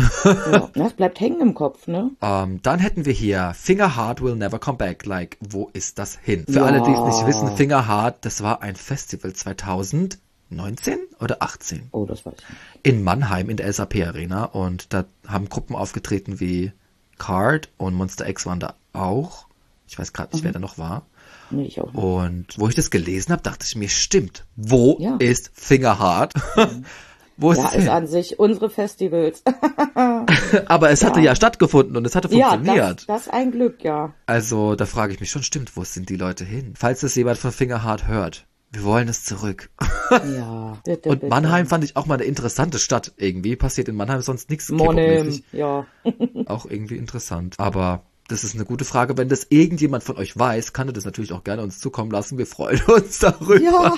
ja, 0.51 0.69
das 0.75 0.95
bleibt 0.95 1.21
hängen 1.21 1.41
im 1.41 1.55
Kopf, 1.55 1.87
ne? 1.87 2.11
ähm, 2.23 2.61
dann 2.63 2.79
hätten 2.81 3.05
wir 3.05 3.13
hier 3.13 3.53
Finger 3.55 3.97
Heart 3.97 4.23
will 4.23 4.35
never 4.37 4.59
come 4.59 4.79
back. 4.79 5.05
Like, 5.07 5.37
wo 5.41 5.69
ist 5.75 5.99
das 5.99 6.17
hin? 6.17 6.45
Für 6.47 6.61
Ja. 6.61 6.65
alle, 6.65 6.81
die 6.83 6.91
es 6.93 7.01
nicht 7.05 7.27
wissen, 7.27 7.57
Finger 7.57 7.87
Heart, 7.87 8.25
das 8.25 8.43
war 8.43 8.63
ein 8.63 8.77
Festival 8.77 9.33
2019 9.35 10.99
oder 11.21 11.43
18 11.43 11.89
Oh, 11.93 12.05
das 12.07 12.25
weiß 12.25 12.35
ich 12.39 12.91
in 12.91 13.03
Mannheim 13.03 13.49
in 13.51 13.57
der 13.57 13.73
SAP 13.73 13.97
Arena 14.07 14.45
und 14.45 14.93
da 14.93 15.05
haben 15.27 15.49
Gruppen 15.49 15.75
aufgetreten 15.77 16.39
wie 16.41 16.73
Card 17.19 17.71
und 17.79 17.95
Monster 17.95 18.29
X 18.29 18.45
waren 18.47 18.61
da 18.61 18.75
auch. 18.93 19.47
Ich 19.89 19.99
weiß 19.99 20.13
gerade 20.13 20.33
nicht, 20.35 20.43
Mhm. 20.43 20.47
wer 20.47 20.53
da 20.53 20.59
noch 20.59 20.77
war. 20.79 21.03
Nee, 21.51 21.65
ich 21.65 21.81
auch 21.81 21.87
nicht. 21.93 22.03
Und 22.03 22.47
wo 22.59 22.69
ich 22.69 22.75
das 22.75 22.91
gelesen 22.91 23.33
habe, 23.33 23.43
dachte 23.43 23.65
ich 23.67 23.77
mir, 23.77 23.89
stimmt. 23.89 24.45
Wo 24.57 24.97
Ja. 25.01 25.17
ist 25.19 25.51
Finger 25.55 25.99
Heart? 25.99 26.35
wo 27.37 27.53
ist 27.53 27.59
Ja, 27.59 27.71
es 27.73 27.83
ist 27.85 27.89
an 27.89 28.07
sich 28.07 28.39
unsere 28.39 28.71
Festivals. 28.71 29.43
Aber 30.67 30.91
es 30.91 31.05
hatte 31.05 31.21
Ja. 31.21 31.27
ja 31.27 31.37
stattgefunden 31.37 31.97
und 31.97 32.07
es 32.07 32.15
hatte 32.15 32.29
ja, 32.35 32.51
funktioniert. 32.51 33.01
das, 33.01 33.07
das 33.07 33.23
ist 33.27 33.33
ein 33.33 33.51
Glück, 33.53 33.83
ja. 33.83 34.13
Also 34.27 34.75
da 34.75 34.87
frage 34.87 35.13
ich 35.13 35.21
mich 35.21 35.31
schon, 35.31 35.43
stimmt, 35.43 35.77
wo 35.77 35.85
sind 35.85 36.09
die 36.09 36.17
Leute 36.17 36.45
hin? 36.45 36.75
Falls 36.77 37.01
das 37.01 37.15
jemand 37.15 37.39
von 37.39 37.53
Fingerhard 37.53 38.07
hört, 38.09 38.47
wir 38.73 38.83
wollen 38.83 39.09
es 39.09 39.25
zurück. 39.25 39.71
Ja, 40.11 40.79
bitte, 40.85 41.09
Und 41.09 41.21
bitte. 41.21 41.29
Mannheim 41.31 41.67
fand 41.67 41.85
ich 41.85 41.97
auch 41.97 42.07
mal 42.07 42.15
eine 42.17 42.25
interessante 42.25 42.79
Stadt 42.79 43.13
irgendwie. 43.17 43.55
Passiert 43.57 43.89
in 43.89 43.95
Mannheim 43.97 44.21
sonst 44.21 44.51
nichts 44.51 44.69
K-Pop-mäßig. 44.69 45.45
ja. 45.53 45.87
Auch 46.47 46.67
irgendwie 46.67 46.97
interessant. 46.97 47.55
Aber 47.59 48.03
das 48.27 48.43
ist 48.43 48.55
eine 48.57 48.65
gute 48.65 48.85
Frage. 48.85 49.17
Wenn 49.17 49.29
das 49.29 49.47
irgendjemand 49.51 50.03
von 50.03 50.17
euch 50.17 50.37
weiß, 50.37 50.73
kann 50.73 50.89
er 50.89 50.93
das 50.93 51.05
natürlich 51.05 51.33
auch 51.33 51.45
gerne 51.45 51.63
uns 51.63 51.79
zukommen 51.79 52.11
lassen. 52.11 52.37
Wir 52.39 52.47
freuen 52.47 52.81
uns 52.87 53.19
darüber. 53.21 53.61
Ja. 53.61 53.95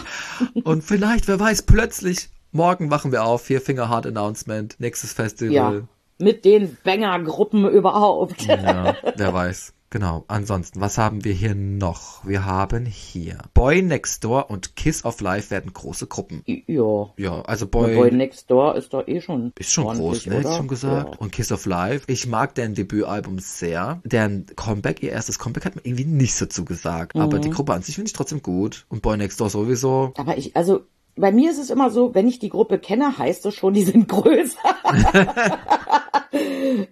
Und 0.65 0.85
vielleicht, 0.85 1.27
wer 1.29 1.41
weiß, 1.41 1.63
plötzlich, 1.63 2.29
morgen 2.53 2.91
wachen 2.91 3.13
wir 3.13 3.25
auf, 3.25 3.47
hier 3.47 3.61
Fingerhard 3.61 4.07
Announcement, 4.07 4.77
nächstes 4.79 5.13
Festival. 5.13 5.55
Ja. 5.55 5.89
Mit 6.19 6.45
den 6.45 6.77
Banger-Gruppen 6.83 7.69
überhaupt. 7.69 8.43
Ja, 8.47 8.97
wer 9.17 9.35
weiß. 9.35 9.75
Genau. 9.91 10.25
Ansonsten, 10.27 10.81
was 10.81 10.99
haben 10.99 11.25
wir 11.25 11.33
hier 11.33 11.55
noch? 11.55 12.27
Wir 12.27 12.45
haben 12.45 12.87
hier 12.87 13.39
Boy 13.55 13.83
Next 13.83 14.25
Door 14.25 14.51
und 14.51 14.75
Kiss 14.75 15.05
of 15.05 15.21
Life 15.21 15.51
werden 15.51 15.73
große 15.73 16.07
Gruppen. 16.07 16.43
Ja. 16.45 17.13
Ja, 17.17 17.43
also 17.43 17.67
Boy, 17.67 17.95
Boy, 17.95 18.11
Next 18.11 18.51
Door 18.51 18.75
ist 18.75 18.93
doch 18.93 19.07
eh 19.07 19.21
schon. 19.21 19.53
ist 19.59 19.73
schon 19.73 19.97
groß, 19.97 20.27
ne? 20.27 20.33
Hätte 20.33 20.41
ich 20.41 20.47
oder? 20.47 20.57
schon 20.57 20.69
gesagt. 20.69 21.15
Ja. 21.15 21.21
Und 21.21 21.31
Kiss 21.33 21.53
of 21.53 21.65
Life. 21.67 22.05
Ich 22.09 22.27
mag 22.27 22.55
deren 22.57 22.75
Debütalbum 22.75 23.39
sehr. 23.39 24.01
Deren 24.05 24.47
Comeback, 24.57 25.03
ihr 25.03 25.13
erstes 25.13 25.39
Comeback 25.39 25.65
hat 25.65 25.77
mir 25.77 25.83
irgendwie 25.85 26.05
nicht 26.05 26.35
so 26.35 26.47
zugesagt. 26.47 27.15
Mhm. 27.15 27.21
Aber 27.23 27.39
die 27.39 27.51
Gruppe 27.51 27.73
an 27.73 27.83
sich 27.83 27.95
finde 27.95 28.09
ich 28.09 28.13
trotzdem 28.13 28.43
gut. 28.43 28.87
Und 28.89 29.03
Boy 29.03 29.17
Next 29.17 29.41
Door 29.41 29.51
sowieso. 29.51 30.13
Aber 30.17 30.37
ich, 30.37 30.57
also, 30.57 30.83
bei 31.17 31.33
mir 31.33 31.51
ist 31.51 31.59
es 31.59 31.71
immer 31.71 31.91
so, 31.91 32.15
wenn 32.15 32.29
ich 32.29 32.39
die 32.39 32.51
Gruppe 32.51 32.79
kenne, 32.79 33.17
heißt 33.19 33.47
es 33.47 33.55
schon, 33.55 33.75
die 33.75 33.83
sind 33.85 34.09
größer. 34.09 34.59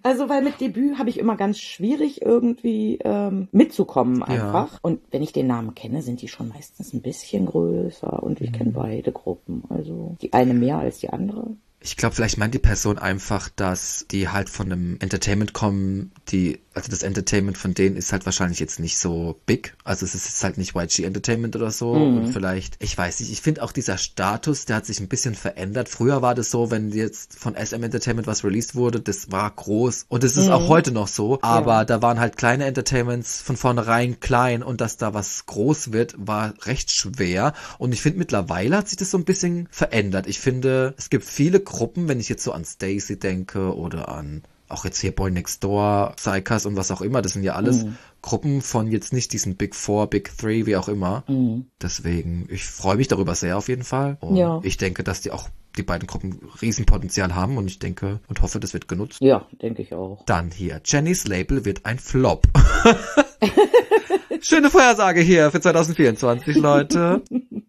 also, 0.02 0.28
weil 0.28 0.42
mit 0.42 0.60
Debüt 0.60 0.98
habe 0.98 1.10
ich 1.10 1.18
immer 1.18 1.37
ganz 1.37 1.58
schwierig 1.58 2.22
irgendwie 2.22 2.98
ähm, 3.04 3.48
mitzukommen 3.52 4.22
einfach. 4.22 4.78
Und 4.82 5.00
wenn 5.10 5.22
ich 5.22 5.32
den 5.32 5.46
Namen 5.46 5.74
kenne, 5.74 6.02
sind 6.02 6.22
die 6.22 6.28
schon 6.28 6.48
meistens 6.48 6.92
ein 6.92 7.02
bisschen 7.02 7.46
größer. 7.46 8.22
Und 8.22 8.40
ich 8.40 8.50
Mhm. 8.50 8.54
kenne 8.54 8.70
beide 8.72 9.12
Gruppen. 9.12 9.64
Also 9.68 10.16
die 10.22 10.32
eine 10.32 10.54
mehr 10.54 10.78
als 10.78 10.98
die 10.98 11.10
andere. 11.10 11.48
Ich 11.80 11.98
glaube, 11.98 12.14
vielleicht 12.14 12.38
meint 12.38 12.54
die 12.54 12.58
Person 12.58 12.96
einfach, 12.98 13.50
dass 13.50 14.06
die 14.10 14.30
halt 14.30 14.48
von 14.48 14.72
einem 14.72 14.96
Entertainment 15.00 15.52
kommen, 15.52 16.12
die 16.28 16.60
also 16.74 16.90
das 16.90 17.04
Entertainment 17.04 17.56
von 17.56 17.72
denen 17.72 17.96
ist 17.96 18.12
halt 18.12 18.26
wahrscheinlich 18.26 18.58
jetzt 18.58 18.80
nicht 18.80 18.98
so 18.98 19.40
big. 19.46 19.76
Also 19.84 20.04
es 20.04 20.14
ist 20.14 20.42
halt 20.42 20.58
nicht 20.58 20.74
YG 20.74 21.04
Entertainment 21.04 21.54
oder 21.54 21.70
so. 21.70 21.94
Mhm. 21.94 22.18
Und 22.18 22.32
vielleicht, 22.32 22.82
ich 22.82 22.98
weiß 22.98 23.20
nicht, 23.20 23.30
ich 23.30 23.40
finde 23.40 23.62
auch 23.62 23.70
dieser 23.70 23.96
Status, 23.96 24.64
der 24.64 24.76
hat 24.76 24.87
sich 24.87 24.98
ein 24.98 25.08
bisschen 25.08 25.37
verändert. 25.37 25.88
Früher 25.88 26.20
war 26.20 26.34
das 26.34 26.50
so, 26.50 26.72
wenn 26.72 26.90
jetzt 26.90 27.38
von 27.38 27.54
SM 27.54 27.82
Entertainment 27.82 28.26
was 28.26 28.44
released 28.44 28.74
wurde, 28.74 29.00
das 29.00 29.30
war 29.30 29.50
groß. 29.50 30.06
Und 30.08 30.24
es 30.24 30.37
ist 30.37 30.46
mhm. 30.46 30.52
auch 30.52 30.68
heute 30.68 30.90
noch 30.90 31.06
so. 31.06 31.38
Aber 31.42 31.74
ja. 31.74 31.84
da 31.84 32.02
waren 32.02 32.18
halt 32.18 32.37
kleine 32.37 32.64
Entertainments 32.64 33.40
von 33.40 33.56
vornherein 33.56 34.18
klein 34.18 34.64
und 34.64 34.80
dass 34.80 34.96
da 34.96 35.14
was 35.14 35.46
groß 35.46 35.92
wird, 35.92 36.14
war 36.18 36.54
recht 36.62 36.90
schwer. 36.90 37.52
Und 37.78 37.92
ich 37.92 38.02
finde 38.02 38.18
mittlerweile 38.18 38.76
hat 38.76 38.88
sich 38.88 38.98
das 38.98 39.12
so 39.12 39.18
ein 39.18 39.24
bisschen 39.24 39.68
verändert. 39.70 40.26
Ich 40.26 40.40
finde, 40.40 40.94
es 40.98 41.08
gibt 41.08 41.24
viele 41.24 41.60
Gruppen, 41.60 42.08
wenn 42.08 42.18
ich 42.18 42.28
jetzt 42.28 42.42
so 42.42 42.50
an 42.50 42.64
Stacy 42.64 43.16
denke 43.16 43.76
oder 43.76 44.08
an 44.08 44.42
auch 44.68 44.85
jetzt 44.85 45.00
hier 45.00 45.14
Boy 45.14 45.31
Next 45.31 45.62
Door, 45.62 46.14
Psychas 46.16 46.66
und 46.66 46.77
was 46.77 46.90
auch 46.90 47.00
immer, 47.00 47.22
das 47.22 47.33
sind 47.33 47.42
ja 47.42 47.55
alles 47.55 47.85
mhm. 47.85 47.96
Gruppen 48.22 48.62
von 48.62 48.90
jetzt 48.90 49.12
nicht 49.12 49.33
diesen 49.33 49.57
Big 49.57 49.74
Four, 49.74 50.09
Big 50.09 50.37
Three, 50.38 50.66
wie 50.66 50.77
auch 50.77 50.88
immer. 50.88 51.24
Mhm. 51.29 51.66
Deswegen, 51.81 52.46
ich 52.50 52.64
freue 52.64 52.96
mich 52.96 53.09
darüber 53.09 53.35
sehr 53.35 53.59
auf 53.59 53.68
jeden 53.68 53.85
Fall. 53.85 54.16
Und 54.20 54.37
ja. 54.37 54.61
ich 54.62 54.77
denke, 54.77 55.05
dass 55.05 55.20
die 55.20 55.31
auch 55.31 55.48
die 55.77 55.83
beiden 55.83 56.07
Gruppen 56.07 56.38
Riesenpotenzial 56.62 57.35
haben 57.35 57.57
und 57.57 57.66
ich 57.66 57.79
denke 57.79 58.20
und 58.29 58.42
hoffe, 58.42 58.61
das 58.61 58.72
wird 58.72 58.88
genutzt. 58.88 59.18
Ja, 59.20 59.46
denke 59.61 59.83
ich 59.83 59.92
auch. 59.92 60.24
Dann 60.24 60.50
hier, 60.50 60.81
Jennys 60.85 61.27
Label 61.27 61.64
wird 61.64 61.85
ein 61.85 61.98
Flop. 61.98 62.46
Schöne 64.40 64.70
Vorhersage 64.70 65.20
hier 65.20 65.50
für 65.50 65.61
2024, 65.61 66.57
Leute. 66.57 67.22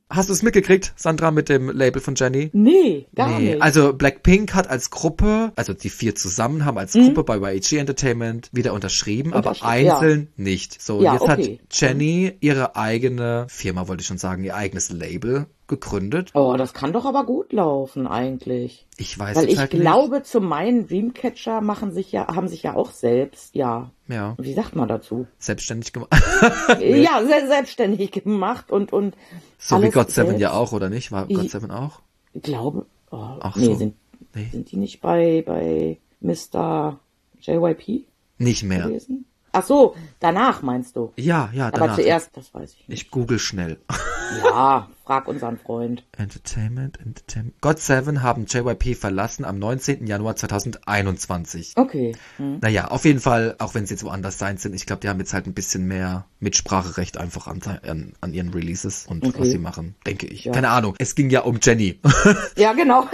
Hast 0.10 0.30
du 0.30 0.34
es 0.34 0.44
mitgekriegt, 0.44 0.94
Sandra, 0.96 1.32
mit 1.32 1.50
dem 1.50 1.70
Label 1.70 2.02
von 2.02 2.16
Jenny? 2.16 2.50
Nee, 2.54 3.08
gar 3.16 3.40
nee. 3.40 3.52
nicht. 3.52 3.62
Also 3.62 3.94
Blackpink 3.94 4.54
hat 4.54 4.70
als 4.70 4.90
Gruppe, 4.90 5.52
also 5.56 5.74
die 5.74 5.90
vier 5.90 6.16
zusammen 6.16 6.64
haben 6.64 6.78
als 6.78 6.94
mhm. 6.94 7.14
Gruppe 7.14 7.24
bei 7.24 7.56
YG 7.56 7.78
Entertainment 7.78 8.50
wieder 8.52 8.74
unterschrieben, 8.74 9.34
aber 9.34 9.56
einzeln 9.62 10.30
ja. 10.38 10.44
nicht. 10.44 10.82
So, 10.82 11.02
ja, 11.02 11.14
jetzt 11.14 11.22
okay. 11.24 11.60
hat 11.60 11.60
Jenny 11.72 12.34
ihre 12.40 12.76
eigene 12.76 13.48
Firma, 13.50 13.88
wollte 13.88 14.02
ich 14.02 14.08
schon 14.08 14.18
sagen, 14.18 14.44
ihr 14.44 14.56
eigenes 14.56 14.90
Label 14.90 15.48
gegründet. 15.67 16.32
Oh, 16.34 16.56
das 16.58 16.73
kann 16.73 16.93
doch 16.93 17.06
aber 17.06 17.25
gut 17.25 17.51
laufen 17.51 18.08
eigentlich. 18.08 18.86
Ich 18.97 19.17
weiß 19.17 19.36
Weil 19.36 19.49
ich 19.49 19.58
halt 19.58 19.71
glaube, 19.71 20.17
nicht. 20.17 20.28
zu 20.28 20.41
meinen 20.41 20.88
Dreamcatcher 20.88 21.62
machen 21.62 21.91
sich 21.91 22.12
ja, 22.12 22.28
haben 22.28 22.47
sich 22.47 22.63
ja 22.63 22.75
auch 22.75 22.91
selbst, 22.91 23.56
ja. 23.56 23.91
Ja. 24.08 24.36
Wie 24.38 24.54
sagt 24.54 24.75
man 24.75 24.88
dazu? 24.88 25.28
Selbstständig 25.39 25.93
gemacht. 25.93 26.10
ja, 26.80 27.21
se 27.23 27.47
selbstständig 27.47 28.12
gemacht 28.12 28.71
und, 28.71 28.93
und. 28.93 29.15
So 29.58 29.82
wie 29.82 29.89
God 29.89 30.12
Seven 30.12 30.39
ja 30.39 30.54
auch, 30.54 30.71
oder 30.71 30.89
nicht? 30.89 31.12
War 31.12 31.28
God 31.28 31.49
Seven 31.49 31.71
auch? 31.71 32.01
Ich 32.34 32.43
glaube, 32.43 32.86
oh, 33.12 33.38
Ach 33.39 33.56
nee, 33.56 33.65
so. 33.65 33.75
sind, 33.75 33.95
nee. 34.36 34.47
sind 34.51 34.71
die 34.71 34.78
nicht 34.78 35.01
bei, 35.01 35.43
bei 35.45 35.97
Mr. 36.21 36.99
JYP? 37.41 38.06
Nicht 38.38 38.63
mehr. 38.63 38.88
Gewesen? 38.88 39.25
Ach 39.56 39.65
so, 39.65 39.96
danach 40.20 40.62
meinst 40.62 40.96
du? 40.96 41.13
Ja, 41.15 41.50
ja, 41.54 41.72
danach. 41.72 41.88
Aber 41.88 41.96
zuerst, 41.96 42.36
das 42.36 42.54
weiß 42.54 42.74
ich 42.74 42.88
nicht. 42.88 43.04
Ich 43.04 43.12
google 43.12 43.39
schnell. 43.39 43.78
Ja, 44.44 44.89
frag 45.06 45.28
unseren 45.28 45.58
Freund. 45.60 46.04
Entertainment, 46.18 47.00
Entertainment. 47.00 47.62
God 47.62 47.80
Seven 47.80 48.24
haben 48.24 48.46
JYP 48.48 48.96
verlassen 48.96 49.46
am 49.46 49.60
19. 49.60 50.08
Januar 50.08 50.36
2021. 50.36 51.74
Okay. 51.76 52.15
Hm. 52.38 52.58
Naja, 52.60 52.88
auf 52.88 53.06
jeden 53.06 53.20
Fall, 53.20 53.56
auch 53.60 53.76
wenn 53.76 53.86
sie 53.86 53.94
jetzt 53.94 54.04
woanders 54.04 54.39
sein 54.39 54.58
sind, 54.58 54.74
ich 54.74 54.88
glaube, 54.88 55.02
die 55.02 55.10
haben 55.10 55.20
jetzt 55.20 55.34
halt 55.34 55.46
ein 55.46 55.54
bisschen 55.54 55.86
mehr 55.88 56.26
Mitspracherecht 56.39 57.18
einfach 57.18 57.46
an, 57.48 57.62
an, 57.84 58.13
an 58.20 58.34
ihren 58.34 58.50
Releases 58.50 59.06
und 59.06 59.24
okay. 59.24 59.41
was 59.41 59.50
sie 59.50 59.60
machen, 59.60 59.96
denke 60.08 60.26
ich. 60.26 60.46
Ja. 60.46 60.54
Keine 60.54 60.70
Ahnung. 60.70 60.96
Es 60.98 61.13
ging 61.13 61.30
ja 61.30 61.41
um 61.41 61.60
Jenny. 61.62 62.00
Ja, 62.58 62.74
genau. 62.74 63.08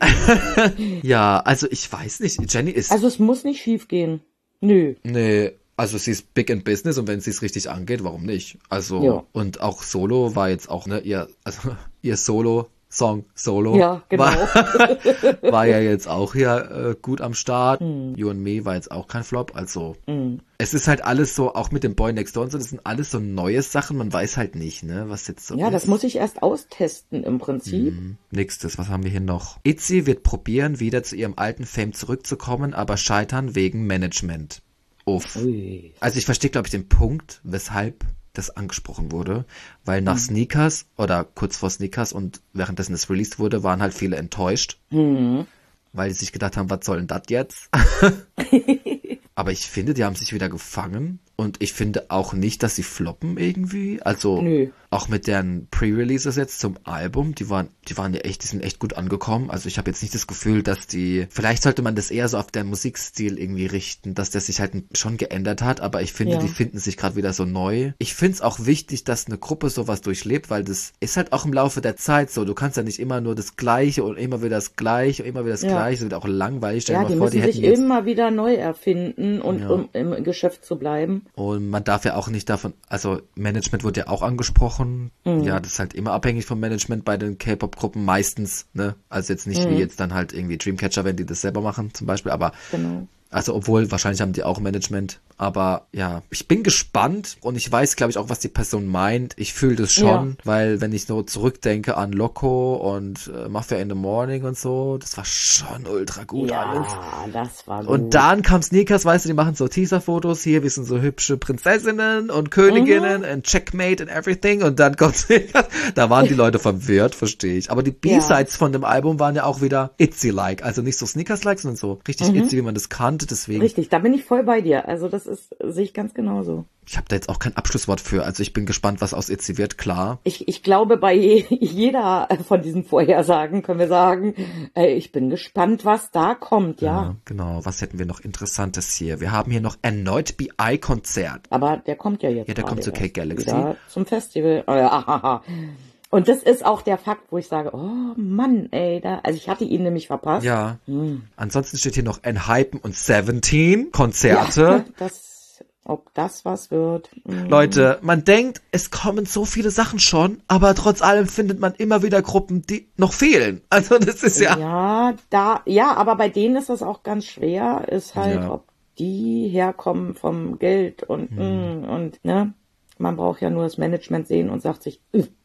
ja, 1.02 1.38
also 1.40 1.66
ich 1.70 1.90
weiß 1.90 2.20
nicht. 2.20 2.52
Jenny 2.52 2.70
ist. 2.70 2.90
Also 2.90 3.06
es 3.06 3.18
muss 3.18 3.44
nicht 3.44 3.62
schief 3.62 3.88
gehen. 3.88 4.20
Nö. 4.64 4.94
Nee, 5.02 5.52
also 5.76 5.98
sie 5.98 6.12
ist 6.12 6.34
big 6.34 6.50
in 6.50 6.62
business 6.62 6.98
und 6.98 7.08
wenn 7.08 7.20
sie 7.20 7.30
es 7.30 7.42
richtig 7.42 7.68
angeht, 7.68 8.04
warum 8.04 8.24
nicht? 8.24 8.58
Also 8.68 9.02
ja. 9.02 9.24
und 9.32 9.60
auch 9.60 9.82
Solo 9.82 10.36
war 10.36 10.48
jetzt 10.48 10.70
auch 10.70 10.86
ne 10.86 11.00
ihr 11.00 11.28
also 11.42 11.76
ihr 12.02 12.16
Solo 12.16 12.68
Song 12.94 13.24
Solo 13.34 13.76
ja, 13.76 14.02
genau. 14.08 14.24
war, 14.24 15.42
war 15.52 15.66
ja 15.66 15.80
jetzt 15.80 16.06
auch 16.06 16.32
hier 16.34 16.70
äh, 16.70 16.96
gut 17.00 17.20
am 17.20 17.34
Start. 17.34 17.80
Mm. 17.80 18.14
You 18.14 18.30
and 18.30 18.40
Me 18.40 18.64
war 18.64 18.76
jetzt 18.76 18.90
auch 18.92 19.08
kein 19.08 19.24
Flop. 19.24 19.52
Also 19.56 19.96
mm. 20.06 20.36
es 20.58 20.74
ist 20.74 20.86
halt 20.86 21.02
alles 21.02 21.34
so, 21.34 21.54
auch 21.54 21.72
mit 21.72 21.82
dem 21.82 21.96
Boy 21.96 22.12
Next 22.12 22.36
Door 22.36 22.44
und 22.44 22.50
so, 22.52 22.58
das 22.58 22.70
sind 22.70 22.86
alles 22.86 23.10
so 23.10 23.18
neue 23.18 23.62
Sachen. 23.62 23.96
Man 23.96 24.12
weiß 24.12 24.36
halt 24.36 24.54
nicht, 24.54 24.84
ne, 24.84 25.06
was 25.08 25.26
jetzt 25.26 25.46
so 25.46 25.56
Ja, 25.56 25.66
ist. 25.68 25.72
das 25.72 25.86
muss 25.86 26.04
ich 26.04 26.16
erst 26.16 26.42
austesten 26.42 27.24
im 27.24 27.38
Prinzip. 27.38 27.94
Mm. 27.94 28.16
Nächstes, 28.30 28.78
was 28.78 28.88
haben 28.88 29.02
wir 29.02 29.10
hier 29.10 29.20
noch? 29.20 29.58
Itzy 29.64 30.06
wird 30.06 30.22
probieren, 30.22 30.78
wieder 30.78 31.02
zu 31.02 31.16
ihrem 31.16 31.34
alten 31.36 31.66
Fame 31.66 31.94
zurückzukommen, 31.94 32.74
aber 32.74 32.96
scheitern 32.96 33.56
wegen 33.56 33.86
Management. 33.86 34.62
Uff. 35.04 35.36
Ui. 35.36 35.92
Also 35.98 36.18
ich 36.18 36.24
verstehe, 36.24 36.50
glaube 36.50 36.68
ich, 36.68 36.72
den 36.72 36.88
Punkt, 36.88 37.40
weshalb 37.42 38.04
das 38.34 38.50
angesprochen 38.50 39.10
wurde, 39.10 39.44
weil 39.84 40.02
nach 40.02 40.14
mhm. 40.14 40.20
Sneakers 40.20 40.86
oder 40.96 41.24
kurz 41.24 41.56
vor 41.56 41.70
Sneakers 41.70 42.12
und 42.12 42.40
währenddessen 42.52 42.94
es 42.94 43.08
released 43.08 43.38
wurde, 43.38 43.62
waren 43.62 43.80
halt 43.80 43.94
viele 43.94 44.16
enttäuscht, 44.16 44.78
mhm. 44.90 45.46
weil 45.92 46.08
die 46.08 46.14
sich 46.14 46.32
gedacht 46.32 46.56
haben, 46.56 46.68
was 46.68 46.84
soll 46.84 46.98
denn 46.98 47.06
das 47.06 47.22
jetzt? 47.28 47.70
Aber 49.36 49.50
ich 49.50 49.66
finde, 49.66 49.94
die 49.94 50.04
haben 50.04 50.14
sich 50.14 50.32
wieder 50.32 50.48
gefangen 50.48 51.18
und 51.36 51.60
ich 51.60 51.72
finde 51.72 52.10
auch 52.10 52.32
nicht, 52.32 52.62
dass 52.62 52.76
sie 52.76 52.84
floppen 52.84 53.36
irgendwie. 53.36 54.00
Also 54.00 54.40
Nö. 54.40 54.68
auch 54.90 55.08
mit 55.08 55.26
deren 55.26 55.66
Pre-Releases 55.68 56.36
jetzt 56.36 56.60
zum 56.60 56.76
Album, 56.84 57.34
die 57.34 57.50
waren, 57.50 57.68
die 57.88 57.96
waren 57.98 58.14
ja 58.14 58.20
echt, 58.20 58.44
die 58.44 58.46
sind 58.46 58.62
echt 58.62 58.78
gut 58.78 58.92
angekommen. 58.92 59.50
Also 59.50 59.66
ich 59.66 59.76
habe 59.76 59.90
jetzt 59.90 60.02
nicht 60.02 60.14
das 60.14 60.28
Gefühl, 60.28 60.62
dass 60.62 60.86
die. 60.86 61.26
Vielleicht 61.30 61.64
sollte 61.64 61.82
man 61.82 61.96
das 61.96 62.12
eher 62.12 62.28
so 62.28 62.38
auf 62.38 62.52
den 62.52 62.68
Musikstil 62.68 63.36
irgendwie 63.40 63.66
richten, 63.66 64.14
dass 64.14 64.30
der 64.30 64.40
sich 64.40 64.60
halt 64.60 64.74
schon 64.94 65.16
geändert 65.16 65.62
hat, 65.62 65.80
aber 65.80 66.02
ich 66.02 66.12
finde, 66.12 66.34
ja. 66.34 66.38
die 66.38 66.48
finden 66.48 66.78
sich 66.78 66.96
gerade 66.96 67.16
wieder 67.16 67.32
so 67.32 67.44
neu. 67.44 67.92
Ich 67.98 68.14
finde 68.14 68.34
es 68.34 68.40
auch 68.40 68.64
wichtig, 68.64 69.02
dass 69.02 69.26
eine 69.26 69.38
Gruppe 69.38 69.70
sowas 69.70 70.00
durchlebt, 70.02 70.50
weil 70.50 70.62
das 70.62 70.92
ist 71.00 71.16
halt 71.16 71.32
auch 71.32 71.44
im 71.44 71.52
Laufe 71.52 71.80
der 71.80 71.96
Zeit 71.96 72.30
so. 72.30 72.44
Du 72.44 72.54
kannst 72.54 72.76
ja 72.76 72.84
nicht 72.84 73.00
immer 73.00 73.20
nur 73.20 73.34
das 73.34 73.56
Gleiche 73.56 74.04
und 74.04 74.16
immer 74.16 74.40
wieder 74.40 74.56
das 74.56 74.76
Gleiche 74.76 75.24
und 75.24 75.28
immer 75.28 75.40
wieder 75.40 75.54
das 75.54 75.62
ja. 75.62 75.70
Gleiche. 75.70 76.04
Das 76.04 76.10
wird 76.12 76.14
auch 76.14 76.28
langweilig. 76.28 76.84
Stell 76.84 76.94
ja, 76.94 77.04
die 77.04 77.16
vor, 77.16 77.26
müssen 77.26 77.42
die 77.42 77.52
sich 77.52 77.62
immer 77.64 78.06
wieder 78.06 78.30
neu 78.30 78.54
erfinden 78.54 79.23
und 79.40 79.60
ja. 79.60 79.68
um 79.68 79.88
im 79.92 80.24
Geschäft 80.24 80.64
zu 80.64 80.76
bleiben. 80.76 81.26
Und 81.34 81.68
man 81.70 81.84
darf 81.84 82.04
ja 82.04 82.16
auch 82.16 82.28
nicht 82.28 82.48
davon, 82.48 82.74
also 82.88 83.20
Management 83.34 83.84
wurde 83.84 84.00
ja 84.00 84.08
auch 84.08 84.22
angesprochen. 84.22 85.10
Mhm. 85.24 85.42
Ja, 85.42 85.60
das 85.60 85.72
ist 85.72 85.78
halt 85.78 85.94
immer 85.94 86.12
abhängig 86.12 86.46
vom 86.46 86.60
Management 86.60 87.04
bei 87.04 87.16
den 87.16 87.38
K-Pop-Gruppen 87.38 88.04
meistens, 88.04 88.66
ne? 88.72 88.94
Also 89.08 89.32
jetzt 89.32 89.46
nicht 89.46 89.64
mhm. 89.64 89.70
wie 89.70 89.78
jetzt 89.78 90.00
dann 90.00 90.14
halt 90.14 90.32
irgendwie 90.32 90.58
Dreamcatcher, 90.58 91.04
wenn 91.04 91.16
die 91.16 91.26
das 91.26 91.40
selber 91.40 91.60
machen 91.60 91.92
zum 91.94 92.06
Beispiel, 92.06 92.32
aber 92.32 92.52
genau. 92.70 93.06
Also 93.34 93.52
obwohl 93.52 93.90
wahrscheinlich 93.90 94.20
haben 94.20 94.32
die 94.32 94.44
auch 94.44 94.60
Management, 94.60 95.18
aber 95.36 95.88
ja, 95.90 96.22
ich 96.30 96.46
bin 96.46 96.62
gespannt 96.62 97.36
und 97.40 97.56
ich 97.56 97.70
weiß, 97.70 97.96
glaube 97.96 98.12
ich, 98.12 98.18
auch, 98.18 98.28
was 98.28 98.38
die 98.38 98.48
Person 98.48 98.86
meint. 98.86 99.34
Ich 99.36 99.52
fühle 99.52 99.74
das 99.74 99.92
schon, 99.92 100.30
ja. 100.30 100.36
weil 100.44 100.80
wenn 100.80 100.92
ich 100.92 101.06
so 101.06 101.22
zurückdenke 101.22 101.96
an 101.96 102.12
Loco 102.12 102.76
und 102.76 103.28
äh, 103.34 103.48
Mafia 103.48 103.78
in 103.78 103.88
the 103.88 103.96
Morning 103.96 104.44
und 104.44 104.56
so, 104.56 104.98
das 104.98 105.16
war 105.16 105.24
schon 105.24 105.86
ultra 105.86 106.22
gut 106.22 106.50
ja, 106.50 106.62
alles. 106.62 107.32
das 107.32 107.66
war 107.66 107.80
gut. 107.80 107.88
Und 107.88 108.14
dann 108.14 108.42
kam 108.42 108.62
Sneakers, 108.62 109.04
weißt 109.04 109.24
du, 109.24 109.30
die 109.30 109.34
machen 109.34 109.56
so 109.56 109.66
Teaser-Fotos 109.66 110.42
hier, 110.44 110.62
wir 110.62 110.70
sind 110.70 110.84
so 110.84 111.00
hübsche 111.00 111.36
Prinzessinnen 111.36 112.30
und 112.30 112.52
Königinnen 112.52 113.22
mhm. 113.22 113.28
und 113.28 113.44
Checkmate 113.44 114.04
and 114.04 114.12
everything 114.12 114.62
und 114.62 114.78
dann 114.78 114.96
kommt 114.96 115.16
Sneakers. 115.16 115.66
Da 115.96 116.08
waren 116.08 116.28
die 116.28 116.34
Leute 116.34 116.60
verwirrt, 116.60 117.16
verstehe 117.16 117.56
ich. 117.56 117.72
Aber 117.72 117.82
die 117.82 117.90
B-Sides 117.90 118.52
ja. 118.52 118.58
von 118.58 118.72
dem 118.72 118.84
Album 118.84 119.18
waren 119.18 119.34
ja 119.34 119.42
auch 119.42 119.60
wieder 119.60 119.90
Itzy-like, 119.98 120.62
also 120.62 120.82
nicht 120.82 120.98
so 120.98 121.06
Sneakers-like, 121.06 121.58
sondern 121.58 121.76
so 121.76 121.98
richtig 122.06 122.28
mhm. 122.28 122.36
Itzy, 122.36 122.56
wie 122.58 122.62
man 122.62 122.74
das 122.74 122.88
kannte, 122.88 123.23
deswegen. 123.26 123.60
Richtig, 123.60 123.88
da 123.88 123.98
bin 123.98 124.14
ich 124.14 124.24
voll 124.24 124.42
bei 124.42 124.60
dir. 124.60 124.88
Also 124.88 125.08
das 125.08 125.26
ist, 125.26 125.54
sehe 125.62 125.84
ich 125.84 125.94
ganz 125.94 126.14
genauso. 126.14 126.64
Ich 126.86 126.96
habe 126.96 127.06
da 127.08 127.16
jetzt 127.16 127.28
auch 127.28 127.38
kein 127.38 127.56
Abschlusswort 127.56 128.00
für. 128.00 128.24
Also 128.24 128.42
ich 128.42 128.52
bin 128.52 128.66
gespannt, 128.66 129.00
was 129.00 129.14
aus 129.14 129.30
Itzy 129.30 129.56
wird, 129.56 129.78
klar. 129.78 130.18
Ich, 130.24 130.48
ich 130.48 130.62
glaube, 130.62 130.96
bei 130.96 131.14
jeder 131.14 132.28
von 132.46 132.62
diesen 132.62 132.84
Vorhersagen 132.84 133.62
können 133.62 133.78
wir 133.78 133.88
sagen, 133.88 134.34
äh, 134.74 134.92
ich 134.94 135.12
bin 135.12 135.30
gespannt, 135.30 135.84
was 135.84 136.10
da 136.10 136.34
kommt, 136.34 136.80
ja. 136.80 137.02
ja. 137.02 137.16
Genau, 137.24 137.60
was 137.64 137.80
hätten 137.80 137.98
wir 137.98 138.06
noch 138.06 138.20
Interessantes 138.20 138.94
hier? 138.94 139.20
Wir 139.20 139.32
haben 139.32 139.50
hier 139.50 139.60
noch 139.60 139.76
erneut 139.82 140.36
BI-Konzert. 140.36 141.46
Aber 141.50 141.78
der 141.78 141.96
kommt 141.96 142.22
ja 142.22 142.30
jetzt. 142.30 142.48
Ja, 142.48 142.54
der 142.54 142.64
kommt 142.64 142.82
zu 142.82 142.92
Cake 142.92 143.12
Galaxy. 143.12 143.50
Zum 143.88 144.06
Festival. 144.06 144.64
Oh, 144.66 145.40
Und 146.14 146.28
das 146.28 146.44
ist 146.44 146.64
auch 146.64 146.82
der 146.82 146.96
Fakt, 146.96 147.32
wo 147.32 147.38
ich 147.38 147.48
sage, 147.48 147.74
oh 147.74 148.14
Mann, 148.14 148.68
ey, 148.70 149.00
da, 149.00 149.18
also 149.24 149.36
ich 149.36 149.48
hatte 149.48 149.64
ihn 149.64 149.82
nämlich 149.82 150.06
verpasst. 150.06 150.46
Ja. 150.46 150.78
Hm. 150.86 151.24
Ansonsten 151.34 151.76
steht 151.76 151.94
hier 151.94 152.04
noch 152.04 152.20
Enhypen 152.22 152.78
und 152.78 152.94
Seventeen 152.94 153.90
Konzerte. 153.90 154.62
Ja, 154.62 154.84
das, 154.96 155.64
ob 155.84 156.14
das 156.14 156.44
was 156.44 156.70
wird. 156.70 157.10
Hm. 157.26 157.48
Leute, 157.48 157.98
man 158.02 158.22
denkt, 158.22 158.62
es 158.70 158.92
kommen 158.92 159.26
so 159.26 159.44
viele 159.44 159.72
Sachen 159.72 159.98
schon, 159.98 160.40
aber 160.46 160.76
trotz 160.76 161.02
allem 161.02 161.26
findet 161.26 161.58
man 161.58 161.74
immer 161.74 162.04
wieder 162.04 162.22
Gruppen, 162.22 162.62
die 162.62 162.86
noch 162.96 163.12
fehlen. 163.12 163.62
Also 163.70 163.98
das 163.98 164.22
ist 164.22 164.38
ja. 164.38 164.56
Ja, 164.56 165.14
da, 165.30 165.62
ja, 165.66 165.94
aber 165.94 166.14
bei 166.14 166.28
denen 166.28 166.54
ist 166.54 166.68
das 166.68 166.84
auch 166.84 167.02
ganz 167.02 167.24
schwer, 167.24 167.88
ist 167.90 168.14
halt, 168.14 168.42
ja. 168.42 168.52
ob 168.52 168.68
die 169.00 169.48
herkommen 169.48 170.14
vom 170.14 170.60
Geld 170.60 171.02
und, 171.02 171.30
hm. 171.30 171.88
und, 171.88 172.24
ne? 172.24 172.54
Man 172.98 173.16
braucht 173.16 173.40
ja 173.40 173.50
nur 173.50 173.64
das 173.64 173.78
Management 173.78 174.28
sehen 174.28 174.50
und 174.50 174.62
sagt 174.62 174.84
sich, 174.84 175.00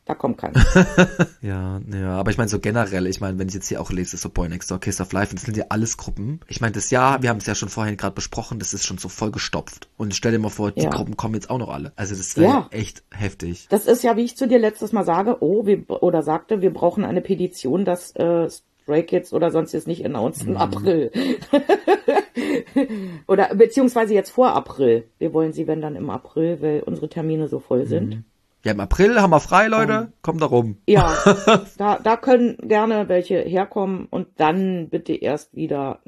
da 0.09 0.15
kommt 0.15 0.39
keiner. 0.39 0.59
Ja, 1.41 1.79
ja, 1.93 2.17
aber 2.17 2.31
ich 2.31 2.37
meine 2.37 2.49
so 2.49 2.59
generell, 2.59 3.05
ich 3.07 3.21
meine, 3.21 3.37
wenn 3.37 3.47
ich 3.47 3.53
jetzt 3.53 3.67
hier 3.67 3.79
auch 3.79 3.91
lese, 3.91 4.17
so 4.17 4.29
Boy 4.29 4.49
Next 4.49 4.69
Door, 4.71 4.79
Kiss 4.79 4.99
of 4.99 5.13
Life, 5.13 5.33
das 5.35 5.43
sind 5.43 5.55
ja 5.55 5.65
alles 5.69 5.97
Gruppen. 5.97 6.39
Ich 6.47 6.59
meine, 6.61 6.71
das 6.73 6.89
Jahr, 6.89 7.21
wir 7.21 7.29
haben 7.29 7.37
es 7.37 7.45
ja 7.45 7.53
schon 7.55 7.69
vorhin 7.69 7.95
gerade 7.95 8.15
besprochen, 8.15 8.57
das 8.59 8.73
ist 8.73 8.85
schon 8.85 8.97
so 8.97 9.07
vollgestopft. 9.07 9.87
Und 9.97 10.15
stell 10.15 10.31
dir 10.31 10.39
mal 10.39 10.49
vor, 10.49 10.71
die 10.71 10.81
Ja. 10.81 10.89
Gruppen 10.89 11.15
kommen 11.15 11.35
jetzt 11.35 11.49
auch 11.51 11.59
noch 11.59 11.69
alle. 11.69 11.93
Also 11.95 12.15
das 12.15 12.35
wäre 12.37 12.47
Ja. 12.49 12.67
echt 12.71 13.03
heftig. 13.11 13.67
Das 13.69 13.85
ist 13.85 14.03
ja, 14.03 14.17
wie 14.17 14.23
ich 14.23 14.35
zu 14.35 14.47
dir 14.47 14.57
letztes 14.59 14.91
Mal 14.91 15.05
sage, 15.05 15.37
oh, 15.41 15.65
wir, 15.67 15.87
oder 15.87 16.23
sagte, 16.23 16.61
wir 16.61 16.73
brauchen 16.73 17.05
eine 17.05 17.21
Petition, 17.21 17.85
dass 17.85 18.15
äh, 18.15 18.49
Stray 18.49 19.03
Kids 19.03 19.31
oder 19.31 19.51
sonst 19.51 19.71
jetzt 19.73 19.87
nicht 19.87 20.03
announced 20.03 20.47
im 20.47 20.57
April. 20.57 21.11
oder 23.27 23.53
beziehungsweise 23.55 24.13
jetzt 24.13 24.31
vor 24.31 24.53
April. 24.53 25.05
Wir 25.19 25.33
wollen 25.33 25.53
sie, 25.53 25.67
wenn 25.67 25.81
dann 25.81 25.95
im 25.95 26.09
April, 26.09 26.61
weil 26.61 26.81
unsere 26.81 27.09
Termine 27.09 27.47
so 27.47 27.59
voll 27.59 27.85
sind. 27.85 28.23
Ja, 28.63 28.73
im 28.73 28.79
April 28.79 29.21
haben 29.21 29.31
wir 29.31 29.39
frei, 29.39 29.67
Leute. 29.67 30.11
Kommt 30.21 30.41
da 30.41 30.45
rum. 30.47 30.77
Ja, 30.87 31.15
da, 31.77 31.97
da 31.99 32.17
können 32.17 32.57
gerne 32.61 33.07
welche 33.07 33.39
herkommen 33.39 34.07
und 34.09 34.27
dann 34.37 34.89
bitte 34.89 35.13
erst 35.13 35.55
wieder, 35.55 36.01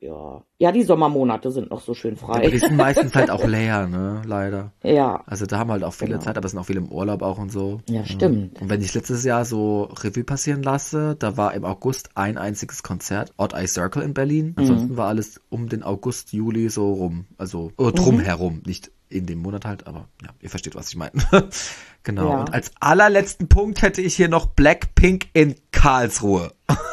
ja, 0.00 0.42
ja, 0.58 0.70
die 0.70 0.82
Sommermonate 0.84 1.50
sind 1.50 1.70
noch 1.70 1.80
so 1.80 1.94
schön 1.94 2.16
Aber 2.22 2.40
die 2.40 2.50
frei. 2.50 2.58
sind 2.68 2.76
meistens 2.76 3.14
halt 3.14 3.30
auch 3.30 3.44
leer, 3.44 3.86
ne? 3.88 4.22
Leider. 4.26 4.72
Ja, 4.84 5.22
Also 5.26 5.46
da 5.46 5.58
haben 5.58 5.70
halt 5.72 5.82
auch 5.82 5.94
viele 5.94 6.12
Genau. 6.12 6.22
Zeit, 6.22 6.36
aber 6.36 6.44
es 6.44 6.52
sind 6.52 6.60
auch 6.60 6.66
viele 6.66 6.78
im 6.80 6.92
Urlaub 6.92 7.22
auch 7.22 7.38
und 7.38 7.50
so. 7.50 7.80
ja, 7.88 8.04
stimmt. 8.04 8.60
Und 8.60 8.68
wenn 8.70 8.80
ich 8.82 8.92
letztes 8.94 9.24
Jahr 9.24 9.44
so 9.44 9.84
Revue 10.02 10.24
passieren 10.24 10.62
lasse, 10.62 11.16
da 11.18 11.36
war 11.36 11.54
im 11.54 11.64
August 11.64 12.10
ein 12.16 12.38
einziges 12.38 12.82
Konzert, 12.82 13.32
Odd 13.38 13.54
Eye 13.56 13.66
Circle 13.66 14.02
in 14.02 14.14
Berlin. 14.14 14.52
Ansonsten 14.56 14.96
war 14.96 15.08
alles 15.08 15.40
um 15.48 15.68
den 15.68 15.82
August, 15.82 16.32
Juli 16.32 16.68
so 16.68 16.92
rum. 16.92 17.24
Also 17.38 17.72
äh, 17.78 17.90
drum 17.92 18.20
herum. 18.20 18.62
Nicht 18.66 18.92
in 19.08 19.26
dem 19.26 19.38
Monat 19.38 19.64
halt, 19.64 19.86
aber 19.86 20.08
ja, 20.22 20.30
ihr 20.40 20.50
versteht, 20.50 20.74
was 20.74 20.88
ich 20.88 20.96
meine. 20.96 21.12
genau. 22.02 22.30
Ja. 22.30 22.40
Und 22.40 22.52
als 22.52 22.72
allerletzten 22.80 23.48
Punkt 23.48 23.82
hätte 23.82 24.02
ich 24.02 24.14
hier 24.16 24.28
noch 24.28 24.46
Blackpink 24.46 25.28
in 25.32 25.54
Karlsruhe. 25.72 26.52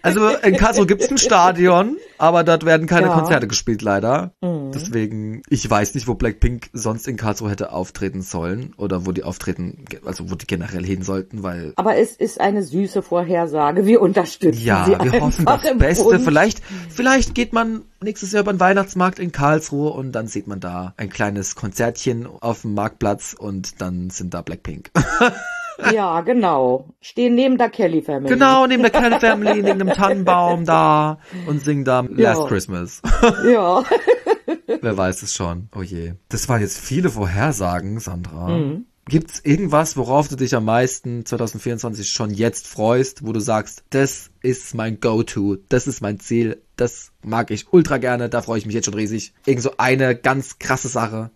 Also 0.00 0.28
in 0.28 0.56
Karlsruhe 0.56 0.86
gibt's 0.86 1.10
ein 1.10 1.18
Stadion, 1.18 1.98
aber 2.16 2.42
dort 2.44 2.64
werden 2.64 2.86
keine 2.86 3.08
Ja. 3.08 3.14
Konzerte 3.14 3.46
gespielt 3.46 3.82
leider. 3.82 4.32
Deswegen, 4.80 5.42
ich 5.48 5.68
weiß 5.68 5.94
nicht, 5.94 6.08
wo 6.08 6.14
Blackpink 6.14 6.70
sonst 6.72 7.08
in 7.08 7.16
Karlsruhe 7.16 7.50
hätte 7.50 7.72
auftreten 7.72 8.22
sollen 8.22 8.72
oder 8.76 9.06
wo 9.06 9.12
die 9.12 9.24
auftreten, 9.24 9.84
also 10.04 10.30
wo 10.30 10.34
die 10.34 10.46
generell 10.46 10.84
hin 10.84 11.02
sollten, 11.02 11.42
weil 11.42 11.72
Aber 11.76 11.96
es 11.96 12.12
ist 12.12 12.40
eine 12.40 12.62
süße 12.62 13.02
Vorhersage. 13.02 13.86
Wir 13.86 14.00
unterstützen 14.00 14.60
ja, 14.62 14.84
sie 14.84 15.12
wir 15.12 15.20
hoffen 15.20 15.44
das 15.44 15.78
Beste. 15.78 16.04
Wunsch. 16.04 16.24
Vielleicht, 16.24 16.62
vielleicht 16.90 17.34
geht 17.34 17.52
man 17.52 17.82
nächstes 18.00 18.32
Jahr 18.32 18.42
über 18.42 18.52
den 18.52 18.60
Weihnachtsmarkt 18.60 19.18
in 19.18 19.32
Karlsruhe 19.32 19.90
und 19.90 20.12
dann 20.12 20.26
sieht 20.26 20.46
man 20.46 20.60
da 20.60 20.94
ein 20.96 21.10
kleines 21.10 21.54
Konzertchen 21.54 22.26
auf 22.26 22.62
dem 22.62 22.74
Marktplatz 22.74 23.34
und 23.38 23.80
dann 23.80 24.10
sind 24.10 24.34
da 24.34 24.42
Blackpink. 24.42 24.90
Ja, 25.92 26.20
genau. 26.22 26.88
Stehen 27.00 27.34
neben 27.34 27.56
der 27.58 27.70
Kelly 27.70 28.02
Family. 28.02 28.28
genau, 28.32 28.66
neben 28.66 28.82
der 28.82 28.90
Kelly 28.90 29.20
Family, 29.20 29.62
neben 29.62 29.78
dem 29.78 29.88
Tannenbaum 29.88 30.64
da 30.64 31.18
und 31.46 31.62
singen 31.62 31.84
da 31.84 32.00
Last 32.00 32.40
Ja. 32.40 32.46
Christmas. 32.46 33.02
Ja. 33.48 33.84
Wer 34.80 34.96
weiß 34.96 35.22
es 35.22 35.34
schon. 35.34 35.68
Oh 35.76 35.82
je. 35.82 36.14
Das 36.28 36.48
waren 36.48 36.60
jetzt 36.60 36.78
viele 36.78 37.10
Vorhersagen, 37.10 38.00
Sandra. 38.00 38.60
Gibt's 39.06 39.40
irgendwas, 39.42 39.96
worauf 39.96 40.28
du 40.28 40.36
dich 40.36 40.54
am 40.54 40.66
meisten 40.66 41.24
2024 41.24 42.08
schon 42.10 42.30
jetzt 42.30 42.66
freust, 42.66 43.26
wo 43.26 43.32
du 43.32 43.40
sagst, 43.40 43.82
das 43.88 44.30
ist 44.42 44.74
mein 44.74 45.00
Go-To, 45.00 45.56
das 45.70 45.86
ist 45.86 46.02
mein 46.02 46.20
Ziel, 46.20 46.62
das 46.76 47.12
mag 47.22 47.50
ich 47.50 47.72
ultra 47.72 47.96
gerne, 47.96 48.28
da 48.28 48.42
freue 48.42 48.58
ich 48.58 48.66
mich 48.66 48.74
jetzt 48.74 48.84
schon 48.84 48.92
riesig. 48.94 49.32
Irgend 49.46 49.62
so 49.62 49.70
eine 49.78 50.14
ganz 50.14 50.58
krasse 50.58 50.88
Sache. 50.88 51.30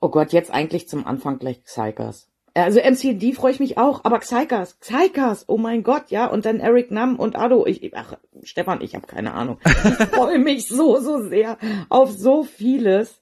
Oh 0.00 0.08
Gott, 0.10 0.32
jetzt 0.32 0.52
eigentlich 0.52 0.88
zum 0.88 1.04
Anfang 1.04 1.38
gleich 1.40 1.64
Xikers. 1.64 2.28
Also 2.56 2.80
MCD 2.80 3.34
freue 3.34 3.52
ich 3.52 3.60
mich 3.60 3.76
auch, 3.76 4.04
aber 4.04 4.18
Xikers, 4.18 4.80
Xikers, 4.80 5.44
oh 5.46 5.58
mein 5.58 5.82
Gott, 5.82 6.10
ja, 6.10 6.26
und 6.26 6.46
dann 6.46 6.60
Eric 6.60 6.90
Nam 6.90 7.16
und 7.16 7.36
Ado. 7.36 7.66
Ich, 7.66 7.94
ach, 7.94 8.16
Stefan, 8.42 8.80
ich 8.80 8.94
habe 8.94 9.06
keine 9.06 9.34
Ahnung. 9.34 9.58
Ich 9.64 9.72
freue 10.14 10.38
mich 10.38 10.66
so, 10.66 10.98
so 10.98 11.20
sehr 11.28 11.58
auf 11.90 12.10
so 12.10 12.44
vieles. 12.44 13.20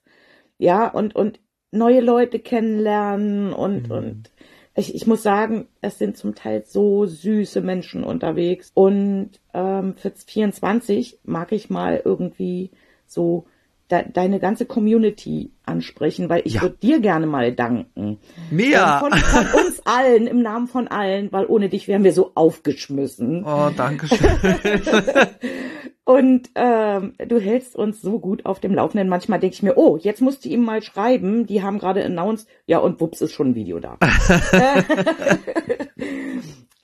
Ja, 0.56 0.86
und, 0.86 1.16
und 1.16 1.40
neue 1.72 2.00
Leute 2.00 2.38
kennenlernen 2.38 3.52
und, 3.52 3.90
und 3.90 4.30
ich, 4.76 4.94
ich 4.94 5.06
muss 5.06 5.22
sagen, 5.22 5.68
es 5.80 5.98
sind 5.98 6.16
zum 6.16 6.34
Teil 6.34 6.64
so 6.64 7.06
süße 7.06 7.60
Menschen 7.60 8.04
unterwegs. 8.04 8.70
Und 8.74 9.30
ähm, 9.52 9.94
für 9.96 10.12
24 10.12 11.20
mag 11.24 11.52
ich 11.52 11.70
mal 11.70 12.00
irgendwie 12.04 12.70
so 13.06 13.46
de 13.90 14.04
deine 14.12 14.40
ganze 14.40 14.64
Community 14.66 15.52
ansprechen, 15.66 16.28
weil 16.28 16.42
ich 16.44 16.54
Ja. 16.54 16.62
würde 16.62 16.76
dir 16.76 17.00
gerne 17.00 17.26
mal 17.26 17.52
danken. 17.52 18.18
Mia! 18.50 18.94
Ähm, 19.04 19.10
Von, 19.10 19.18
von 19.18 19.60
uns 19.66 19.82
allen, 19.84 20.26
im 20.26 20.42
Namen 20.42 20.66
von 20.68 20.88
allen, 20.88 21.30
weil 21.32 21.46
ohne 21.46 21.68
dich 21.68 21.86
wären 21.88 22.04
wir 22.04 22.12
so 22.12 22.32
aufgeschmissen. 22.34 23.44
Oh, 23.44 23.70
danke 23.76 24.06
schön. 24.08 24.18
Und 26.06 26.50
ähm, 26.54 27.14
du 27.26 27.40
hältst 27.40 27.74
uns 27.76 28.02
so 28.02 28.18
gut 28.18 28.44
auf 28.44 28.60
dem 28.60 28.74
Laufenden. 28.74 29.08
Manchmal 29.08 29.40
denke 29.40 29.54
ich 29.54 29.62
mir, 29.62 29.78
oh, 29.78 29.96
jetzt 29.96 30.20
musst 30.20 30.44
du 30.44 30.50
ihm 30.50 30.62
mal 30.62 30.82
schreiben. 30.82 31.46
Die 31.46 31.62
haben 31.62 31.78
gerade 31.78 32.04
announced, 32.04 32.46
ja, 32.66 32.76
und 32.78 33.00
wups 33.00 33.22
ist 33.22 33.32
schon 33.32 33.50
ein 33.50 33.54
Video 33.54 33.80
da. 33.80 33.96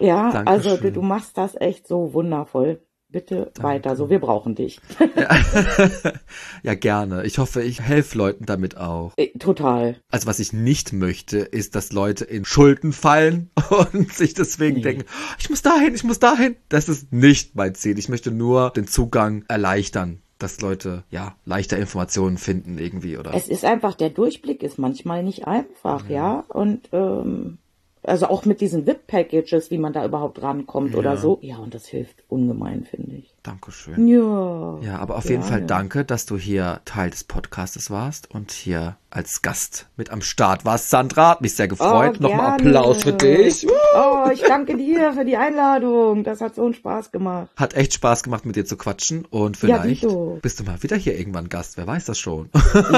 ja, 0.01 0.30
Dankeschön. 0.32 0.46
also 0.48 0.76
du, 0.78 0.90
du 0.92 1.03
machst 1.03 1.36
das 1.36 1.55
echt 1.61 1.86
so 1.86 2.14
wundervoll. 2.14 2.80
Bitte 3.13 3.51
weiter 3.61 3.97
so, 3.97 4.09
wir 4.09 4.21
brauchen 4.21 4.55
dich. 4.55 4.81
ja, 6.63 6.75
gerne. 6.75 7.25
Ich 7.25 7.39
hoffe, 7.39 7.63
ich 7.63 7.81
helfe 7.81 8.17
Leuten 8.17 8.47
damit 8.47 8.77
auch. 8.77 9.13
Äh, 9.17 9.37
Total. 9.39 9.97
Also 10.11 10.27
was 10.27 10.39
ich 10.39 10.53
nicht 10.53 10.93
möchte, 10.93 11.39
ist, 11.39 11.75
dass 11.75 11.93
Leute 11.93 12.25
in 12.25 12.45
Schulden 12.45 12.93
fallen 12.93 13.51
und 13.93 14.13
sich 14.13 14.35
deswegen 14.35 14.77
Nee. 14.77 14.83
denken, 14.83 15.05
ich 15.39 15.51
muss 15.51 15.63
dahin, 15.63 15.95
ich 15.95 16.05
muss 16.05 16.19
dahin. 16.21 16.57
Das 16.69 16.89
ist 16.89 17.13
nicht 17.13 17.57
mein 17.57 17.75
Ziel. 17.75 17.99
Ich 17.99 18.09
möchte 18.09 18.31
nur 18.31 18.71
den 18.71 18.87
Zugang 18.87 19.45
erleichtern, 19.49 20.23
dass 20.39 20.61
Leute 20.61 21.03
ja 21.11 21.35
leichter 21.45 21.79
Informationen 21.79 22.39
finden 22.39 22.79
irgendwie 22.79 23.19
oder. 23.19 23.35
Es 23.35 23.49
ist 23.49 23.65
einfach, 23.65 23.95
der 23.95 24.11
Durchblick 24.11 24.63
ist 24.63 24.79
manchmal 24.79 25.23
nicht 25.23 25.47
einfach, 25.47 26.09
ja. 26.09 26.45
Und 26.49 26.89
ähm, 26.93 27.59
also 28.03 28.26
auch 28.26 28.44
mit 28.46 28.61
diesen 28.61 28.86
VIP-Packages, 28.86 29.70
wie 29.70 29.78
man 29.78 29.92
da 29.92 30.05
überhaupt 30.05 30.40
rankommt 30.42 30.94
oder 30.94 31.16
so. 31.16 31.38
Ja, 31.42 31.59
und 31.59 31.74
das 31.74 31.86
hilft 31.86 32.24
ungemein, 32.28 32.84
finde 32.84 33.16
ich. 33.16 33.34
Dankeschön. 33.42 34.07
Ja. 34.07 34.78
Ja, 34.82 34.98
aber 34.98 35.16
auf 35.16 35.28
jeden 35.28 35.42
Ja, 35.42 35.48
Fall 35.48 35.61
ja. 35.61 35.66
danke, 35.66 36.05
dass 36.05 36.26
du 36.26 36.36
hier 36.36 36.80
Teil 36.84 37.11
des 37.11 37.24
Podcastes 37.24 37.90
warst 37.90 38.30
und 38.30 38.53
hier 38.53 38.96
als 39.11 39.42
Gast 39.42 39.88
mit 39.96 40.11
am 40.11 40.20
Start 40.22 40.64
warst. 40.64 40.90
Sandra, 40.90 41.30
hat 41.30 41.40
mich 41.40 41.55
sehr 41.55 41.68
gefreut. 41.68 42.16
Oh, 42.20 42.22
Nochmal. 42.22 42.53
Applaus 42.53 43.03
für 43.03 43.12
dich. 43.12 43.66
Oh, 43.96 44.28
ich 44.32 44.42
danke 44.42 44.76
dir 44.76 45.12
für 45.14 45.24
die 45.24 45.36
Einladung. 45.36 46.22
Das 46.24 46.40
hat 46.40 46.55
so 46.55 46.64
einen 46.64 46.74
Spaß 46.74 47.11
gemacht. 47.12 47.48
Hat 47.57 47.74
echt 47.74 47.94
Spaß 47.94 48.22
gemacht, 48.22 48.44
mit 48.46 48.57
dir 48.57 48.64
zu 48.64 48.76
quatschen 48.76 49.24
und 49.24 49.61
Ja, 49.62 49.80
vielleicht 49.80 50.07
bist 50.42 50.61
du 50.61 50.64
mal 50.64 50.82
wieder 50.82 50.96
hier 50.96 51.18
irgendwann 51.18 51.48
Gast. 51.48 51.76
Wer 51.76 51.86
weiß 51.86 52.05
das 52.05 52.18
schon. 52.18 52.51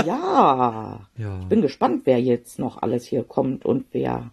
Ja. 0.04 1.00
ja. 1.16 1.36
Bin 1.48 1.62
gespannt, 1.62 2.02
wer 2.04 2.20
jetzt 2.20 2.58
noch 2.58 2.82
alles 2.82 3.04
hier 3.04 3.24
kommt 3.24 3.64
und 3.64 3.86
wer. 3.92 4.30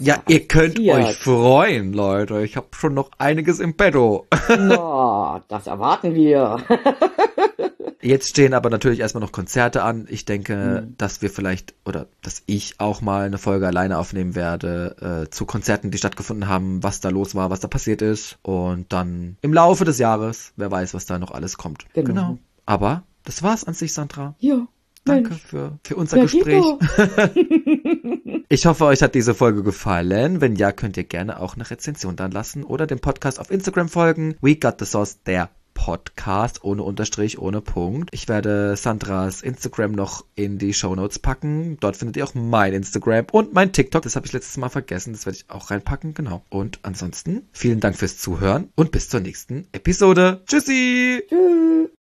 Ja, 0.00 0.22
ihr 0.28 0.48
könnt 0.48 0.74
passiert. 0.76 0.96
euch 0.96 1.16
freuen, 1.18 1.92
Leute. 1.92 2.42
Ich 2.42 2.56
habe 2.56 2.68
schon 2.72 2.94
noch 2.94 3.10
einiges 3.18 3.60
im 3.60 3.74
Petto. 3.76 4.26
Das 5.48 5.66
erwarten 5.66 6.14
wir. 6.14 6.58
Jetzt 8.02 8.30
stehen 8.30 8.54
aber 8.54 8.70
natürlich 8.70 9.00
erstmal 9.00 9.22
noch 9.22 9.32
Konzerte 9.32 9.82
an. 9.82 10.06
Ich 10.08 10.24
denke, 10.24 10.84
Mhm. 10.86 10.94
dass 10.96 11.20
wir 11.22 11.28
vielleicht 11.30 11.74
oder 11.84 12.06
dass 12.22 12.42
ich 12.46 12.76
auch 12.80 13.00
mal 13.02 13.26
eine 13.26 13.36
Folge 13.38 13.66
alleine 13.66 13.98
aufnehmen 13.98 14.34
werde 14.34 15.24
äh, 15.26 15.30
zu 15.30 15.44
Konzerten, 15.44 15.90
die 15.90 15.98
stattgefunden 15.98 16.48
haben, 16.48 16.82
was 16.82 17.00
da 17.00 17.10
los 17.10 17.34
war, 17.34 17.50
was 17.50 17.60
da 17.60 17.68
passiert 17.68 18.00
ist. 18.00 18.38
Und 18.42 18.92
dann 18.92 19.36
im 19.42 19.52
Laufe 19.52 19.84
des 19.84 19.98
Jahres, 19.98 20.52
wer 20.56 20.70
weiß, 20.70 20.94
was 20.94 21.04
da 21.06 21.18
noch 21.18 21.30
alles 21.30 21.58
kommt. 21.58 21.84
Genau. 21.92 22.38
Aber 22.64 23.02
das 23.24 23.42
war's 23.42 23.64
an 23.64 23.74
sich, 23.74 23.92
Sandra. 23.92 24.34
Ja. 24.38 24.66
Danke 25.04 25.30
Mensch. 25.30 25.42
für, 25.42 25.78
für 25.84 25.96
unser 25.96 26.18
Ja, 26.18 26.22
Gespräch. 26.24 26.64
Ich 28.52 28.66
hoffe, 28.66 28.84
euch 28.86 29.00
hat 29.00 29.14
diese 29.14 29.32
Folge 29.32 29.62
gefallen. 29.62 30.40
Wenn 30.40 30.56
ja, 30.56 30.72
könnt 30.72 30.96
ihr 30.96 31.04
gerne 31.04 31.38
auch 31.38 31.54
eine 31.54 31.70
Rezension 31.70 32.16
dann 32.16 32.32
lassen 32.32 32.64
oder 32.64 32.88
dem 32.88 32.98
Podcast 32.98 33.38
auf 33.38 33.48
Instagram 33.48 33.88
folgen. 33.88 34.34
We 34.40 34.56
Got 34.56 34.80
the 34.80 34.86
Sauce, 34.86 35.22
der 35.22 35.50
Podcast, 35.72 36.64
ohne 36.64 36.82
Unterstrich, 36.82 37.38
ohne 37.38 37.60
Punkt. 37.60 38.10
Ich 38.12 38.28
werde 38.28 38.74
Sandras 38.76 39.42
Instagram 39.42 39.92
noch 39.92 40.24
in 40.34 40.58
die 40.58 40.74
Show 40.74 40.94
Notes 40.96 41.20
packen. 41.20 41.78
Dort 41.78 41.96
findet 41.96 42.16
ihr 42.16 42.24
auch 42.24 42.34
mein 42.34 42.74
Instagram 42.74 43.26
und 43.30 43.54
mein 43.54 43.72
TikTok. 43.72 44.02
Das 44.02 44.16
habe 44.16 44.26
ich 44.26 44.32
letztes 44.32 44.56
Mal 44.56 44.68
vergessen. 44.68 45.12
Das 45.12 45.26
werde 45.26 45.38
ich 45.38 45.48
auch 45.48 45.70
reinpacken. 45.70 46.14
Genau. 46.14 46.42
Und 46.48 46.80
ansonsten 46.82 47.48
vielen 47.52 47.78
Dank 47.78 47.96
fürs 47.96 48.18
Zuhören 48.18 48.70
und 48.74 48.90
bis 48.90 49.08
zur 49.08 49.20
nächsten 49.20 49.68
Episode. 49.70 50.42
Tschüssi! 50.46 51.22
Tschüss. 51.28 51.99